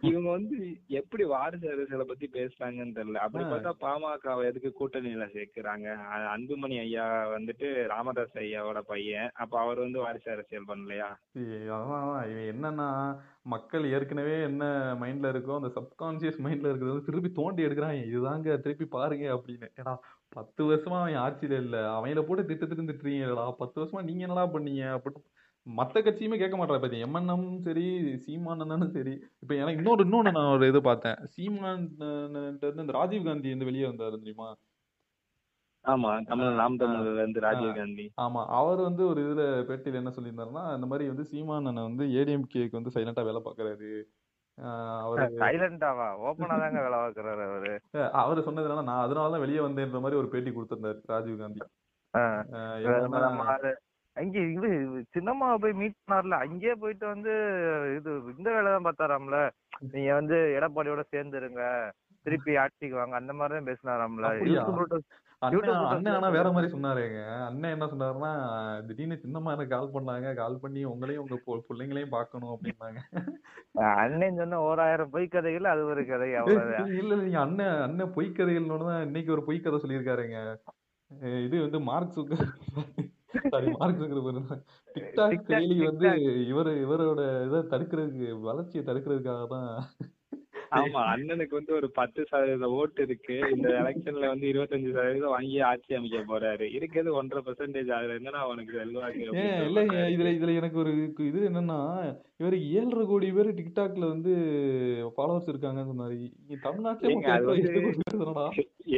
இவங்க 0.00 0.30
வந்து 0.30 0.76
எப்படி 0.86 1.24
வாரிசு 1.24 1.70
அரசியலை 1.70 2.06
பத்தி 2.06 2.30
பேசுறாங்கன்னு 2.32 2.94
தெரியல. 2.94 3.14
அப்படி. 3.14 3.44
பார்த்தா 3.44 3.72
பாமக 3.80 4.44
எதுக்கு 4.44 4.74
கூட்டணியில 4.78 5.26
சேர்க்கிறாங்க? 5.26 5.96
அன்புமணி 6.36 6.78
ஐயா 6.78 7.28
வந்துட்டு 7.28 7.86
ராமதாஸ் 7.86 8.36
ஐயாவோட 8.36 8.80
பையன். 8.80 9.30
அப்ப 9.34 9.60
அவர் 9.60 9.78
வந்து 9.78 9.98
வாரிசு 9.98 10.30
அரசியல் 10.30 10.66
பண்ணலையா. 10.66 11.16
இவன் 11.32 12.64
என்னன்னா 12.64 13.18
மக்கள் 13.42 13.92
ஏற்கனவே 13.92 14.42
என்ன 14.42 14.94
மைண்ட்ல 15.00 15.32
இருக்கோ 15.32 15.56
அந்த 15.56 15.68
சப்கான்சியஸ் 15.68 16.40
மைண்ட்ல 16.40 16.68
இருக்கிறது 16.68 16.86
வந்து 16.86 17.04
திருப்பி 17.04 17.32
தோண்டி 17.32 17.64
எடுக்கிறாங்க. 17.64 18.06
இதுதாங்க 18.12 18.60
திருப்பி 18.60 18.84
பாருங்க 18.84 19.34
அப்படின்னு. 19.34 19.68
ஏடா 19.76 20.00
பத்து 20.28 20.64
வருஷமா 20.64 21.00
அவன் 21.00 21.16
ஆட்சியில 21.16 21.50
இல்ல. 21.50 22.00
அவங்கள 22.00 22.22
போட்டு 22.22 22.54
திட்டு 22.54 22.56
திட்டு 22.56 22.94
திட்டுறீங்களா 22.94 23.52
பத்து 23.52 23.82
வருஷமா 23.82 24.02
நீங்க 24.02 24.26
என்னடா 24.26 24.46
பண்ணீங்க? 24.48 25.00
அப்படின்னு 25.00 25.32
மத்த 25.66 25.98
கட்சியுமே 26.00 26.36
கேட்க 26.40 26.56
மாட்டாங்க. 26.56 26.82
பத்தி 26.82 26.98
எம்என்எம் 27.04 27.46
சரி 27.66 27.84
சீமான் 28.24 28.62
அண்ணனும் 28.64 28.94
சரி. 28.96 29.12
இப்ப 29.42 29.52
எனக்கு 29.60 29.80
இன்னொரு 29.80 30.04
இன்னொன்னு 30.06 30.34
நான் 30.36 30.52
ஒரு 30.56 30.66
இது 30.72 30.80
பார்த்தேன். 30.88 31.18
சீமான் 31.34 31.84
இந்த 32.80 32.92
ராஜீவ் 32.98 33.28
காந்தி 33.28 33.54
வந்து 33.54 33.68
வெளியே 33.70 33.86
வந்தாரு 33.90 34.20
தெரியுமா? 34.22 34.48
ஆமா 35.84 36.10
தமிழ் 36.28 36.58
நாம் 36.60 36.76
ராஜீவ் 37.46 37.78
காந்தி. 37.78 38.04
ஆமா 38.24 38.42
அவர் 38.58 38.80
வந்து 38.88 39.02
ஒரு 39.10 39.20
இதுல 39.24 39.42
பேட்டியில 39.70 40.00
என்ன 40.02 40.12
சொல்லியிருந்தாருன்னா 40.16 40.64
இந்த 40.76 40.86
மாதிரி 40.92 41.10
வந்து 41.12 41.26
சீமான் 41.32 41.68
அண்ணன் 41.70 41.88
வந்து 41.88 42.06
ஏடிஎம்கேக்கு 42.20 42.78
வந்து 42.78 42.94
சைலண்டா 42.96 43.24
வேலை 43.28 43.42
அவரு 45.04 45.24
சைலண்டாவா 45.42 46.06
ஓப்பனா 46.26 46.56
தாங்க 46.62 46.80
வேலை 46.84 46.98
பார்க்கறாரு 46.98 47.42
அவரு. 47.48 47.72
அவர் 48.20 48.46
சொன்னதுனால 48.46 48.84
நான் 48.88 49.04
அதனால 49.06 49.32
தான் 49.32 49.44
வெளியே 49.44 49.60
வந்தேன்ற 49.64 50.00
மாதிரி 50.04 50.20
ஒரு 50.20 50.28
பேட்டி 50.34 50.50
கொடுத்திருந்தாரு 50.52 51.00
ராஜீவ் 51.12 51.42
காந்தி. 51.42 51.62
அங்க 54.16 54.36
இது 54.54 54.68
சின்னம்மாவை 55.14 55.56
போய் 55.62 55.78
மீட் 55.80 55.96
பண்ணார்ல 56.00 56.36
அங்கேயே 56.44 56.74
போயிட்டு 56.82 57.06
வந்து 57.12 57.32
இது 57.96 58.10
இந்த 58.34 58.48
வேலை 58.56 58.68
தான் 58.74 58.86
பார்த்தாராம்ல. 58.86 59.38
நீங்க 59.92 60.10
வந்து 60.18 60.36
எடப்பாடியோட 60.58 61.02
சேர்ந்துருங்க. 61.14 61.62
திருப்பி 62.26 62.52
ஆட்சிக்கு 62.60 62.96
வாங்க 62.98 63.16
அந்த 63.20 63.32
மாதிரி 63.38 63.56
தான் 63.56 63.70
பேசினாராம்ல 63.70 64.28
அண்ணன் 65.42 66.14
ஆனா 66.16 66.28
வேற 66.36 66.48
மாதிரி 66.52 66.68
சொன்னாருங்க. 66.74 67.22
அண்ணன் 67.48 67.74
என்ன 67.74 67.86
சொன்னாருன்னா 67.92 68.30
திடீர்னு 68.86 69.16
சின்னம்மா 69.24 69.52
எனக்கு 69.54 69.74
கால் 69.74 69.94
பண்ணாங்க. 69.96 70.28
கால் 70.40 70.60
பண்ணி 70.62 70.82
உங்களையும் 70.92 71.22
உங்க 71.24 71.36
பிள்ளைங்களையும் 71.68 72.14
பார்க்கணும் 72.14 72.54
அப்படின்னாங்க. 72.54 73.00
அண்ணன் 74.04 74.40
சொன்ன 74.42 74.60
ஓராயிரம் 74.68 75.12
பொய் 75.16 75.32
கதைகள் 75.34 75.72
அது 75.72 75.82
ஒரு 75.92 76.04
கதை. 76.12 76.30
அவ்வளவுதான். 76.40 76.88
இல்ல 77.02 77.18
நீங்க 77.24 77.40
அண்ணன் 77.46 77.82
அண்ணன் 77.86 78.14
பொய் 78.16 78.30
கதைகள்னோட 78.38 78.84
தான் 78.90 79.04
இன்னைக்கு 79.08 79.34
ஒரு 79.36 79.44
பொய் 79.48 79.60
கதை 79.66 79.80
சொல்லியிருக்காருங்க 79.84 80.38
இது 81.46 81.56
வந்து 81.66 81.80
Mark 81.90 82.16
Zucker 82.16 82.46
sorry 83.48 83.70
Mark 83.72 84.02
TikTok 84.90 85.46
செயலி 85.46 85.76
வந்து. 85.84 86.08
இவர் 86.46 86.70
இவரோட 86.78 87.20
இதை 87.46 87.60
தடுக்கிறதுக்கு 87.72 88.28
வளர்ச்சியை 88.40 88.84
தடுக்கிறதுக்காக 88.86 89.46
தான் 89.46 89.68
ஆமா 90.74 91.00
அண்ணனுக்கு 91.12 91.58
வந்து 91.58 91.72
ஒரு 91.74 91.90
பத்து 91.90 92.26
சதவீத 92.30 92.70
ஓட்டு 92.78 93.02
இருக்கு. 93.02 93.36
இந்த 93.54 93.68
எலெக்ஷன்ல 93.80 94.28
வந்து 94.28 94.46
இருபத்தஞ்சு 94.52 94.90
சதவீதம் 94.92 95.34
வாங்கி 95.36 95.60
ஆட்சி 95.60 95.94
அமைக்க 95.94 96.20
போறாரு. 96.24 96.66
இருக்கிறது 96.76 97.14
ஒன்றரை 97.14 97.42
பெர்சன்டேஜ் 97.46 97.96
அதுல 97.98 98.18
என்னன்னா 98.18 98.42
அவனுக்கு 98.46 98.78
செல்வாக்கு 98.78 99.26
சொல்றாரு. 99.28 99.64
இதுல 100.14 100.30
இதுல 100.34 100.54
எனக்கு 100.54 100.78
ஒரு 100.78 100.92
இது 101.28 101.48
என்னன்னா 101.50 101.80
இவரு 102.40 102.56
ஏழரை 102.78 103.02
கோடி 103.06 103.32
பேர் 103.32 103.50
டிக்டாக்ல 103.58 104.08
வந்து 104.08 104.32
ஃபாலோவர்ஸ் 105.16 105.50
இருக்காங்கன்னு 105.50 105.90
சொன்னாரு. 105.90 106.16
தமிழ்நாட்டுல 106.62 107.12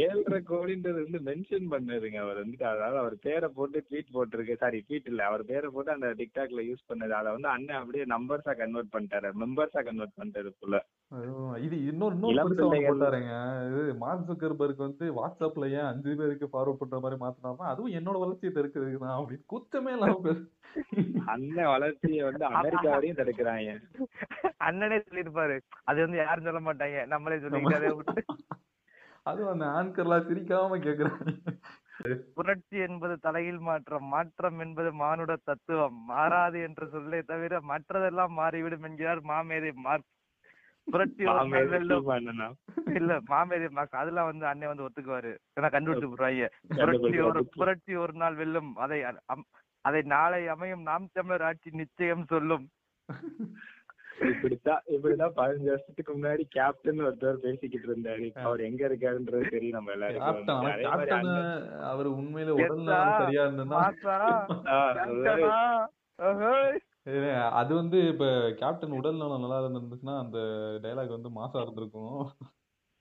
ஏழரை 0.03 0.41
கோடின்றது 0.43 0.99
வந்து 1.05 1.21
மென்ஷன் 1.21 1.67
பண்ணதுங்க. 1.73 2.17
அவர் 2.17 2.41
வந்துட்டு 2.43 2.67
அதாவது 2.71 2.99
அவர் 2.99 3.17
பேரை 3.19 3.49
போட்டு 3.55 3.85
ட்வீட் 3.89 4.15
போட்டிருக்கு. 4.15 4.55
சாரி 4.55 4.79
ட்வீட் 4.87 5.11
இல்ல. 5.13 5.25
அவர் 5.25 5.45
பேரை 5.45 5.71
போட்டு 5.71 5.93
அந்த 5.93 6.09
டிக்டாக்ல 6.21 6.65
யூஸ் 6.71 6.89
பண்ணது. 6.89 7.11
அதை 7.11 7.33
வந்து 7.33 7.49
அண்ணன் 7.49 7.81
அப்படியே 7.81 8.07
நம்பர்ஸா 8.15 8.55
கன்வெர்ட் 8.63 8.95
பண்ணிட்டாரு. 8.97 9.31
மெம்பர்ஸா 9.43 9.83
கன்வெர்ட் 9.83 10.19
பண்ணிட்டாரு. 10.19 10.53
அதுவும் 11.11 11.51
இது 11.67 11.77
இன்னொரு 11.91 12.15
இன்னொரு. 12.33 12.81
போட்டாருங்க. 12.83 13.35
இது 13.71 13.95
மார்க் 14.01 14.29
ஜக்கர்பர்க் 14.29 14.85
வந்து 14.85 15.07
வாட்ஸ்அப்ல 15.19 15.71
ஏன் 15.75 15.89
அஞ்சு 15.91 16.13
பேருக்கு 16.21 16.47
ஃபார்வர்ட் 16.53 16.81
பண்ற 16.83 16.99
மாதிரி 17.05 17.19
மாத்தினாருன்னா 17.23 17.71
அதுவும் 17.73 17.97
என்னோட 17.99 18.17
வளர்ச்சியை 18.25 18.53
தடுக்கிறதுக்கு 18.53 19.03
தான் 19.05 19.17
அப்படின்னு. 19.17 19.47
குத்தமே 19.55 19.95
இல்லாம 19.97 20.19
பேசு 20.29 20.45
அண்ணன் 21.33 21.71
வளர்ச்சியை 21.73 22.23
வந்து 22.27 22.45
அமெரிக்கா 22.51 22.91
வரையும் 22.95 23.21
தடுக்கிறாங்க 23.21 23.71
அண்ணனே 24.67 24.99
சொல்லிருப்பாரு 25.01 25.57
அது 25.91 25.99
வந்து 26.05 26.21
யாரும் 26.21 26.49
சொல்ல 26.49 26.61
மாட்டாங்க. 26.67 26.99
நம்மளே 27.15 27.39
சொல்லிக்கிட்டே 27.45 27.91
விட்டு. 27.95 28.23
அதுவும் 29.29 29.53
அந்த 29.53 29.67
ஆன்கர்லாம் 29.77 30.27
சிரிக்காம 30.27 30.77
கேக்குறாங்க. 30.83 31.31
புரட்சி 32.37 32.77
என்பது 32.87 33.15
தலையில் 33.25 33.61
மாற்றம் 33.69 34.07
மாற்றம் 34.13 34.59
என்பது 34.65 34.91
மானுட 35.01 35.33
தத்துவம். 35.49 35.97
மாறாது 36.11 36.59
என்று 36.67 36.87
சொல்லே 36.93 37.21
தவிர 37.31 37.61
மற்றதெல்லாம் 37.71 38.35
மாறிவிடும் 38.41 38.87
என்கிறார் 38.89 39.23
மாமேதை 39.31 39.73
மார்க். 39.87 40.11
புரட்சி? 40.91 41.23
இல்ல 42.99 43.13
மாமேதை 43.31 43.69
மார்க் 43.77 44.01
அதெல்லாம் 44.03 44.29
வந்து 44.31 44.47
அண்ணன் 44.51 44.73
வந்து 44.73 44.87
ஒத்துக்குவாரு. 44.89 45.33
ஏன்னா 45.57 45.69
கண்டுபிடிச்சு 45.77 46.11
போடுறாங்க 46.11 46.49
புரட்சி 46.77 47.19
ஒரு. 47.29 47.41
புரட்சி 47.59 47.95
ஒரு 48.05 48.15
நாள் 48.23 48.39
வெல்லும். 48.41 48.71
அதை 48.85 48.99
அதை 49.89 50.01
நாளை 50.15 50.41
அமையும் 50.55 50.85
நாம் 50.91 51.13
தமிழர் 51.13 51.47
ஆட்சி 51.49 51.71
நிச்சயம் 51.81 52.25
சொல்லும். 52.33 52.65
இப்படித்தான் 54.31 54.83
இப்படிதான் 54.95 55.35
பதினஞ்சு 55.39 55.71
வருஷத்துக்கு 55.71 56.13
முன்னாடி 56.13 56.45
கேப்டன் 56.55 57.03
ஒருத்தர் 57.07 57.43
பேசிக்கிட்டு 57.47 57.89
இருந்தாரு. 57.91 58.27
அவர் 58.47 58.61
எங்க 58.69 58.83
இருக்காருன்றது 58.89 59.51
தெரியும் 59.55 59.77
நம்ம 59.79 59.93
எல்லாருக்கும். 59.97 60.49
அவர் 61.93 62.09
உண்மையில 62.11 62.57
உடல்நலம் 62.59 63.19
சரியா 63.19 63.43
இருந்ததுன்னா 63.47 63.83
அது 67.53 67.73
வந்து 67.75 67.99
இப்ப 68.09 68.27
கேப்டன் 68.57 68.93
உடல் 68.93 69.21
நலம் 69.21 69.43
நல்லா 69.43 69.59
இருந்திருந்துச்சுன்னா 69.61 70.15
அந்த 70.19 70.39
டைலாக் 70.83 71.17
வந்து 71.17 71.31
மாசா 71.31 71.59
இருந்திருக்கும். 71.61 72.17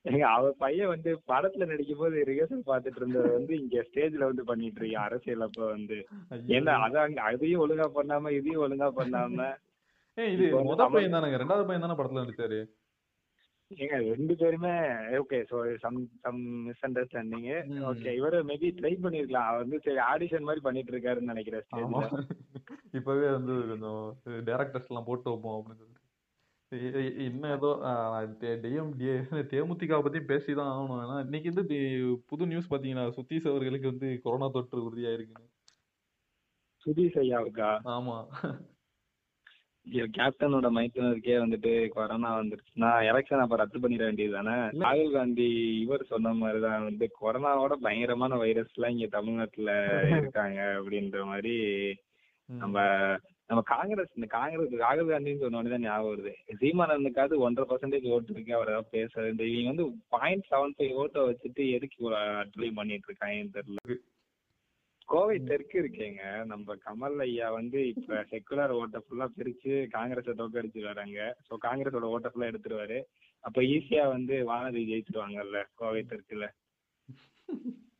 ஏங்க 0.06 0.26
அவர் 0.30 0.56
பையன் 0.58 0.88
வந்து 0.88 1.12
படத்துல 1.28 1.66
நடிக்கும் 1.66 1.98
போது 1.98 2.26
ரிஹர்சல் 2.26 2.68
பாத்துட்டு 2.68 2.96
இருந்தது 2.96 3.30
வந்து 3.34 3.54
இங்க 3.60 3.86
ஸ்டேஜ்ல 3.88 4.28
வந்து 4.28 4.44
பண்ணிட்டு 4.46 4.80
இருக்கான் 4.82 5.08
அரசியல் 5.08 5.42
அப்ப 5.42 5.62
வந்து. 5.68 5.98
ஏன்னா 6.56 6.74
அது 6.80 7.00
அங்க 7.00 7.22
அதையும் 7.22 7.64
ஒழுங்கா 7.64 7.88
பண்ணாம 7.96 8.32
இதையும் 8.32 8.64
ஒழுங்கா 8.66 8.90
பண்ணாம. 9.00 9.48
இது 10.18 10.46
முத 10.68 10.84
பையன் 10.90 11.16
தானங்க 11.16 11.38
ரெண்டாவது 11.38 11.66
பையன் 11.66 11.86
தானே 11.86 11.98
படத்துல 11.98 12.24
நடிச்சாரு? 12.24 12.60
ஏங்க 13.74 13.98
ரெண்டு 14.10 14.34
பேருமே 14.40 14.72
okay 15.20 15.38
so 15.52 15.58
some 15.84 15.96
some 16.24 16.40
misunderstanding. 16.88 17.48
Okay 17.92 18.12
இவரு 18.20 18.40
மேபி 18.50 18.68
ட்ரை 18.80 18.92
பண்ணிருக்கலாம். 19.06 19.48
அவர் 19.50 19.64
வந்து 19.64 19.80
சரி 19.86 20.02
ஆடிஷன் 20.12 20.48
மாதிரி 20.50 20.64
பண்ணிட்டு 20.68 20.94
இருக்காருன்னு 20.94 21.32
நினைக்கிறேன் 21.34 21.64
இப்பவே 23.00 23.28
வந்து 23.38 23.56
கொஞ்சம் 23.72 24.04
டேரக்டர்ஸ் 24.50 24.90
எல்லாம் 24.92 25.08
போட்டு 25.10 25.32
வைப்போம் 25.32 25.58
அப்படின்னு 25.58 25.82
சொல்லிட்டு. 25.82 26.04
இன்னும் 27.26 27.56
ஏதோ 27.56 27.72
தேமுதிக 29.52 30.00
பத்தி 30.06 30.20
பேசிதான் 30.32 30.72
ஆகணும். 30.76 31.02
ஏன்னா 31.04 31.18
இன்னைக்கு 31.26 31.54
வந்து 31.54 31.80
புது 32.30 32.44
நியூஸ் 32.52 32.72
பாத்தீங்கன்னா 32.72 33.08
சுத்தீஷ் 33.18 33.52
அவர்களுக்கு 33.52 33.92
வந்து 33.94 34.08
கொரோனா 34.24 34.48
தொற்று 34.56 34.86
உறுதியாயிருக்குன்னு. 34.88 35.52
சுதீஷ் 36.86 37.20
ஐயாவுக்கா? 37.24 37.70
ஆமா. 37.98 38.18
கேப்டனோட 40.16 40.68
மைத்தினருக்கே 40.76 41.36
வந்துட்டு 41.42 41.72
கொரோனா 41.96 42.30
வந்துருச்சுன்னா 42.38 42.90
எலெக்ஷன் 43.10 43.44
அப்ப 43.44 43.56
ரத்து 43.56 43.78
பண்ணிட 43.80 44.04
வேண்டியது 44.04 44.34
தானே 44.34 44.56
ராகுல் 44.82 45.12
காந்தி 45.12 45.48
இவர் 45.84 46.04
சொன்ன 46.06 46.34
மாதிரிதான் 46.34 46.88
வந்து 46.88 47.08
கொரோனாவோட 47.20 47.76
பயங்கரமான 47.84 48.38
வைரஸ் 48.38 48.74
எல்லாம் 48.76 48.94
இங்க 48.96 49.08
தமிழ்நாட்டுல 49.16 49.72
இருக்காங்க 50.20 50.60
அப்படின்ற 50.78 51.24
மாதிரி. 51.26 51.56
நம்ம 52.50 52.78
நம்ம 53.50 53.62
காங்கிரஸ் 53.68 54.12
இந்த 54.16 54.28
காங்கிரஸ் 54.30 54.72
ராகுல் 54.80 55.10
காந்தின்னு 55.10 55.42
சொன்ன 55.42 55.60
உடனே 55.60 55.72
தான் 55.72 55.86
ஞாபகம் 55.86 56.12
வருது. 56.14 56.32
சீமானந்துக்காவது 56.62 57.44
ஒன்றரை 57.46 57.66
பர்சன்டேஜ் 57.70 58.08
ஓட்டு 58.12 58.34
இருக்கு 58.34 58.56
அவர் 58.56 58.72
ஏதாவது 58.72 58.94
பேசுறது 58.96 59.34
இந்த 59.34 59.46
இவங்க 59.52 59.72
வந்து 59.74 59.86
பாயிண்ட் 60.16 60.50
செவன் 60.52 60.76
ஃபைவ் 60.78 61.00
ஓட்டை 61.04 61.24
வச்சுட்டு 61.28 61.64
எதுக்கு 61.78 62.10
அட்வை 62.36 62.70
பண்ணிட்டு 62.74 63.10
இருக்காங்கன்னு 63.10 63.56
தெரியல. 63.58 63.98
கோவை 65.10 65.36
தெற்கு 65.42 65.76
இருக்கேங்க 65.82 66.22
நம்ம 66.52 66.76
கமல் 66.86 67.20
ஐயா 67.26 67.48
வந்து 67.56 67.80
இப்ப 67.92 68.22
செக்குலர் 68.30 68.74
ஓட்டை 68.78 69.00
ஃபுல்லா 69.04 69.26
பிரிச்சு 69.36 69.74
காங்கிரஸை 69.94 70.34
தோக்கடிச்சு 70.40 70.82
வராங்க. 70.88 71.18
சோ 71.48 71.54
காங்கிரஸோட 71.66 72.08
ஓட்டை 72.14 72.30
ஃபுல்லா 72.32 72.50
எடுத்துருவாரு. 72.52 72.98
அப்ப 73.44 73.58
ஈஸியா 73.74 74.06
வந்து 74.14 74.36
வானதி 74.50 74.82
ஜெயிச்சிருவாங்கல்ல 74.90 75.60
கோவை 75.76 76.02
தெற்குல 76.06 76.46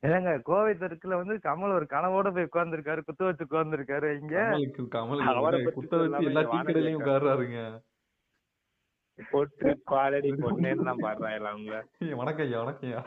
ஏங்க 0.10 0.32
கோவை 0.48 0.72
தெற்குல 0.76 1.18
வந்து 1.22 1.36
கமல் 1.46 1.76
ஒரு 1.78 1.86
கனவோட 1.92 2.28
போய் 2.34 2.48
உட்கார்ந்திருக்காரு 2.50 3.02
குத்து 3.04 3.28
வச்சு 3.28 3.46
உட்கார்ந்திருக்காரு. 3.48 4.10
இங்க 4.22 4.36
கமல் 4.96 5.24
குத்த 5.78 5.94
வச்சு 5.98 6.28
எல்லா 6.30 6.42
இங்க 6.42 6.44
டீ 6.44 6.52
வானதி 6.52 6.68
கடையிலயும் 6.68 6.98
இருக்கா? 6.98 7.12
உட்கார்றாருங்க. 7.12 7.62
பொட்டு 9.20 9.70
குவாலடி 9.90 10.30
பொண்ணேன்னு 10.44 10.88
தான் 10.90 11.04
ஏய், 12.02 12.16
வணக்கம் 12.16 12.46
ஐயா 12.48 12.60
வணக்கம் 12.64 12.90
ஐயா. 12.90 13.02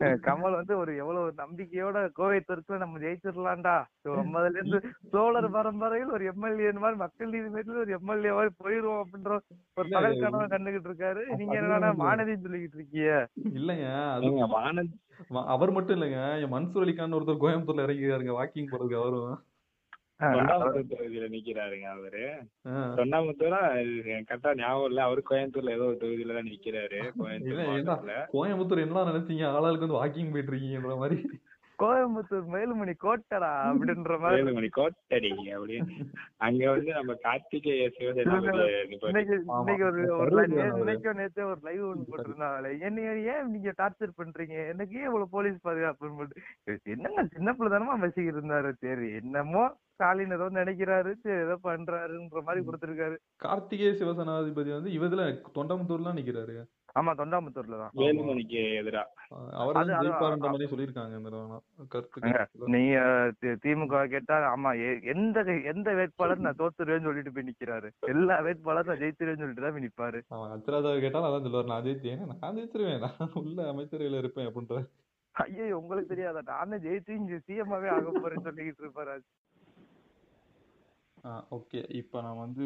கமல் 0.00 0.52
வந்து 0.52 0.76
ஒரு 0.76 0.96
எவ்வளவு 0.96 1.34
நம்பிக்கையோட 1.36 2.08
கோவை 2.12 2.40
தெற்குல 2.48 2.76
நம்ம 2.76 2.98
ஜெயிச்சிடலாம்டா. 2.98 3.82
ஐம்பதுல 4.08 4.50
இருந்து 4.50 4.80
சோழர் 5.10 5.50
பரம்பரையில் 5.50 6.10
ஒரு 6.10 6.24
எம்எல்ஏ 6.24 6.72
மாதிரி 6.72 6.98
மக்கள் 6.98 7.28
நீதி 7.28 7.44
மையத்துல 7.44 7.76
ஒரு 7.76 7.92
எம்எல்ஏ 7.92 8.30
மாதிரி 8.30 8.54
போயிருவோம் 8.64 9.02
அப்படின்ற 9.02 9.38
ஒரு 9.74 9.88
பகல் 9.90 10.20
கனவை 10.20 10.46
கண்டுகிட்டு 10.46 10.88
இருக்காரு. 10.88 11.36
நீங்க 11.36 11.60
வந்து- 11.60 11.98
மானதின்னு 11.98 12.44
சொல்லிக்கிட்டு 12.46 12.74
இருக்கீங்க? 12.74 13.28
இல்லைங்க 13.54 14.12
அது 14.12 14.26
வ- 15.30 15.44
அவர் 15.46 15.70
மட்டும் 15.70 16.00
இல்லைங்க 16.00 16.42
என் 16.42 16.52
மன்சூர் 16.52 16.78
அலிகான் 16.78 17.14
ஒருத்தர் 17.14 17.42
கோயம்புத்தூர்ல 17.42 17.86
இறங்கிருக்காருங்க 17.86 18.32
வாக்கிங் 18.32 18.66
போறதுக்கு 18.70 19.00
அவரும். 19.00 19.42
தொண்டாமுத்தூர் 20.24 20.90
தொகுதியில 20.90 21.26
நிக்கிறாருங்க 21.28 21.86
அவரு. 21.92 22.24
தொண்டாமுத்தூரா 22.98 23.60
கரெக்டா 24.28 24.50
ஞாபகம் 24.60 24.88
இல்ல. 24.90 25.00
அவரு 25.02 25.22
கோயம்புத்தூர்ல 25.30 25.76
ஏதோ 25.76 25.86
ஒரு 25.90 25.98
தொகுதியில 26.02 26.36
தான் 26.38 26.50
நிக்கிறாரு 26.50 27.00
கோயம்புத்தூர் 27.20 28.30
கோயம்புத்தூர் 28.34 28.84
என்ன 28.84 29.06
நினைச்சீங்க? 29.10 29.46
ஆளாளுக்கு 29.54 29.86
வந்து 29.86 30.00
வாக்கிங் 30.00 30.32
போயிட்டு 30.32 30.52
இருக்கீங்கன்ற 30.52 30.96
மாதிரி. 31.02 31.18
கோயம்புத்தூர் 31.82 32.46
மேலுமணி 32.54 32.94
கோட்டடா 33.04 33.50
அப்படின்ற 33.70 34.14
மாதிரி. 34.22 34.40
வேலுமணி 34.40 34.68
கோட்டடி 34.78 35.32
அப்படின்னு. 35.56 35.96
அங்க 36.46 36.62
வந்து 36.74 36.90
நம்ம 36.98 37.16
கார்த்திகேய 37.26 37.88
இன்னைக்கு 40.80 41.14
நேத்தே 41.20 41.44
ஒரு 41.50 41.60
லைவ் 41.68 41.84
ஒன்று 41.90 42.08
போட்டிருந்தாங்களே. 42.10 42.72
என்ன 42.88 43.06
ஏன் 43.34 43.52
நீங்க 43.54 43.72
டார்ச்சர் 43.80 44.18
பண்றீங்க? 44.20 44.56
எனக்கு 44.72 44.96
ஏன் 45.00 45.08
இவ்வளவு 45.10 45.34
போலீஸ் 45.36 45.64
பாதுகாப்புன்னு 45.68 46.18
போட்டு 46.20 46.90
என்னங்க 46.94 47.24
சின்ன 47.36 47.48
பிள்ளை 47.54 47.70
தானமா 47.74 47.96
பேசிக்கிட்டு 48.04 48.40
இருந்தாரு? 48.40 48.72
சரி 48.84 49.08
என்னமோ 49.22 49.64
ஸ்டாலின் 49.94 50.34
ஏதோ 50.36 50.46
நினைக்கிறாரு 50.58 51.10
சரி 51.24 51.40
ஏதோ 51.46 51.56
பண்றாருன்ற 51.66 52.40
மாதிரி 52.46 52.60
கொடுத்திருக்காரு. 52.66 53.16
கார்த்திகேய 53.44 53.90
சிவசேனாதிபதி 54.00 54.70
வந்து 54.76 54.92
இவதுல 54.98 55.24
தொண்டமுத்தூர்லாம் 55.58 56.18
நிக்கிறாரு 56.20 56.54
ஆமா 56.96 57.12
தொண்டாமுத்தூர்ல 57.18 57.76
தான். 57.82 57.92
வேலுமணிக்கு 58.00 58.60
எதிரா. 58.80 59.02
அவர் 59.60 59.76
ஜெயிப்பாருன்ற 59.90 60.48
மாதிரி 60.54 60.68
சொல்லியிருக்காங்க 60.72 61.14
இந்த. 61.20 61.30
கருத்து. 61.92 62.70
நீங்க 62.74 62.96
திமுக 63.64 64.02
கேட்டா 64.14 64.36
ஆமா 64.52 64.70
எந்த 65.14 65.38
எந்த 65.72 65.88
வேட்பாளர் 65.98 66.44
நான் 66.46 66.58
தோத்துருவேன்னு 66.62 67.08
சொல்லிட்டு 67.08 67.34
போய் 67.36 67.48
நிக்கிறாரு. 67.50 67.90
எல்லா 68.12 68.36
வேட்பாளரும் 68.48 68.92
நான் 68.92 69.02
ஜெயிச்சிருவேன்னு 69.04 69.44
சொல்லிட்டு 69.44 69.64
தான் 69.66 69.76
போய் 69.76 69.86
நிப்பாரு. 69.86 70.20
அவன் 70.36 70.52
அச்சராஜா 70.56 70.92
கேட்டாலும் 71.04 71.28
அதான் 71.30 71.46
சொல்லுவார் 71.46 71.72
நான் 71.72 71.86
ஜெயித்தேன். 71.88 72.26
நான் 72.42 72.58
ஜெயிச்சிருவேன் 72.58 73.04
நான் 73.06 73.36
உள்ள 73.42 73.58
அமைச்சரவையில 73.72 74.20
இருப்பேன் 74.22 74.48
அப்படின்ற. 74.50 74.82
ஐயோ 75.34 75.66
உங்களுக்கு 75.80 76.12
தெரியாதா? 76.12 76.42
நானே 76.52 76.78
ஜெயிச்சு 76.86 77.12
இங்க 77.20 77.38
சிஎம்மாவே 77.46 77.90
ஆக 77.96 78.10
போறேன்னு 78.18 78.48
சொல்லிக்கிட்டு 78.48 78.84
இருப்பாரு 78.86 79.16
ஓகே. 81.56 81.80
இப்போ 81.98 82.16
நான் 82.24 82.40
வந்து 82.44 82.64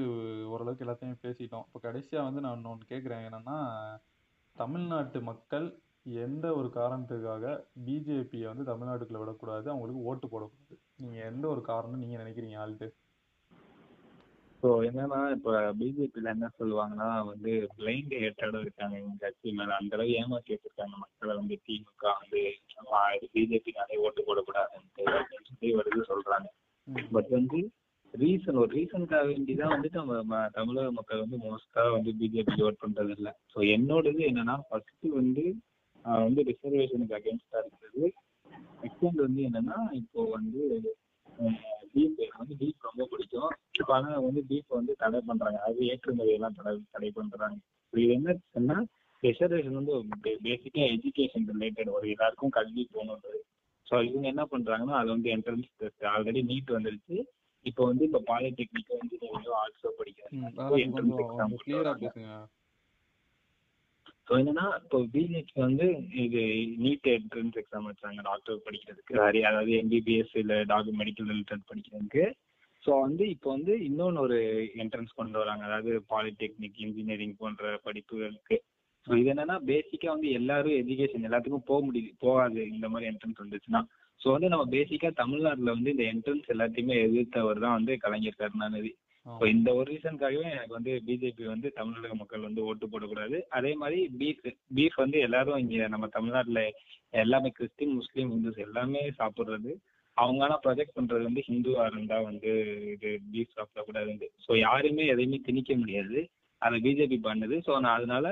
ஓரளவுக்கு 0.53 0.85
எல்லாத்தையும் 0.85 1.19
பேசிட்டோம். 1.25 1.65
இப்போ 1.69 1.81
கடைசியா 1.87 2.21
வந்து 2.27 2.43
நான் 2.45 2.57
இன்னொன்று 2.59 2.87
கேட்குறேன் 2.93 3.25
என்னன்னா 3.29 3.57
தமிழ்நாட்டு 4.57 5.19
மக்கள் 5.23 5.67
எந்த 6.25 6.47
ஒரு 6.55 6.69
காரணத்துக்காக 6.75 7.45
பிஜேபியை 7.87 8.47
வந்து 8.51 8.65
தமிழ்நாட்டுக்குள்ள 8.65 9.19
விடக்கூடாது? 9.19 9.67
அவங்களுக்கு 9.71 10.07
ஓட்டு 10.11 10.27
போடக்கூடாது. 10.27 10.77
நீங்க 10.97 11.19
எந்த 11.25 11.45
ஒரு 11.49 11.63
காரணம் 11.71 12.03
நீங்க 12.05 12.17
நினைக்கிறீங்க 12.23 12.59
ஆள்ட்டு 12.65 12.89
ஸோ 14.63 14.69
என்னன்னா 14.89 15.19
இப்ப 15.31 15.51
பிஜேபியில 15.81 16.31
என்ன 16.35 16.47
சொல்லுவாங்கன்னா 16.59 17.09
வந்து 17.27 17.53
பிளைண்ட் 17.77 18.15
ஹேட்டடும் 18.23 18.61
இருக்காங்க 18.61 18.95
எங்க 19.01 19.17
கட்சி 19.21 19.53
மேல. 19.53 19.75
அந்த 19.75 19.93
அளவு 19.97 20.15
ஏமாத்தி 20.21 20.53
வச்சிருக்காங்க 20.53 20.95
மக்களை. 21.03 21.33
வந்து 21.37 21.57
திமுக 21.67 22.05
வந்து 22.21 22.41
பிஜேபினாலே 23.35 23.99
ஓட்டு 24.05 24.23
போடக்கூடாதுன்ட்டு 24.29 25.05
அப்படின்னு 25.19 25.51
சொல்லி 25.51 25.75
வருது 25.81 26.09
சொல்றாங்க. 26.13 26.49
பட் 27.13 27.31
வந்து 27.31 27.61
ரீசன் 28.15 28.59
ஒரு 28.59 28.71
ரீசனுக்காக 28.75 29.25
வேண்டிதான் 29.27 29.73
வந்துட்டு 29.73 30.01
நம்ம 30.01 30.19
ம- 30.25 30.51
தமிழக 30.53 30.93
மக்கள் 30.93 31.23
வந்து 31.25 31.39
மோஸ்டா 31.39 31.83
வந்து 31.93 32.11
பிஜேபி 32.21 32.63
ஓட் 32.63 32.83
பண்றது 32.83 33.15
இல்ல. 33.17 33.31
ஸோ 33.53 33.59
என்னோடது 33.75 34.23
என்னன்னா 34.31 34.55
ஃபர்ஸ்ட் 34.69 35.09
வந்து 35.15 35.45
வந்து 36.25 36.41
ரிசர்வேஷனுக்கு 36.49 37.17
அகேன்ஸ்டா 37.17 37.59
இருக்கிறது. 37.63 38.05
செகண்ட் 38.83 39.21
வந்து 39.21 39.41
என்னன்னா 39.49 39.79
இப்போ 39.93 40.21
வந்து 40.31 40.63
பீஃப் 41.95 42.21
வந்து 42.39 42.55
டீப் 42.61 42.87
ரொம்ப 42.89 43.05
பிடிக்கும். 43.11 43.51
இப்போ 43.75 43.93
ஆனால் 43.95 44.23
வந்து 44.23 44.43
பீஃப் 44.49 44.71
வந்து 44.71 44.93
தடை 44.99 45.21
பண்றாங்க. 45.27 45.59
அது 45.61 45.79
ஏற்றுமதி 45.87 46.33
எல்லாம் 46.33 46.55
தடை 46.55 46.75
தடை 46.91 47.11
பண்றாங்க. 47.11 47.57
இப்போ 47.85 48.01
இது 48.01 48.13
என்ன 48.13 48.37
சொன்னா 48.51 48.77
ரிசர்வேஷன் 49.23 49.79
வந்து 49.81 49.95
பேசிக்கா 50.45 50.83
எஜுகேஷன் 50.95 51.49
ரிலேட்டட் 51.53 51.91
ஒரு 51.91 52.07
எல்லாருக்கும் 52.11 52.51
கல்வி 52.51 52.83
போகணுன்றது. 52.93 53.41
ஸோ 53.87 53.97
இவங்க 54.09 54.27
என்ன 54.29 54.45
பண்றாங்கன்னா 54.51 54.97
அது 54.97 55.09
வந்து 55.09 55.29
என்ட்ரன்ஸ் 55.31 55.69
டெஸ்ட் 55.77 56.05
ஆல்ரெடி 56.13 56.41
நீட் 56.45 56.77
வந்துருச்சு. 56.77 57.17
இப்போ 57.65 57.85
வந்து 57.85 58.05
இப்போ 58.05 58.21
பாலிடெக்னிக் 58.33 58.93
இன்ஜினியரிங் 58.97 59.51
ஆர்ட்ஸோ. 59.63 59.91
பேசுங்க. 62.05 62.31
ஸோ 64.29 64.35
என்னன்னா 64.39 64.67
இப்போ 64.83 64.99
பிஜேபி 65.13 65.61
வந்து 65.61 65.87
இது 66.13 66.41
நீட் 66.85 67.09
என்ட்ரன்ஸ் 67.09 67.59
எக்ஸாம் 67.61 67.89
வச்சாங்க 67.91 68.23
டாக்டர் 68.23 68.65
படிக்கிறதுக்கு. 68.67 69.15
அதாவது 69.51 69.73
எம்பிபிஎஸ் 69.83 70.35
இல்லை 70.43 70.65
டாக்டர் 70.65 70.99
மெடிக்கல் 71.03 71.31
ரிலேட்டட் 71.33 71.69
படிக்கிறதுக்கு. 71.71 72.25
ஸோ 72.85 73.01
வந்து 73.01 73.29
இப்போ 73.29 73.51
வந்து 73.51 73.85
இன்னொன்று 73.85 74.21
ஒரு 74.21 74.39
என்ட்ரன்ஸ் 74.83 75.13
கொண்டு 75.15 75.39
வராங்க. 75.39 75.65
அதாவது 75.65 76.03
பாலிடெக்னிக் 76.09 76.81
இன்ஜினியரிங் 76.87 77.37
போன்ற 77.37 77.81
படிப்புகளுக்கு. 77.85 78.57
ஸோ 79.07 79.17
இது 79.17 79.31
என்னன்னா 79.35 79.57
பேசிக்கா 79.73 80.09
வந்து 80.09 80.31
எல்லாரும் 80.31 80.79
எஜுகேஷன் 80.83 81.27
எல்லாத்துக்கும் 81.29 81.69
போக 81.71 81.87
முடியுது 81.87 82.13
போகாது. 82.19 82.67
இந்த 82.67 82.89
மாதிரி 82.89 83.11
என்ட்ரன்ஸ் 83.13 83.43
வந்துச்சுன்னா. 83.45 83.83
ஸோ 84.21 84.29
வந்து 84.33 84.49
நம்ம 84.49 84.65
பேசிக்கா 84.73 85.09
தமிழ்நாட்டுல 85.19 85.75
வந்து 85.77 85.93
இந்த 85.95 86.05
என்ட்ரன்ஸ் 86.13 86.53
எல்லாத்தையுமே 86.55 86.95
எதிர்த்தவர் 87.07 87.65
தான் 87.65 87.77
வந்து 87.79 87.93
கலைஞர் 87.99 88.41
கருணாநிதி. 88.41 88.93
ஸோ 89.27 89.45
இந்த 89.47 89.69
ஒரு 89.75 89.87
ரீசனுக்காகவே 89.93 90.49
எனக்கு 90.53 90.75
வந்து 90.75 90.93
பிஜேபி 91.07 91.45
வந்து 91.45 91.69
தமிழக 91.73 92.15
மக்கள் 92.15 92.47
வந்து 92.49 92.65
ஓட்டு 92.69 92.87
போடக்கூடாது. 92.87 93.37
அதே 93.49 93.73
மாதிரி 93.75 94.01
பீஃப் 94.19 94.45
பீஃப் 94.75 94.97
வந்து 94.97 95.19
எல்லாரும் 95.21 95.61
இங்க 95.65 95.89
நம்ம 95.89 96.09
தமிழ்நாட்டுல 96.09 96.63
எல்லாமே 97.15 97.51
கிறிஸ்டின் 97.51 97.95
முஸ்லீம் 97.95 98.33
ஹிந்துஸ் 98.35 98.65
எல்லாமே 98.67 99.03
சாப்பிடுறது. 99.19 99.73
அவங்க 100.17 100.43
ஆனா 100.45 100.57
ப்ரொஜெக்ட் 100.65 100.97
பண்றது 100.97 101.25
வந்து 101.25 101.43
ஹிந்துவா 101.49 101.87
இருந்தா 101.87 102.19
வந்து 102.21 102.53
இது 102.95 103.11
பீஃப் 103.33 103.57
சாப்பிடக்கூடாது 103.57 104.29
ஸோ 104.47 104.53
யாருமே 104.59 105.07
எதையுமே 105.07 105.41
திணிக்க 105.49 105.75
முடியாது. 105.77 106.21
அதை 106.63 106.77
பிஜேபி 106.81 107.19
பண்ணுது. 107.27 107.57
ஸோ 107.67 107.73
நான் 107.81 107.97
அதனால 107.97 108.27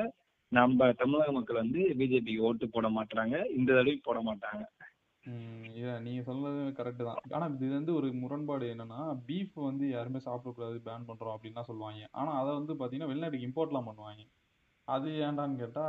நம்ம 0.52 0.92
தமிழக 0.92 1.30
மக்கள் 1.32 1.62
வந்து 1.62 1.80
பிஜேபிக்கு 1.98 2.46
ஓட்டு 2.48 2.66
போட 2.68 2.88
மாட்டாங்க 2.90 3.36
இந்த 3.50 3.68
தடவையும் 3.72 4.06
போட 4.08 4.18
மாட்டாங்க. 4.22 4.62
ம், 5.26 5.68
இல்ல 5.74 5.92
நீங்க 6.00 6.22
சொல்றது 6.22 6.62
கரெக்ட் 6.78 7.06
தான். 7.08 7.20
ஆனா 7.30 7.46
இது 7.56 7.68
வந்து 7.70 7.92
ஒரு 7.94 8.08
முரண்பாடு 8.12 8.66
என்னன்னா 8.74 8.98
பீஃப் 9.28 9.54
வந்து 9.62 9.84
யாருமே 9.88 10.20
சாப்பிடக்கூடாது 10.26 10.78
பேன் 10.88 11.06
பண்றோம் 11.08 11.34
அப்படின்னு 11.36 11.54
தான் 11.54 11.70
சொல்லுவாங்க. 11.70 12.08
ஆனா 12.12 12.32
அதை 12.40 12.50
வந்து 12.52 12.74
பாத்தீங்கன்னா 12.74 13.10
வெளிநாட்டுக்கு 13.12 13.48
இம்போர்ட்லாம் 13.48 13.88
பண்ணுவாங்க. 13.88 14.24
அது 14.88 15.10
ஏன்டான்னு 15.26 15.56
கேட்டா 15.56 15.84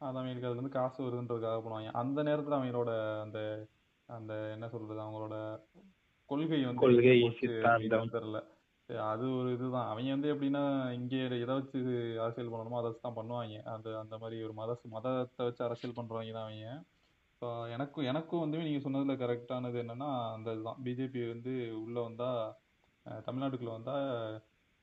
அது 0.00 0.16
அவங்களுக்கு 0.18 0.48
அது 0.48 0.60
வந்து 0.60 0.76
காசு 0.76 0.98
வருதுன்றதுக்காக 1.04 1.62
பண்ணுவாங்க. 1.62 1.90
அந்த 1.94 2.22
நேரத்துல 2.22 2.58
அவங்களோட 2.58 2.92
அந்த 3.22 3.38
அந்த 4.08 4.32
என்ன 4.54 4.66
சொல்றது 4.68 5.00
அவங்களோட 5.00 5.36
கொள்கை 6.30 6.60
வந்து 6.62 6.82
கொள்கை, 6.82 7.10
எங்க 7.10 7.24
போச்சு 7.24 7.46
சித்தாந்தம். 7.46 7.74
அப்படின்னு 7.74 8.16
தெரியல. 8.16 8.40
அது 9.08 9.24
ஒரு 9.34 9.48
இதுதான். 9.52 9.88
அவங்க 9.88 10.10
வந்து 10.10 10.30
எப்படின்னா 10.32 10.62
இங்கே 10.92 11.18
எதை 11.38 11.54
வச்சு 11.54 11.78
அரசியல் 12.18 12.52
பண்ணணுமோ 12.52 12.78
அதை 12.78 12.88
வச்சு 12.88 13.02
தான் 13.02 13.18
பண்ணுவாங்க. 13.18 13.56
அந்த 13.66 13.88
அந்த 13.98 14.14
மாதிரி 14.18 14.36
ஒரு 14.42 14.54
மத 14.54 14.76
மதத்தை 14.88 15.46
வச்சு 15.46 15.62
அரசியல் 15.64 15.98
பண்றவங்க 15.98 16.32
தான் 16.32 16.46
அவங்க. 16.46 16.68
இப்போ 17.42 17.50
எனக்கும் 17.74 18.06
எனக்கும் 18.10 18.40
வந்து 18.42 18.60
நீங்கள் 18.66 18.84
சொன்னதில் 18.84 19.20
கரெக்டானது 19.20 19.76
என்னென்னா 19.82 20.08
அந்த 20.36 20.54
இதுதான் 20.54 20.80
பிஜேபி 20.86 21.20
வந்து 21.32 21.52
உள்ளே 21.82 22.00
வந்தால் 22.06 22.40
தமிழ்நாட்டுக்குள்ளே 23.26 23.74
வந்தால் 23.76 24.06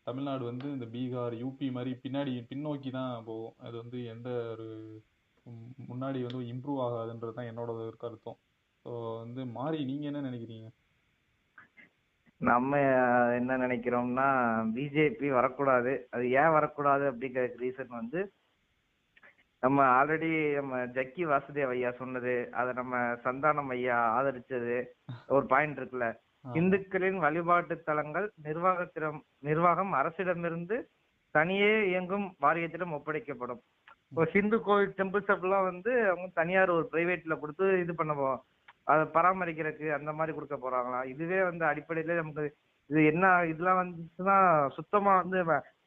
தமிழ்நாடு 0.07 0.43
வந்து 0.49 0.67
இந்த 0.75 0.85
பீகார் 0.93 1.33
யூபி 1.41 1.67
மாதிரி 1.77 1.91
பின்னாடி 2.03 2.33
பின்னோக்கி 2.51 2.91
தான் 2.97 3.25
போகும். 3.29 3.55
அது 3.65 3.75
வந்து 3.81 3.97
எந்த 4.13 4.29
ஒரு 4.53 4.67
முன்னாடி 5.89 6.21
வந்து 6.27 6.41
இம்ப்ரூவ் 6.53 6.79
ஆகாதுன்றது 6.85 7.35
தான் 7.39 7.49
என்னோட 7.51 7.75
ஒரு 7.89 7.97
கருத்தும். 8.03 8.39
ஸோ 8.85 8.91
வந்து 9.23 9.43
மாறி 9.57 9.81
நீங்கள் 9.89 10.09
என்ன 10.11 10.21
நினைக்கிறீங்க? 10.29 10.69
நம்ம 12.41 12.79
என்ன 13.39 13.57
நினைக்கிறோம்னா 13.65 14.29
பிஜேபி 14.77 15.29
வரக்கூடாது. 15.39 15.93
அது 16.15 16.25
ஏன் 16.41 16.55
வரக்கூடாது 16.57 17.05
அப்படிங்கிற 17.11 17.45
ரீசன் 17.65 17.93
வந்து 18.01 18.21
நம்ம 19.63 19.83
ஆல்ரெடி 19.95 20.29
நம்ம 20.53 20.77
ஜக்கி 20.93 21.23
வாசுதேவ் 21.25 21.69
ஐயா 21.69 21.91
சொன்னது 21.91 22.33
அதை 22.51 22.73
நம்ம 22.73 22.95
சந்தானம் 23.23 23.69
ஐயா 23.69 23.97
ஆதரிச்சது 24.15 24.75
ஒரு 25.27 25.45
பாயிண்ட் 25.45 25.79
இருக்குல்ல. 25.79 26.07
இந்துக்களின் 26.53 27.17
வழிபாட்டு 27.17 27.83
தலங்கள் 27.83 28.31
நிர்வாகத்திடம் 28.43 29.17
நிர்வாகம் 29.39 29.93
அரசிடமிருந்து 29.93 30.77
தனியே 31.35 31.87
இயங்கும் 31.89 32.35
வாரியத்திடம் 32.41 32.93
ஒப்படைக்கப்படும். 32.93 33.61
இப்போ 34.09 34.25
ஹிந்து 34.25 34.61
கோவில் 34.61 34.93
டெம்பிள்ஸ் 34.97 35.41
எல்லாம் 35.41 35.63
வந்து 35.63 36.07
அவங்க 36.07 36.27
தனியார் 36.33 36.69
ஒரு 36.69 36.89
பிரைவேட்ல 36.91 37.39
கொடுத்து 37.39 37.79
இது 37.79 37.95
பண்ண 37.95 38.13
போ- 38.13 38.37
அதை 38.83 39.05
பராமரிக்கிறதுக்கு 39.13 39.89
அந்த 39.93 40.13
மாதிரி 40.13 40.33
கொடுக்க 40.37 40.55
போறாங்களா? 40.57 41.05
இதுவே 41.05 41.43
வந்து 41.43 41.65
அடிப்படையில 41.65 42.15
நமக்கு 42.15 42.45
இது 42.89 43.05
என்ன 43.05 43.25
இதெல்லாம் 43.45 43.79
வந்துச்சுன்னா 43.81 44.37
சுத்தமா 44.69 45.21
வந்து 45.21 45.39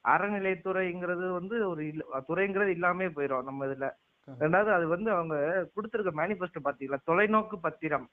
அறநிலைத்துறைங்கிறது 0.08 1.26
வந்து 1.32 1.56
ஒரு 1.68 1.82
இல்ல 1.88 2.20
துறைங்கிறது 2.28 2.74
இல்லாமே 2.76 3.08
போயிடும் 3.16 3.48
நம்ம 3.48 3.66
இதுல. 3.66 3.88
ரெண்டாவது 4.28 4.70
அது 4.72 4.86
வந்து 4.88 5.10
அவங்க 5.12 5.34
கொடுத்திருக்க 5.74 6.12
மேனிஃபெஸ்டோ 6.20 6.62
பாத்தீங்களா 6.64 7.00
தொலைநோக்கு 7.06 7.58
பத்திரம். 7.62 8.08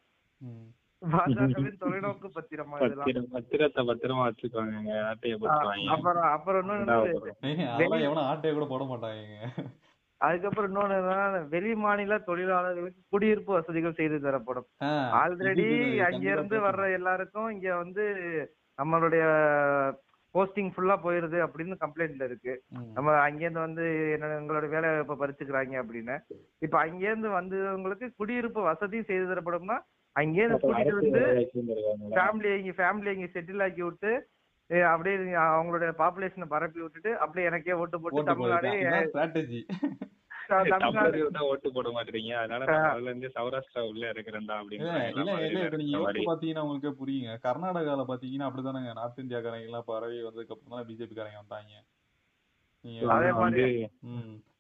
தொலைநோக்கு 1.82 2.28
பத்திரமா 2.36 2.78
இதெல்லாம் 2.78 3.08
பத்திரம் 3.08 3.34
பத்திரத்தை 3.34 3.82
பத்திரமா 3.90 4.24
வச்சுக்குவாங்க 4.28 4.94
ஆட்டையை 5.10 5.36
அப்புறம் 5.96 6.30
அப்புறம் 6.36 6.62
இன்னொன்னு 6.64 8.24
ஆட்டையை 8.26 8.54
கூட 8.54 8.68
போட 8.68 8.86
மாட்டாங்க 8.86 9.50
அதுக்கப்புறம் 10.22 10.70
இன்னொன்னு 10.70 10.98
வெளி 11.50 11.72
மாநில 11.76 12.18
தொழிலாளர்களுக்கு 12.28 13.02
குடியிருப்பு 13.14 13.52
வசதிகள் 13.54 13.98
செய்து 13.98 14.18
தரப்படும். 14.20 14.68
ஆல்ரெடி 15.22 15.66
அங்க 16.08 16.26
இருந்து 16.32 16.58
வர்ற 16.60 16.84
எல்லாருக்கும் 16.98 17.50
இங்க 17.50 17.70
வந்து 17.76 18.06
நம்மளுடைய 18.78 19.24
போஸ்டிங் 20.36 20.72
ஃபுல்லா 20.76 20.96
போயிருது 21.04 21.38
அப்படின்னு 21.46 21.76
கம்ப்ளைண்ட்ல 21.84 22.28
இருக்கு. 22.30 22.54
நம்ம 22.96 23.16
அங்கேருந்து 23.26 23.66
வந்து 23.66 23.84
என்ன 24.16 24.32
எங்களோட 24.40 24.70
வேலை 24.74 24.90
இப்ப 25.04 25.18
பறிச்சுக்கிறாங்க 25.22 25.76
அப்படின்னு. 25.84 26.16
இப்ப 26.62 26.76
அங்கேருந்து 26.86 27.32
வந்தவங்களுக்கு 27.38 28.08
குடியிருப்பு 28.20 28.62
வசதி 28.70 29.02
செய்து 29.04 29.26
தரப்படும்னா 29.32 29.78
அங்கேருந்து 30.16 30.62
கூட்டிட்டு 30.62 31.00
வந்து 31.02 31.24
ஃபேமிலி 32.16 32.52
இங்க 32.60 32.74
ஃபேமிலி 32.80 33.14
இங்க 33.16 33.30
செட்டில் 33.34 33.66
ஆக்கி 33.66 33.84
விட்டு 33.86 34.12
அப்படியே 34.90 35.16
அவங்களுடைய 35.48 35.90
பாப்புலேஷனை 36.00 36.48
பரப்பி 36.54 36.80
விட்டுட்டு 36.84 37.12
அப்படியே 37.18 37.48
எனக்கே 37.50 37.80
ஓட்டு 37.82 37.98
போட்டு 38.00 38.30
தமிழ்நாடு 38.30 38.72
ஓட்டு 41.50 41.70
போட 41.76 41.90
மாட்டீங்க 41.90 42.34
அதனால 42.42 42.64
அதுல 42.90 43.10
இருந்து 43.10 43.32
சௌராஷ்டிரா 43.36 43.84
உள்ள 43.90 44.04
யோசிச்சு 45.94 46.30
பாத்தீங்கன்னா 46.30 46.64
உங்களுக்கே 46.66 46.94
புரியுங்க. 47.02 47.34
கர்நாடகால 47.46 48.06
பாத்தீங்கன்னா 48.12 48.48
அப்படிதானங்க 48.50 48.94
நார்த் 48.94 49.24
இந்தியாக்காரங்க 49.24 49.70
எல்லாம் 49.70 49.88
பறவை 49.88 50.22
வந்ததுக்கு 50.24 50.56
அப்புறம் 50.56 50.78
தான் 50.78 50.88
பிஜேபி 50.90 51.16
காரங்க 51.16 51.42
வந்தாங்க 51.44 51.74
நீங்க 52.86 53.12
அதே 53.16 53.32
மாதிரி 53.36 53.66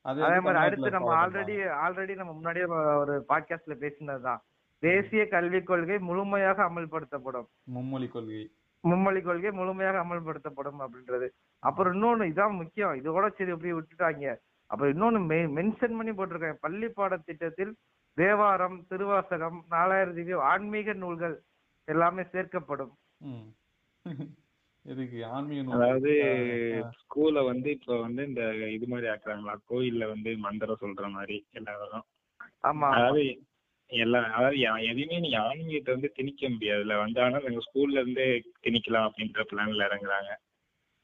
அது 0.05 0.19
அடுத்து 0.63 0.95
நம்ம 0.95 1.13
ஆல்ரெடி 1.21 1.55
ஆல்ரெடி 1.85 2.15
நம்ம 2.15 2.33
முன்னாடியே 2.33 2.65
ஒரு 3.03 3.25
பாட்காஸ்ட்ல 3.29 3.75
பேசினதுதான் 3.83 4.41
தேசிய 4.83 5.21
கல்விக் 5.27 5.67
கொள்கை 5.67 5.97
முழுமையாக 5.99 6.59
அமல்படுத்தப்படும். 6.69 7.47
மும்மொழி 7.75 8.07
கொள்கை. 8.07 8.41
மும்மொழி 8.83 9.21
கொள்கை 9.21 9.51
முழுமையாக 9.51 10.01
அமல்படுத்தப்படும் 10.03 10.81
அப்படின்றது. 10.85 11.27
அப்புறம் 11.63 11.93
இன்னொன்னு 11.93 12.29
இதான் 12.31 12.59
முக்கியம். 12.61 12.93
இது 12.93 13.07
கூட 13.11 13.27
சரி 13.29 13.51
இப்படி 13.51 13.73
விட்டுட்டாங்க. 13.73 14.25
அப்புறம் 14.69 14.91
இன்னொன்னு 14.93 15.19
மென்ஷன் 15.57 15.97
பண்ணி 15.97 16.13
போட்டிருக்காங்க 16.13 16.59
பள்ளி 16.63 16.87
பாடத்திட்டத்தில் 16.97 17.73
தேவாரம் 18.17 18.77
திருவாசகம் 18.89 19.59
நாலாயிரம் 19.71 20.17
திவ்யம் 20.17 20.45
ஆன்மீக 20.51 20.93
நூல்கள் 21.01 21.35
எல்லாமே 21.87 22.23
சேர்க்கப்படும். 22.33 22.93
அதாவது 25.75 26.09
ஆ, 26.77 26.89
ஸ்கூல்ல 26.99 27.39
வந்து 27.47 27.69
இப்ப 27.75 27.95
வந்து 28.01 28.21
இந்த 28.29 28.41
இது 28.75 28.85
மாதிரி 28.91 29.07
ஆக்குறாங்களா? 29.11 29.53
கோயில்ல 29.69 30.03
வந்து 30.11 30.31
மந்திரம் 30.43 30.81
சொல்ற 30.83 31.05
மாதிரி 31.15 31.37
எல்லாரும். 31.59 32.05
ஆமா 32.63 32.89
அதாவது 32.95 33.23
எல்லா 33.91 34.19
அதாவது 34.29 34.59
எதையுமே 34.89 35.17
நீங்க 35.19 35.39
ஆன்மீகத்தை 35.47 35.91
வந்து 35.95 36.09
திணிக்க 36.17 36.49
முடியாதுல்ல. 36.49 36.95
வந்து 37.01 37.19
ஆனா 37.25 37.39
நாங்க 37.45 37.63
ஸ்கூல்ல 37.67 38.01
இருந்தே 38.01 38.27
திணிக்கலாம் 38.63 39.07
அப்படின்ற 39.09 39.41
பிளான்ல 39.51 39.87
இறங்குறாங்க. 39.89 40.31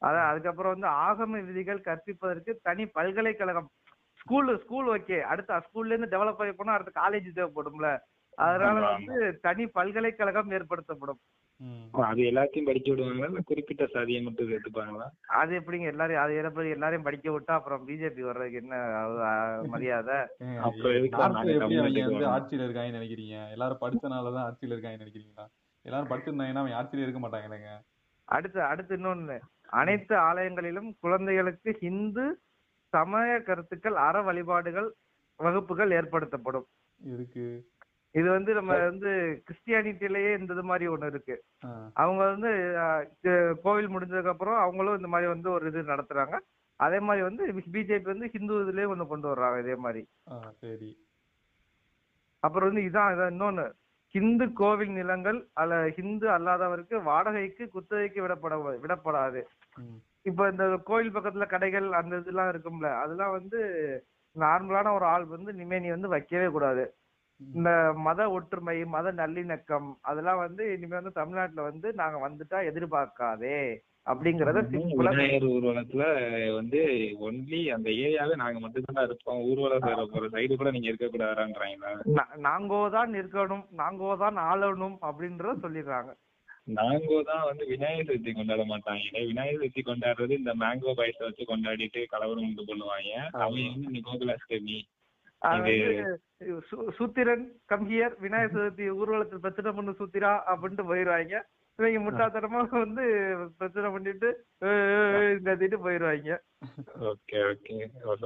அதான் 0.02 0.28
அதுக்கப்புறம் 0.30 0.74
வந்து 0.74 0.88
ஆகம 1.02 1.40
விதிகள் 1.46 1.86
கற்பிப்பதற்கு 1.86 2.52
தனி 2.62 2.84
பல்கலைக்கழகம். 2.96 3.68
ஸ்கூல் 4.20 4.50
ஸ்கூல் 4.58 4.88
ஓகே 4.88 5.18
அடுத்த 5.24 5.60
ஸ்கூல்ல 5.66 5.92
இருந்து 5.92 6.12
டெவலப் 6.14 6.40
ஆகி 6.42 6.52
போனா 6.52 6.74
அடுத்த 6.74 6.92
காலேஜ் 7.00 7.36
தேவைப்படும்ல. 7.36 7.88
அதனால 8.38 8.76
வந்து 8.88 9.14
தனி 9.42 9.64
பல்கலைக்கழகம் 9.68 10.52
ஏற்படுத்தப்படும். 10.52 11.20
அது 12.04 12.20
எல்லாத்தையும் 12.30 12.68
படிக்க 12.68 12.88
விடுவாங்களா? 12.90 13.26
இல்ல 13.28 13.40
குறிப்பிட்ட 13.44 13.84
சாதியை 13.86 14.20
மட்டும் 14.22 14.48
எடுத்துப்பாங்களா 14.48 15.06
அது 15.40 15.52
எப்படிங்க? 15.58 15.86
எல்லாரையும் 15.92 16.22
அது 16.22 16.38
எப்படி 16.40 16.74
எல்லாரையும் 16.76 17.06
படிக்க 17.08 17.28
விட்டா 17.30 17.52
அப்புறம் 17.52 17.84
பிஜேபி 17.88 18.22
வர்றதுக்கு 18.22 18.62
என்ன 18.62 18.74
மரியாதை? 19.74 20.16
ஆட்சியில 21.20 22.64
இருக்காங்கன்னு 22.64 22.98
நினைக்கிறீங்க? 22.98 23.36
எல்லாரும் 23.54 23.82
படிச்சனாலதான் 23.84 24.46
ஆட்சியில 24.48 24.74
இருக்காங்கன்னு 24.74 25.04
நினைக்கிறீங்களா? 25.04 25.46
எல்லாரும் 25.84 26.10
படிச்சிருந்தாங்கன்னா 26.10 26.62
அவங்க 26.62 26.78
ஆட்சியில 26.80 27.06
இருக்க 27.06 27.20
மாட்டாங்களேங்க 27.20 27.70
அடுத்து 28.36 28.60
அடுத்து 28.70 28.94
இன்னொன்னு. 28.96 29.36
அனைத்து 29.80 30.14
ஆலயங்களிலும் 30.28 30.88
குழந்தைகளுக்கு 31.04 31.70
ஹிந்து 31.82 32.24
சமய 32.92 33.32
கருத்துக்கள் 33.48 33.96
அற 34.06 34.16
வழிபாடுகள் 34.28 34.88
வகுப்புகள் 35.40 35.94
ஏற்படுத்தப்படும். 35.98 36.66
இருக்கு. 37.00 37.46
இது 38.14 38.28
வந்து 38.36 38.50
நம்ம 38.56 38.72
வந்து 38.88 39.10
கிறிஸ்டியானிட்டிலேயே 39.46 40.32
இந்த 40.40 40.62
மாதிரி 40.70 40.86
ஒண்ணு 40.94 41.06
இருக்கு. 41.12 41.36
அவங்க 42.02 42.22
வந்து 42.32 42.50
கோவில் 43.64 43.92
முடிஞ்சதுக்கு 43.94 44.32
அப்புறம் 44.34 44.58
அவங்களும் 44.64 44.98
இந்த 45.00 45.10
மாதிரி 45.14 45.28
வந்து 45.34 45.48
ஒரு 45.56 45.70
இது 45.70 45.82
நடத்துறாங்க. 45.92 46.38
அதே 46.80 46.98
மாதிரி 47.06 47.22
வந்து 47.28 47.44
பிஜேபி 47.74 48.10
வந்து 48.12 48.28
ஹிந்து 48.34 48.54
இதுலயே 48.64 48.86
ஒண்ணு 48.92 49.06
கொண்டு 49.12 49.26
வர்றாங்க 49.32 49.58
இதே 49.64 49.76
மாதிரி. 49.84 50.02
அப்புறம் 52.42 52.68
வந்து 52.70 52.84
இதான் 52.88 53.32
இன்னொன்னு. 53.32 53.66
ஹிந்து 54.14 54.46
கோவில் 54.52 54.92
நிலங்கள் 54.92 55.38
அல்ல 55.54 55.74
ஹிந்து 55.96 56.26
அல்லாதவருக்கு 56.28 56.96
வாடகைக்கு 57.02 57.64
குத்தகைக்கு 57.68 58.20
விடப்பட 58.22 58.54
விடப்படாது. 58.84 59.40
இப்ப 60.26 60.48
இந்த 60.50 60.64
கோயில் 60.84 61.14
பக்கத்துல 61.14 61.46
கடைகள் 61.46 61.86
அந்த 61.92 62.16
இதெல்லாம் 62.16 62.50
இருக்கும்ல 62.52 62.90
அதெல்லாம் 63.02 63.32
வந்து 63.32 63.60
நார்மலான 64.36 64.92
ஒரு 64.94 65.04
ஆள் 65.04 65.24
வந்து 65.26 65.52
இனிமே 65.52 65.78
நீ 65.78 65.88
வந்து 65.90 66.08
வைக்கவே 66.08 66.48
கூடாது. 66.48 66.84
இந்த 67.40 67.70
மத 67.98 68.20
ஒற்றுமை 68.30 68.76
மத 68.88 69.12
நல்லிணக்கம் 69.12 69.88
அதெல்லாம் 70.02 70.38
வந்து 70.38 70.64
இனிமே 70.74 70.96
வந்து 70.96 71.12
தமிழ்நாட்டுல 71.12 71.62
வந்து 71.62 71.88
நாங்க 71.92 72.18
வந்துட்டா 72.28 72.58
எதிர்பார்க்காதே. 72.70 73.58
அப்படிங்கறத 74.06 74.60
விநாயகர் 75.00 75.44
ஊர்வலத்துல 75.54 76.04
வந்து 76.56 76.80
ஒன்லி 77.26 77.60
அந்த 77.74 77.88
ஏரியாவே 78.04 78.34
நாங்க 78.40 78.58
மட்டும் 78.64 78.96
தான் 78.96 79.06
இருப்போம் 79.08 79.44
ஊர்வலம் 79.48 79.84
போற 80.14 80.28
சைடு 80.34 80.54
கூட 80.54 80.70
நீங்க 80.74 80.88
இருக்க 80.90 81.08
கூடாதுன்றாங்களா 81.08 82.24
நாங்கோ 82.48 82.80
தான் 82.96 83.14
இருக்கணும் 83.20 83.64
நாங்கோ 83.82 84.10
தான் 84.24 84.38
ஆளணும் 84.50 84.96
அப்படின்றத 85.08 85.54
சொல்லிடுறாங்க. 85.64 86.10
நாங்கோ 86.78 87.16
தான் 87.30 87.46
வந்து 87.46 87.64
விநாயகர் 87.70 88.08
சதுர்த்தி 88.08 88.32
கொண்டாட 88.32 88.64
மாட்டாங்க. 88.72 89.06
விநாயகர் 89.30 89.62
சதுர்த்தி 89.62 89.82
கொண்டாடுறது 89.86 90.34
இந்த 90.40 90.52
மேங்கோ 90.62 90.92
பாயசம் 90.98 91.26
வச்சு 91.28 91.44
கொண்டாடிட்டு 91.44 92.02
கலவரம் 92.12 92.46
உண்டு 92.48 92.68
பண்ணுவாங்க. 92.68 93.12
அவங்க 93.44 93.64
வந்து 93.72 93.88
இந்த 93.90 94.02
கோகுலாஷ்டமி 94.08 94.78
சூத்திரன் 96.98 97.42
கம்ஹியர் 97.72 98.14
விநாயகர் 98.24 98.54
சதுர்த்தி 98.56 98.86
ஊர்வலத்தில் 98.98 99.44
பிரச்சனை 99.44 99.70
பண்ணு 99.78 99.92
சூத்திரா 100.00 100.32
அப்படின்ட்டு 100.52 100.90
போயிருவாங்க 100.90 101.34
இவங்க 101.76 101.98
முட்டாத்தனமா 102.00 102.68
வந்து 102.70 103.04
பிரச்சனை 103.58 103.90
பண்ணிட்டு 103.90 104.44
கத்திட்டு 105.44 105.80
போயிருவாங்க. 105.82 106.42
Okay 107.00 107.32
okay. 107.32 107.76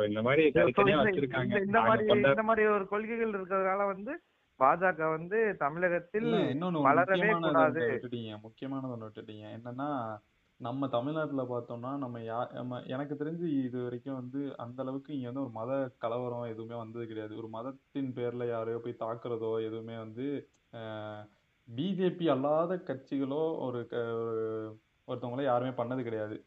இந்த 0.06 0.20
மாதிரி 0.22 0.44
இந்த- 0.46 1.80
மாதிரி 1.80 2.04
இந்த 2.16 2.42
மாதிரி 2.42 2.66
ஒரு 2.66 2.88
கொள்கைகள் 2.88 3.30
இருக்கிறதுனால 3.30 3.86
வந்து 3.86 4.20
பாஜக 4.60 5.10
வந்து 5.10 5.56
தமிழகத்தில் 5.58 6.32
வளரவே 6.84 7.30
கூடாது. 7.48 7.80
முக்கியமானது 8.42 8.96
ஒண்ணு 8.96 9.10
விட்டுட்டீங்க. 9.10 9.46
என்னன்னா 9.56 9.88
நம்ம 10.60 10.88
தமிழ்நாட்டுல 10.88 11.42
பார்த்தோம்னா 11.42 11.98
நம்ம 11.98 12.18
யா 12.18 12.52
நம்ம 12.52 12.82
எனக்கு 12.86 13.14
தெரிஞ்சு 13.14 13.64
இது 13.64 13.82
வரைக்கும் 13.82 14.14
வந்து 14.14 14.54
அந்த 14.56 14.82
அளவுக்கு 14.82 15.14
இங்க 15.14 15.30
வந்து 15.30 15.40
ஒரு 15.40 15.50
மத 15.50 15.90
கலவரம் 15.98 16.42
எதுவுமே 16.42 16.76
வந்தது 16.76 17.06
கிடையாது. 17.06 17.36
ஒரு 17.36 17.48
மதத்தின் 17.48 18.12
பேர்ல 18.16 18.48
யாரையோ 18.48 18.80
போய் 18.84 18.96
தாக்குறதோ 19.00 19.64
எதுவுமே 19.66 19.96
வந்து 19.98 20.48
பிஜேபி 21.74 22.30
அல்லாத 22.30 22.74
கட்சிகளோ 22.74 23.58
ஒரு 23.58 23.86
க 23.86 23.96
ஒரு- 23.96 24.78
ஒருத்தவங்களோ 25.08 25.42
யாருமே 25.42 25.70
பண்ணது 25.70 26.02
கிடையாது. 26.02 26.44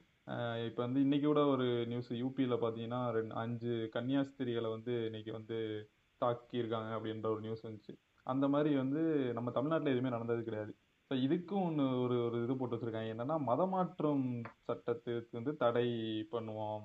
இப்போ 0.65 0.85
வந்து 0.87 0.99
இன்றைக்கி 0.99 1.23
கூட 1.23 1.45
ஒரு 1.45 1.85
நியூஸ் 1.87 2.13
யூபியில் 2.13 2.57
பார்த்தீங்கன்னா 2.57 3.11
ரெண்டு 3.11 3.35
அஞ்சு 3.35 3.89
கன்னியாஸ்திரிகளை 3.93 4.69
வந்து 4.69 5.05
இன்னைக்கு 5.05 5.31
வந்து 5.31 5.89
தாக்கியிருக்காங்க 6.25 6.91
அப்படின்ற 6.97 7.25
ஒரு 7.31 7.39
நியூஸ் 7.39 7.67
வந்துச்சு. 7.67 7.97
அந்த 8.23 8.47
மாதிரி 8.47 8.75
வந்து 8.75 9.33
நம்ம 9.33 9.51
தமிழ்நாட்டில் 9.51 9.87
எதுவுமே 9.87 10.09
நடந்தது 10.09 10.43
கிடையாது. 10.43 10.75
ஸோ 11.09 11.17
இதுக்கும் 11.17 11.65
ஒன்று 11.65 12.01
ஒரு 12.01 12.25
ஒரு 12.25 12.43
இது 12.43 12.57
போட்டு 12.57 12.75
வச்சுருக்காங்க. 12.75 13.13
என்னன்னா 13.13 13.37
மதமாற்றம் 13.47 14.43
சட்டத்துக்கு 14.67 15.29
வந்து 15.31 15.55
தடை 15.55 15.87
பண்ணுவோம் 16.31 16.79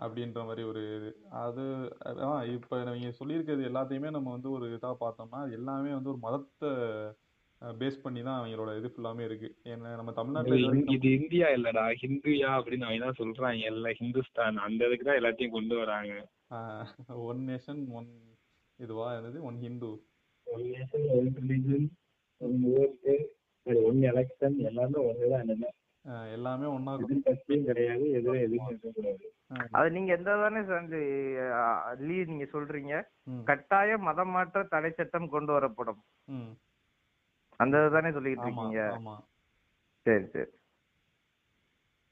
அப்படின்ற 0.00 0.44
மாதிரி 0.44 0.62
ஒரு 0.62 0.96
இது. 0.96 1.26
அது 1.30 1.88
இப்போ 2.52 2.84
நீங்கள் 2.84 3.14
சொல்லியிருக்கிறது 3.18 3.62
எல்லாத்தையுமே 3.62 4.10
நம்ம 4.10 4.30
வந்து 4.30 4.50
ஒரு 4.50 4.66
இதாக 4.66 4.96
பார்த்தோம்னா 5.00 5.52
எல்லாமே 5.52 5.92
வந்து 5.92 6.08
ஒரு 6.08 6.18
மதத்தை 6.18 6.68
பேஸ் 7.62 8.02
பண்ணி 8.02 8.20
தான் 8.22 8.38
அவங்களோட 8.38 8.70
இது 8.78 8.88
ஃபுல்லாமே 8.92 9.22
இருக்கு. 9.28 9.48
ஏன்னா 9.64 9.90
நம்ம 10.00 10.12
தமிழ்நாட்டுல 10.12 10.58
இது 10.96 11.10
இந்தியா 11.18 11.48
இல்லடா 11.56 11.84
ஹிந்துயா 12.02 12.50
அப்படின்னு 12.58 12.86
அவங்க 12.88 13.04
தான் 13.04 13.20
சொல்றாங்க. 13.20 13.62
இல்ல 13.72 13.92
ஹிந்துஸ்தான். 14.00 14.58
அந்த 14.66 14.88
இதுக்கு 14.88 15.08
தான் 15.08 15.20
எல்லாத்தையும் 15.20 15.56
கொண்டு 15.56 15.76
வராங்க. 15.82 16.14
ஒன் 17.28 17.40
நேஷன் 17.48 17.82
ஒன் 17.98 18.10
இதுவா? 18.78 19.06
என்னது? 19.18 19.40
One 19.42 19.58
Hindu 19.64 19.90
one 20.46 20.66
nation 20.72 21.06
one 21.16 21.30
religion 21.38 21.86
one 22.40 22.58
vote 22.74 23.14
one 23.86 24.00
election 24.10 24.58
எல்லாமே 24.70 24.98
ஒண்ணுதான் 25.08 25.44
என்ன 25.46 25.70
அஹ் 26.04 26.26
எல்லாமே 26.32 26.66
ஒன்னா 26.72 26.94
கிடையாது 27.68 28.04
எதுவும் 28.18 28.42
எதுவும் 28.46 29.22
அது 29.78 29.88
நீங்க 29.90 30.10
எந்த 30.16 30.30
தானே 30.42 30.60
வந்து 30.70 30.98
லீ 32.06 32.16
நீங்க 32.24 32.46
சொல்றீங்க. 32.52 32.94
கட்டாய 33.44 33.96
மதம் 34.08 34.32
மாற்ற 34.36 34.64
தடை 34.72 34.90
சட்டம் 34.90 35.28
கொண்டு 35.28 35.50
வரப்படும். 35.52 36.00
அந்த 37.56 37.88
தானே 37.88 38.12
சொல்லிட்டு 38.12 38.44
இருக்கீங்க. 38.44 38.80
ஆமா. 38.96 39.14
சரி 40.06 40.26
சரி. 40.26 40.50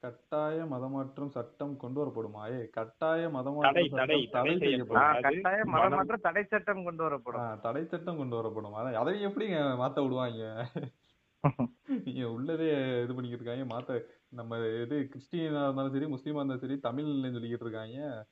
கட்டாய 0.03 0.63
மதமாற்றம் 0.65 1.29
சட்டம் 1.29 1.77
கொண்டு 1.77 1.99
வரப்படுமா. 1.99 2.41
ஏ 2.53 2.69
கட்டாய 2.69 3.27
மதமாற்றம் 3.29 3.93
தடை, 3.93 4.17
கட்டாய 4.29 5.59
மதம் 5.63 5.73
மதம் 5.73 5.91
மாற்ற 5.91 6.17
தடை 6.17 6.43
சட்டம் 6.43 6.83
கொண்டு 6.83 7.03
வரப்படும். 7.03 7.59
தடை 7.61 7.83
சட்டம் 7.85 8.17
கொண்டு 8.17 8.35
வரப்படும். 8.35 8.73
அதான் 8.73 8.93
அதை 8.93 9.25
எப்படிங்க 9.25 9.59
மாத்த 9.81 10.03
விடுவாங்க? 10.03 10.41
நீங்க 12.05 12.25
உள்ளதே 12.27 12.67
இது 13.03 13.13
பண்ணிக்கிட்டு 13.15 13.43
இருக்காங்க. 13.43 13.65
மாத்த 13.73 13.97
நம்ம 14.29 14.57
இது 14.57 15.09
கிறிஸ்டியனா 15.09 15.63
இருந்தாலும் 15.63 15.91
சரி 15.91 16.05
முஸ்லீமா 16.05 16.39
இருந்தாலும் 16.41 16.59
சரி 16.59 16.79
தமிழ்ல 16.83 17.31
சொல்லிக்கிட்டு 17.31 17.67
இருக்காங்க. 17.67 18.27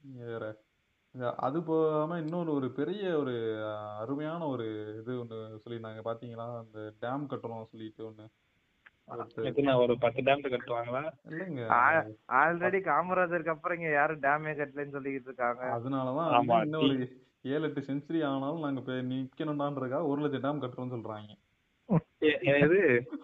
வேற. 0.00 0.44
அது 1.36 1.62
போகாம 1.62 2.18
இன்னொரு 2.18 2.50
ஒரு 2.52 2.68
பெரிய 2.70 3.02
ஒரு 3.18 3.34
அருமையான 4.00 4.46
ஒரு 4.46 4.66
இது 5.00 5.12
ஒண்ணு 5.22 5.38
சொல்லியிருந்தாங்க. 5.64 6.00
பாத்தீங்களா? 6.04 6.46
அந்த 6.58 6.78
டேம் 7.02 7.26
கட்டுறோம் 7.32 7.68
சொல்லிட்டு 7.72 8.06
ஒண்ணு. 8.10 8.26
ஒரு 9.82 9.94
பத்து 9.98 10.22
டேம் 10.22 10.44
கட்டுவாங்களா 10.54 11.02
இல்லைங்க. 11.30 11.62
ஆல்ரெடி 12.40 12.78
காமராஜருக்கு 12.88 13.54
அப்புறம் 13.54 13.78
இங்க 13.78 13.90
யாரும் 13.92 14.22
டேமே 14.22 14.52
கட்டலன்னு 14.60 14.96
சொல்லிக்கிட்டு 14.96 15.30
இருக்காங்க. 15.30 15.62
அதனாலதான் 15.76 16.78
ஒரு 16.86 16.96
ஏழு 17.42 17.62
எட்டு 17.68 17.80
செஞ்சுரி 17.80 18.20
ஆனாலும் 18.30 18.64
நாங்க 18.66 18.98
நிக்கணும்டான்றக்கா 19.12 20.00
ஒரு 20.06 20.20
லட்சம் 20.22 20.44
டேம் 20.46 20.62
கட்டுறோம்னு 20.64 20.96
சொல்றாங்க. 20.96 21.30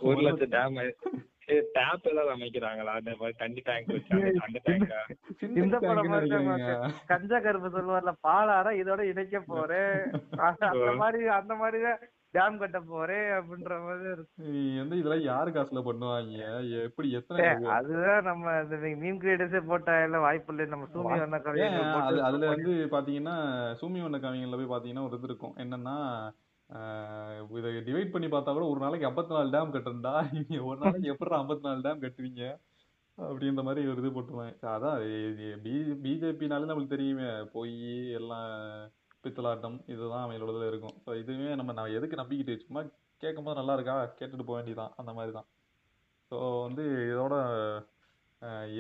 ஒரு 0.01 0.21
லட்சம் 0.27 0.55
டேம். 0.57 0.79
டேப் 1.49 2.09
ஏதாவது 2.11 2.35
அமைக்கிறாங்களா? 2.35 2.93
அந்த 2.99 3.15
மாதிரி 3.21 3.37
தண்ணி 3.39 3.63
டேங்க் 3.65 3.89
வச்சாங்க 3.89 4.45
அந்த 4.47 4.61
டேங்கா 4.67 4.99
சின்ன 5.41 5.63
இந்த 5.63 5.79
படம். 5.79 6.13
கஞ்சா 7.07 7.39
கருப்பு 7.39 7.69
சொல்லுவார்ல 7.69 8.15
பாலார 8.21 8.73
இதோட 8.81 9.01
இணைக்க 9.05 9.41
போறேன். 9.49 9.99
அந்த 10.73 10.95
மாதிரி 10.97 11.27
அந்த 11.39 11.55
மாதிரிதான் 11.55 12.01
டேம் 12.35 12.59
கட்ட 12.59 12.79
போறேன் 12.89 13.29
அப்படின்ற 13.37 13.75
மாதிரி 13.85 14.09
இருக்கு. 14.11 14.43
நீ 14.49 14.79
வந்து 14.79 14.99
இதெல்லாம் 14.99 15.23
யாரு 15.23 15.51
காசுல 15.51 15.83
பண்ணுவாங்க? 15.87 16.41
எப்படி 16.83 17.11
எத்தனை 17.11 17.47
அதுதான் 17.77 18.25
நம்ம 18.25 18.57
இந்த 18.65 18.77
மீம் 19.03 19.21
கிரியேட்டர்ஸே 19.23 19.63
போட்டா 19.67 19.95
எல்லாம் 20.03 20.21
வாய்ப்பு 20.21 20.53
இல்லை. 20.53 20.67
நம்ம 20.67 20.89
சூமி 20.93 21.15
வண்ண 21.19 21.39
போட்டு 21.39 22.27
அதுல 22.29 22.51
வந்து 22.55 22.75
பாத்தீங்கன்னா 22.93 23.37
சூமி 23.81 24.03
வண்ண 24.03 24.19
கவிஞர்ல 24.19 24.61
போய் 24.61 24.75
பாத்தீங்கன்னா 24.75 25.07
ஒரு 25.09 25.19
இது 25.19 25.29
இருக்கும். 25.29 25.57
என்னன்னா 25.57 25.97
இதை 27.59 27.71
டிவைட் 27.87 28.13
பண்ணி 28.15 28.29
பார்த்தா 28.33 28.55
கூட 28.57 28.65
ஒரு 28.73 28.81
நாளைக்கு 28.85 29.07
54 29.09 29.37
நாலு 29.39 29.53
டேம் 29.55 29.75
கட்டுறா 29.75 30.13
நீங்க 30.37 30.59
ஒரு 30.71 30.79
நாளைக்கு 30.83 31.13
எப்படி 31.13 31.31
54 31.37 31.69
நாலு 31.69 31.85
டேம் 31.87 32.03
கட்டுவீங்க? 32.05 32.45
அப்படின்ற 33.19 33.63
மாதிரி 33.69 33.81
ஒரு 33.93 34.01
இது 34.03 34.11
போட்டுருவேன். 34.17 34.55
அதான் 34.75 34.99
பிஜேபினாலே 36.05 36.69
நம்மளுக்கு 36.69 36.95
தெரியுமே. 36.97 37.29
பொய் 37.55 37.75
எல்லாம் 38.19 38.51
பித்தலாட்டம் 39.25 39.79
இதுதான் 39.93 40.25
அவங்களோட 40.25 40.67
இருக்கும். 40.73 40.97
ஸோ 41.05 41.11
இதுவே 41.23 41.55
நம்ம 41.61 41.75
நான் 41.79 41.97
எதுக்கு 41.99 42.21
நம்பிக்கிட்டு 42.23 42.57
சும்மா 42.67 42.83
கேட்கும்போது 43.23 43.59
நல்லா 43.61 43.75
இருக்கா? 43.79 43.97
கேட்டுட்டு 44.19 44.49
போக 44.49 44.59
வேண்டியதான் 44.59 44.95
அந்த 45.03 45.13
மாதிரி 45.19 45.33
தான் 45.39 45.49
ஸோ 46.31 46.37
வந்து 46.67 46.85
இதோட 47.13 47.35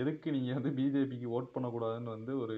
எதுக்கு 0.02 0.28
நீங்கள் 0.36 0.56
வந்து 0.58 0.70
பிஜேபிக்கு 0.78 1.28
ஓட் 1.36 1.54
பண்ணக்கூடாதுன்னு 1.54 2.14
வந்து 2.16 2.32
ஒரு 2.44 2.56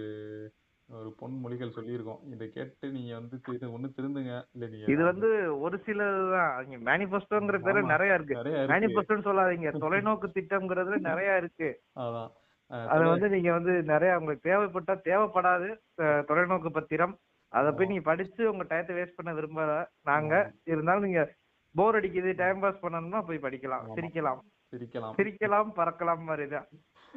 ஒரு 0.90 1.14
பொன்மொழிகள் 1.20 1.76
சொல்லியிருக்கோம். 1.76 2.32
இதை 2.32 2.50
கேட்டு 2.50 2.88
நீங்க 2.88 3.14
வந்து 3.14 3.40
திரு 3.40 3.68
ஒண்ணு 3.68 3.90
திருந்துங்க. 3.96 4.42
இல்ல 4.52 4.66
நீங்க 4.68 4.92
இது 4.92 5.04
வந்து 5.04 5.60
ஒரு 5.60 5.82
சிலதுதான். 5.86 6.68
இங்க 6.68 6.96
மேனிபெஸ்டோங்கிற 6.96 7.58
பேரு. 7.62 7.82
நிறைய 7.82 8.14
இருக்கு. 8.14 8.34
மேனிபெஸ்டோன்னு 8.34 9.26
சொல்லாதீங்க. 9.28 9.72
தொலைநோக்கு 9.80 10.28
திட்டம்ங்கிறதுல 10.34 10.98
நிறைய 10.98 11.36
இருக்கு. 11.36 11.80
அதான். 12.00 12.28
அது 12.66 13.04
வந்து 13.04 13.28
நீங்க 13.28 13.52
வந்து 13.52 13.82
நிறைய 13.82 14.18
உங்களுக்கு 14.18 14.50
தேவைப்பட்டா 14.50 14.98
தேவைப்படாது. 15.04 15.76
தொலைநோக்கு 16.02 16.68
பத்திரம். 16.68 17.18
அதை 17.48 17.72
போய் 17.72 17.86
நீங்க 17.86 18.02
படிச்சு 18.02 18.52
உங்க 18.52 18.64
டயத்தை 18.64 18.92
வேஸ்ட் 18.92 19.16
பண்ண 19.16 19.40
விரும்பல. 19.40 19.86
நாங்க 20.02 20.52
இருந்தாலும் 20.64 21.02
நீங்க 21.02 21.34
போர் 21.74 21.94
அடிக்குது 21.94 22.34
டைம் 22.36 22.60
பாஸ் 22.60 22.84
பண்ணணும்னா 22.84 23.22
போய் 23.26 23.42
படிக்கலாம். 23.42 23.86
சிரிக்கலாம். 23.96 24.40
சிரிக்கலாம். 24.76 25.12
சிரிக்கலாம் 25.16 25.70
பறக்கலாம் 25.76 26.22
மாதிரிதான் 26.22 26.66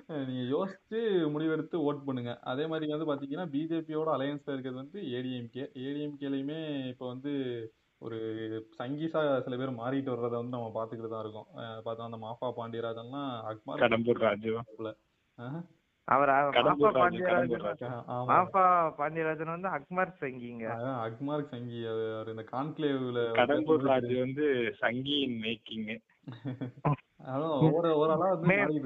அஹ் 0.08 0.26
நீங்க 0.28 0.44
யோசிச்சு 0.52 1.00
முடிவெடுத்து 1.34 1.78
ஓட் 1.88 2.06
பண்ணுங்க. 2.06 2.32
அதே 2.52 2.66
மாதிரி 2.68 2.94
வந்து 2.94 3.10
பாத்தீங்கன்னா 3.10 3.48
பிஜேபியோட 3.54 4.10
அலையன்ஸ்ல 4.16 4.54
இருக்கிறது 4.54 4.82
வந்து 4.82 5.00
ஏடிஎம்கே. 5.18 5.66
ஏடிஎம்கேலையுமே 5.84 6.60
இப்போ 6.91 7.08
வந்து 7.10 7.34
ஒரு 8.02 8.18
சங்கீஸா 8.80 9.20
சில 9.46 9.58
பேர் 9.60 9.78
மாறிட்டு 9.78 10.14
வர்றதை 10.14 10.38
வந்து 10.38 10.56
நம்ம 10.56 10.72
பாத்துக்கிட்டு 10.76 11.12
தான் 11.12 11.24
இருக்கோம். 11.24 11.48
பார்த்தோம் 11.86 12.08
அந்த 12.08 12.20
மாஃபா 12.24 12.50
பாண்டியராஜன்லாம் 12.58 13.30
அக்மார் 13.52 13.84
கடம்பூர் 13.84 14.24
ராஜு. 14.24 14.52
ஆஹ் 15.39 15.62
அவர் 16.08 16.32
மாஃபா 18.32 18.64
பாண்டியராஜன் 18.98 19.54
வந்து 19.54 19.70
அக்மர் 19.76 20.12
சங்கிங்க. 20.22 20.66
அக்மார் 21.06 21.46
சங்கி. 21.54 21.80
அவர் 21.91 22.32
இந்த 22.34 22.46
கான்க்ளேவ்ல 22.52 23.22
கடம்பூர் 23.39 23.88
ராஜு 23.89 24.14
வந்து 24.20 24.48
சங்கியின் 24.82 25.38
மேக்கிங் 25.44 25.88
ஒரு 27.24 27.89
ஆளா 28.13 28.28
வந்து 28.30 28.55
ஒரு 28.63 28.80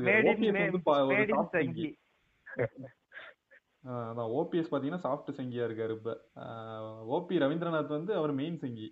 அதான் 4.05 4.31
ஓபிஎஸ் 4.37 4.71
பாத்தீங்கன்னா 4.71 5.03
சாஃப்ட் 5.03 5.35
சங்கியா 5.37 5.65
இருக்காரு 5.67 5.93
இப்ப. 5.97 6.13
ஓபி 7.17 7.35
ரவீந்திரநாத் 7.43 7.97
வந்து 7.97 8.15
அவர் 8.15 8.33
மெயின் 8.33 8.57
சங்கி. 8.57 8.87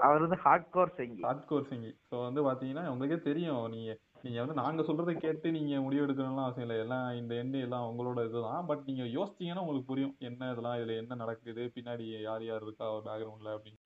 அவர் 0.00 0.20
வந்து 0.20 0.36
ஹார்ட் 0.36 0.70
கோர் 0.70 0.94
செங்கி. 0.94 1.22
ஹார்ட் 1.22 1.44
கோர் 1.44 1.68
சிங்கி. 1.70 1.92
ஸோ 2.10 2.22
வந்து 2.22 2.40
பார்த்தீங்கன்னா 2.42 2.84
உங்களுக்கே 2.88 3.18
தெரியும் 3.22 3.70
நீங்க 3.70 3.98
நீங்க 4.22 4.38
வந்து 4.40 4.54
நாங்க 4.54 4.82
சொல்றதை 4.82 5.14
கேட்டு 5.16 5.50
நீங்க 5.50 5.80
முடிவு 5.80 6.06
எடுக்கணும்லாம் 6.06 6.46
அவசியம் 6.46 6.68
இல்லை. 6.68 6.78
எல்லாம் 6.78 7.16
இந்த 7.16 7.34
எண்டு 7.34 7.60
எல்லாம் 7.60 7.86
உங்களோட 7.90 8.24
இதுதான். 8.24 8.66
பட் 8.66 8.82
நீங்க 8.84 9.02
யோசிச்சீங்கன்னா 9.18 9.64
உங்களுக்கு 9.64 9.90
புரியும். 9.92 10.16
என்ன 10.18 10.50
இதெல்லாம் 10.52 10.78
இதுல 10.78 10.96
என்ன 10.96 11.14
நடக்குது? 11.14 11.72
பின்னாடி 11.74 12.20
யார் 12.20 12.44
யார் 12.44 12.62
இருக்கா? 12.62 12.88
ஒரு 12.92 13.04
பேக்ரவுண்ட்ல 13.04 13.54
அப்படின்னு. 13.56 13.80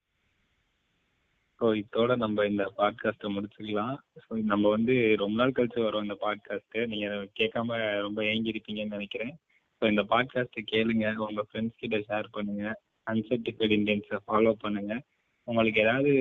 ஸோ 1.61 1.67
இதோட 1.81 2.17
நம்ம 2.17 2.45
இந்த 2.47 2.73
பாட்காஸ்ட்டை 2.77 3.29
முடிச்சுக்கலாம். 3.29 3.97
ஸோ 4.21 4.43
நம்ம 4.43 4.69
வந்து 4.69 5.17
ரொம்ப 5.17 5.37
நாள் 5.41 5.55
கழிச்சு 5.57 5.81
வரோம் 5.87 6.03
இந்த 6.03 6.17
பாட்காஸ்ட்டு 6.21 6.87
நீங்க 6.87 7.07
கேட்காம 7.41 7.79
ரொம்ப 8.01 8.23
ஏங்கிருப்பீங்கன்னு 8.23 8.95
நினைக்கிறேன். 8.97 9.37
ஸோ 9.81 9.89
இந்த 9.89 10.03
பாட்காஸ்ட்டை 10.03 10.63
கேளுங்க. 10.71 11.15
உங்க 11.15 11.45
ஃப்ரெண்ட்ஸ் 11.49 11.77
கிட்ட 11.77 11.97
ஷேர் 11.97 12.25
பண்ணுங்க. 12.31 12.81
அன்சர்டிஃபைட் 13.11 13.75
இந்தியன்ஸை 13.79 14.19
ஃபாலோ 14.27 14.53
பண்ணுங்க. 14.53 15.01
உங்களுக்கு 15.45 15.81
ஏதாவது 15.81 16.13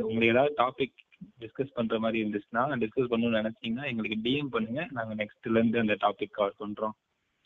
உங்களுக்கு 0.00 0.32
ஏதாவது 0.34 0.54
டாபிக் 0.62 0.96
டிஸ்கஸ் 1.40 1.74
பண்ற 1.74 1.98
மாதிரி 1.98 2.18
இருந்துச்சுன்னா 2.24 2.62
டிஸ்கஸ் 2.82 3.12
பண்ணணும்னு 3.12 3.40
நினைச்சீங்கன்னா 3.40 3.86
எங்களுக்கு 3.86 4.18
டிஎம் 4.28 4.52
பண்ணுங்க. 4.56 4.86
நாங்க 4.90 5.14
நெக்ஸ்ட்ல 5.14 5.58
இருந்து 5.58 5.78
அந்த 5.78 5.96
டாபிக் 6.00 6.30
கவர் 6.30 6.60
பண்றோம். 6.60 6.96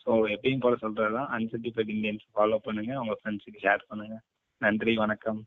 ஸோ 0.07 0.13
எப்பயும் 0.35 0.61
போல 0.61 0.77
சொல்றதுதான். 0.81 1.31
அன்சர்டிஃபைட் 1.39 1.93
இண்டியன்ஸ் 1.97 2.25
ஃபாலோ 2.35 2.57
பண்ணுங்க. 2.57 3.01
உங்க 3.01 3.17
ஃப்ரெண்ட்ஸுக்கு 3.21 3.63
ஷேர் 3.63 3.89
பண்ணுங்க. 3.89 4.21
நன்றி. 4.59 4.95
வணக்கம். 4.95 5.45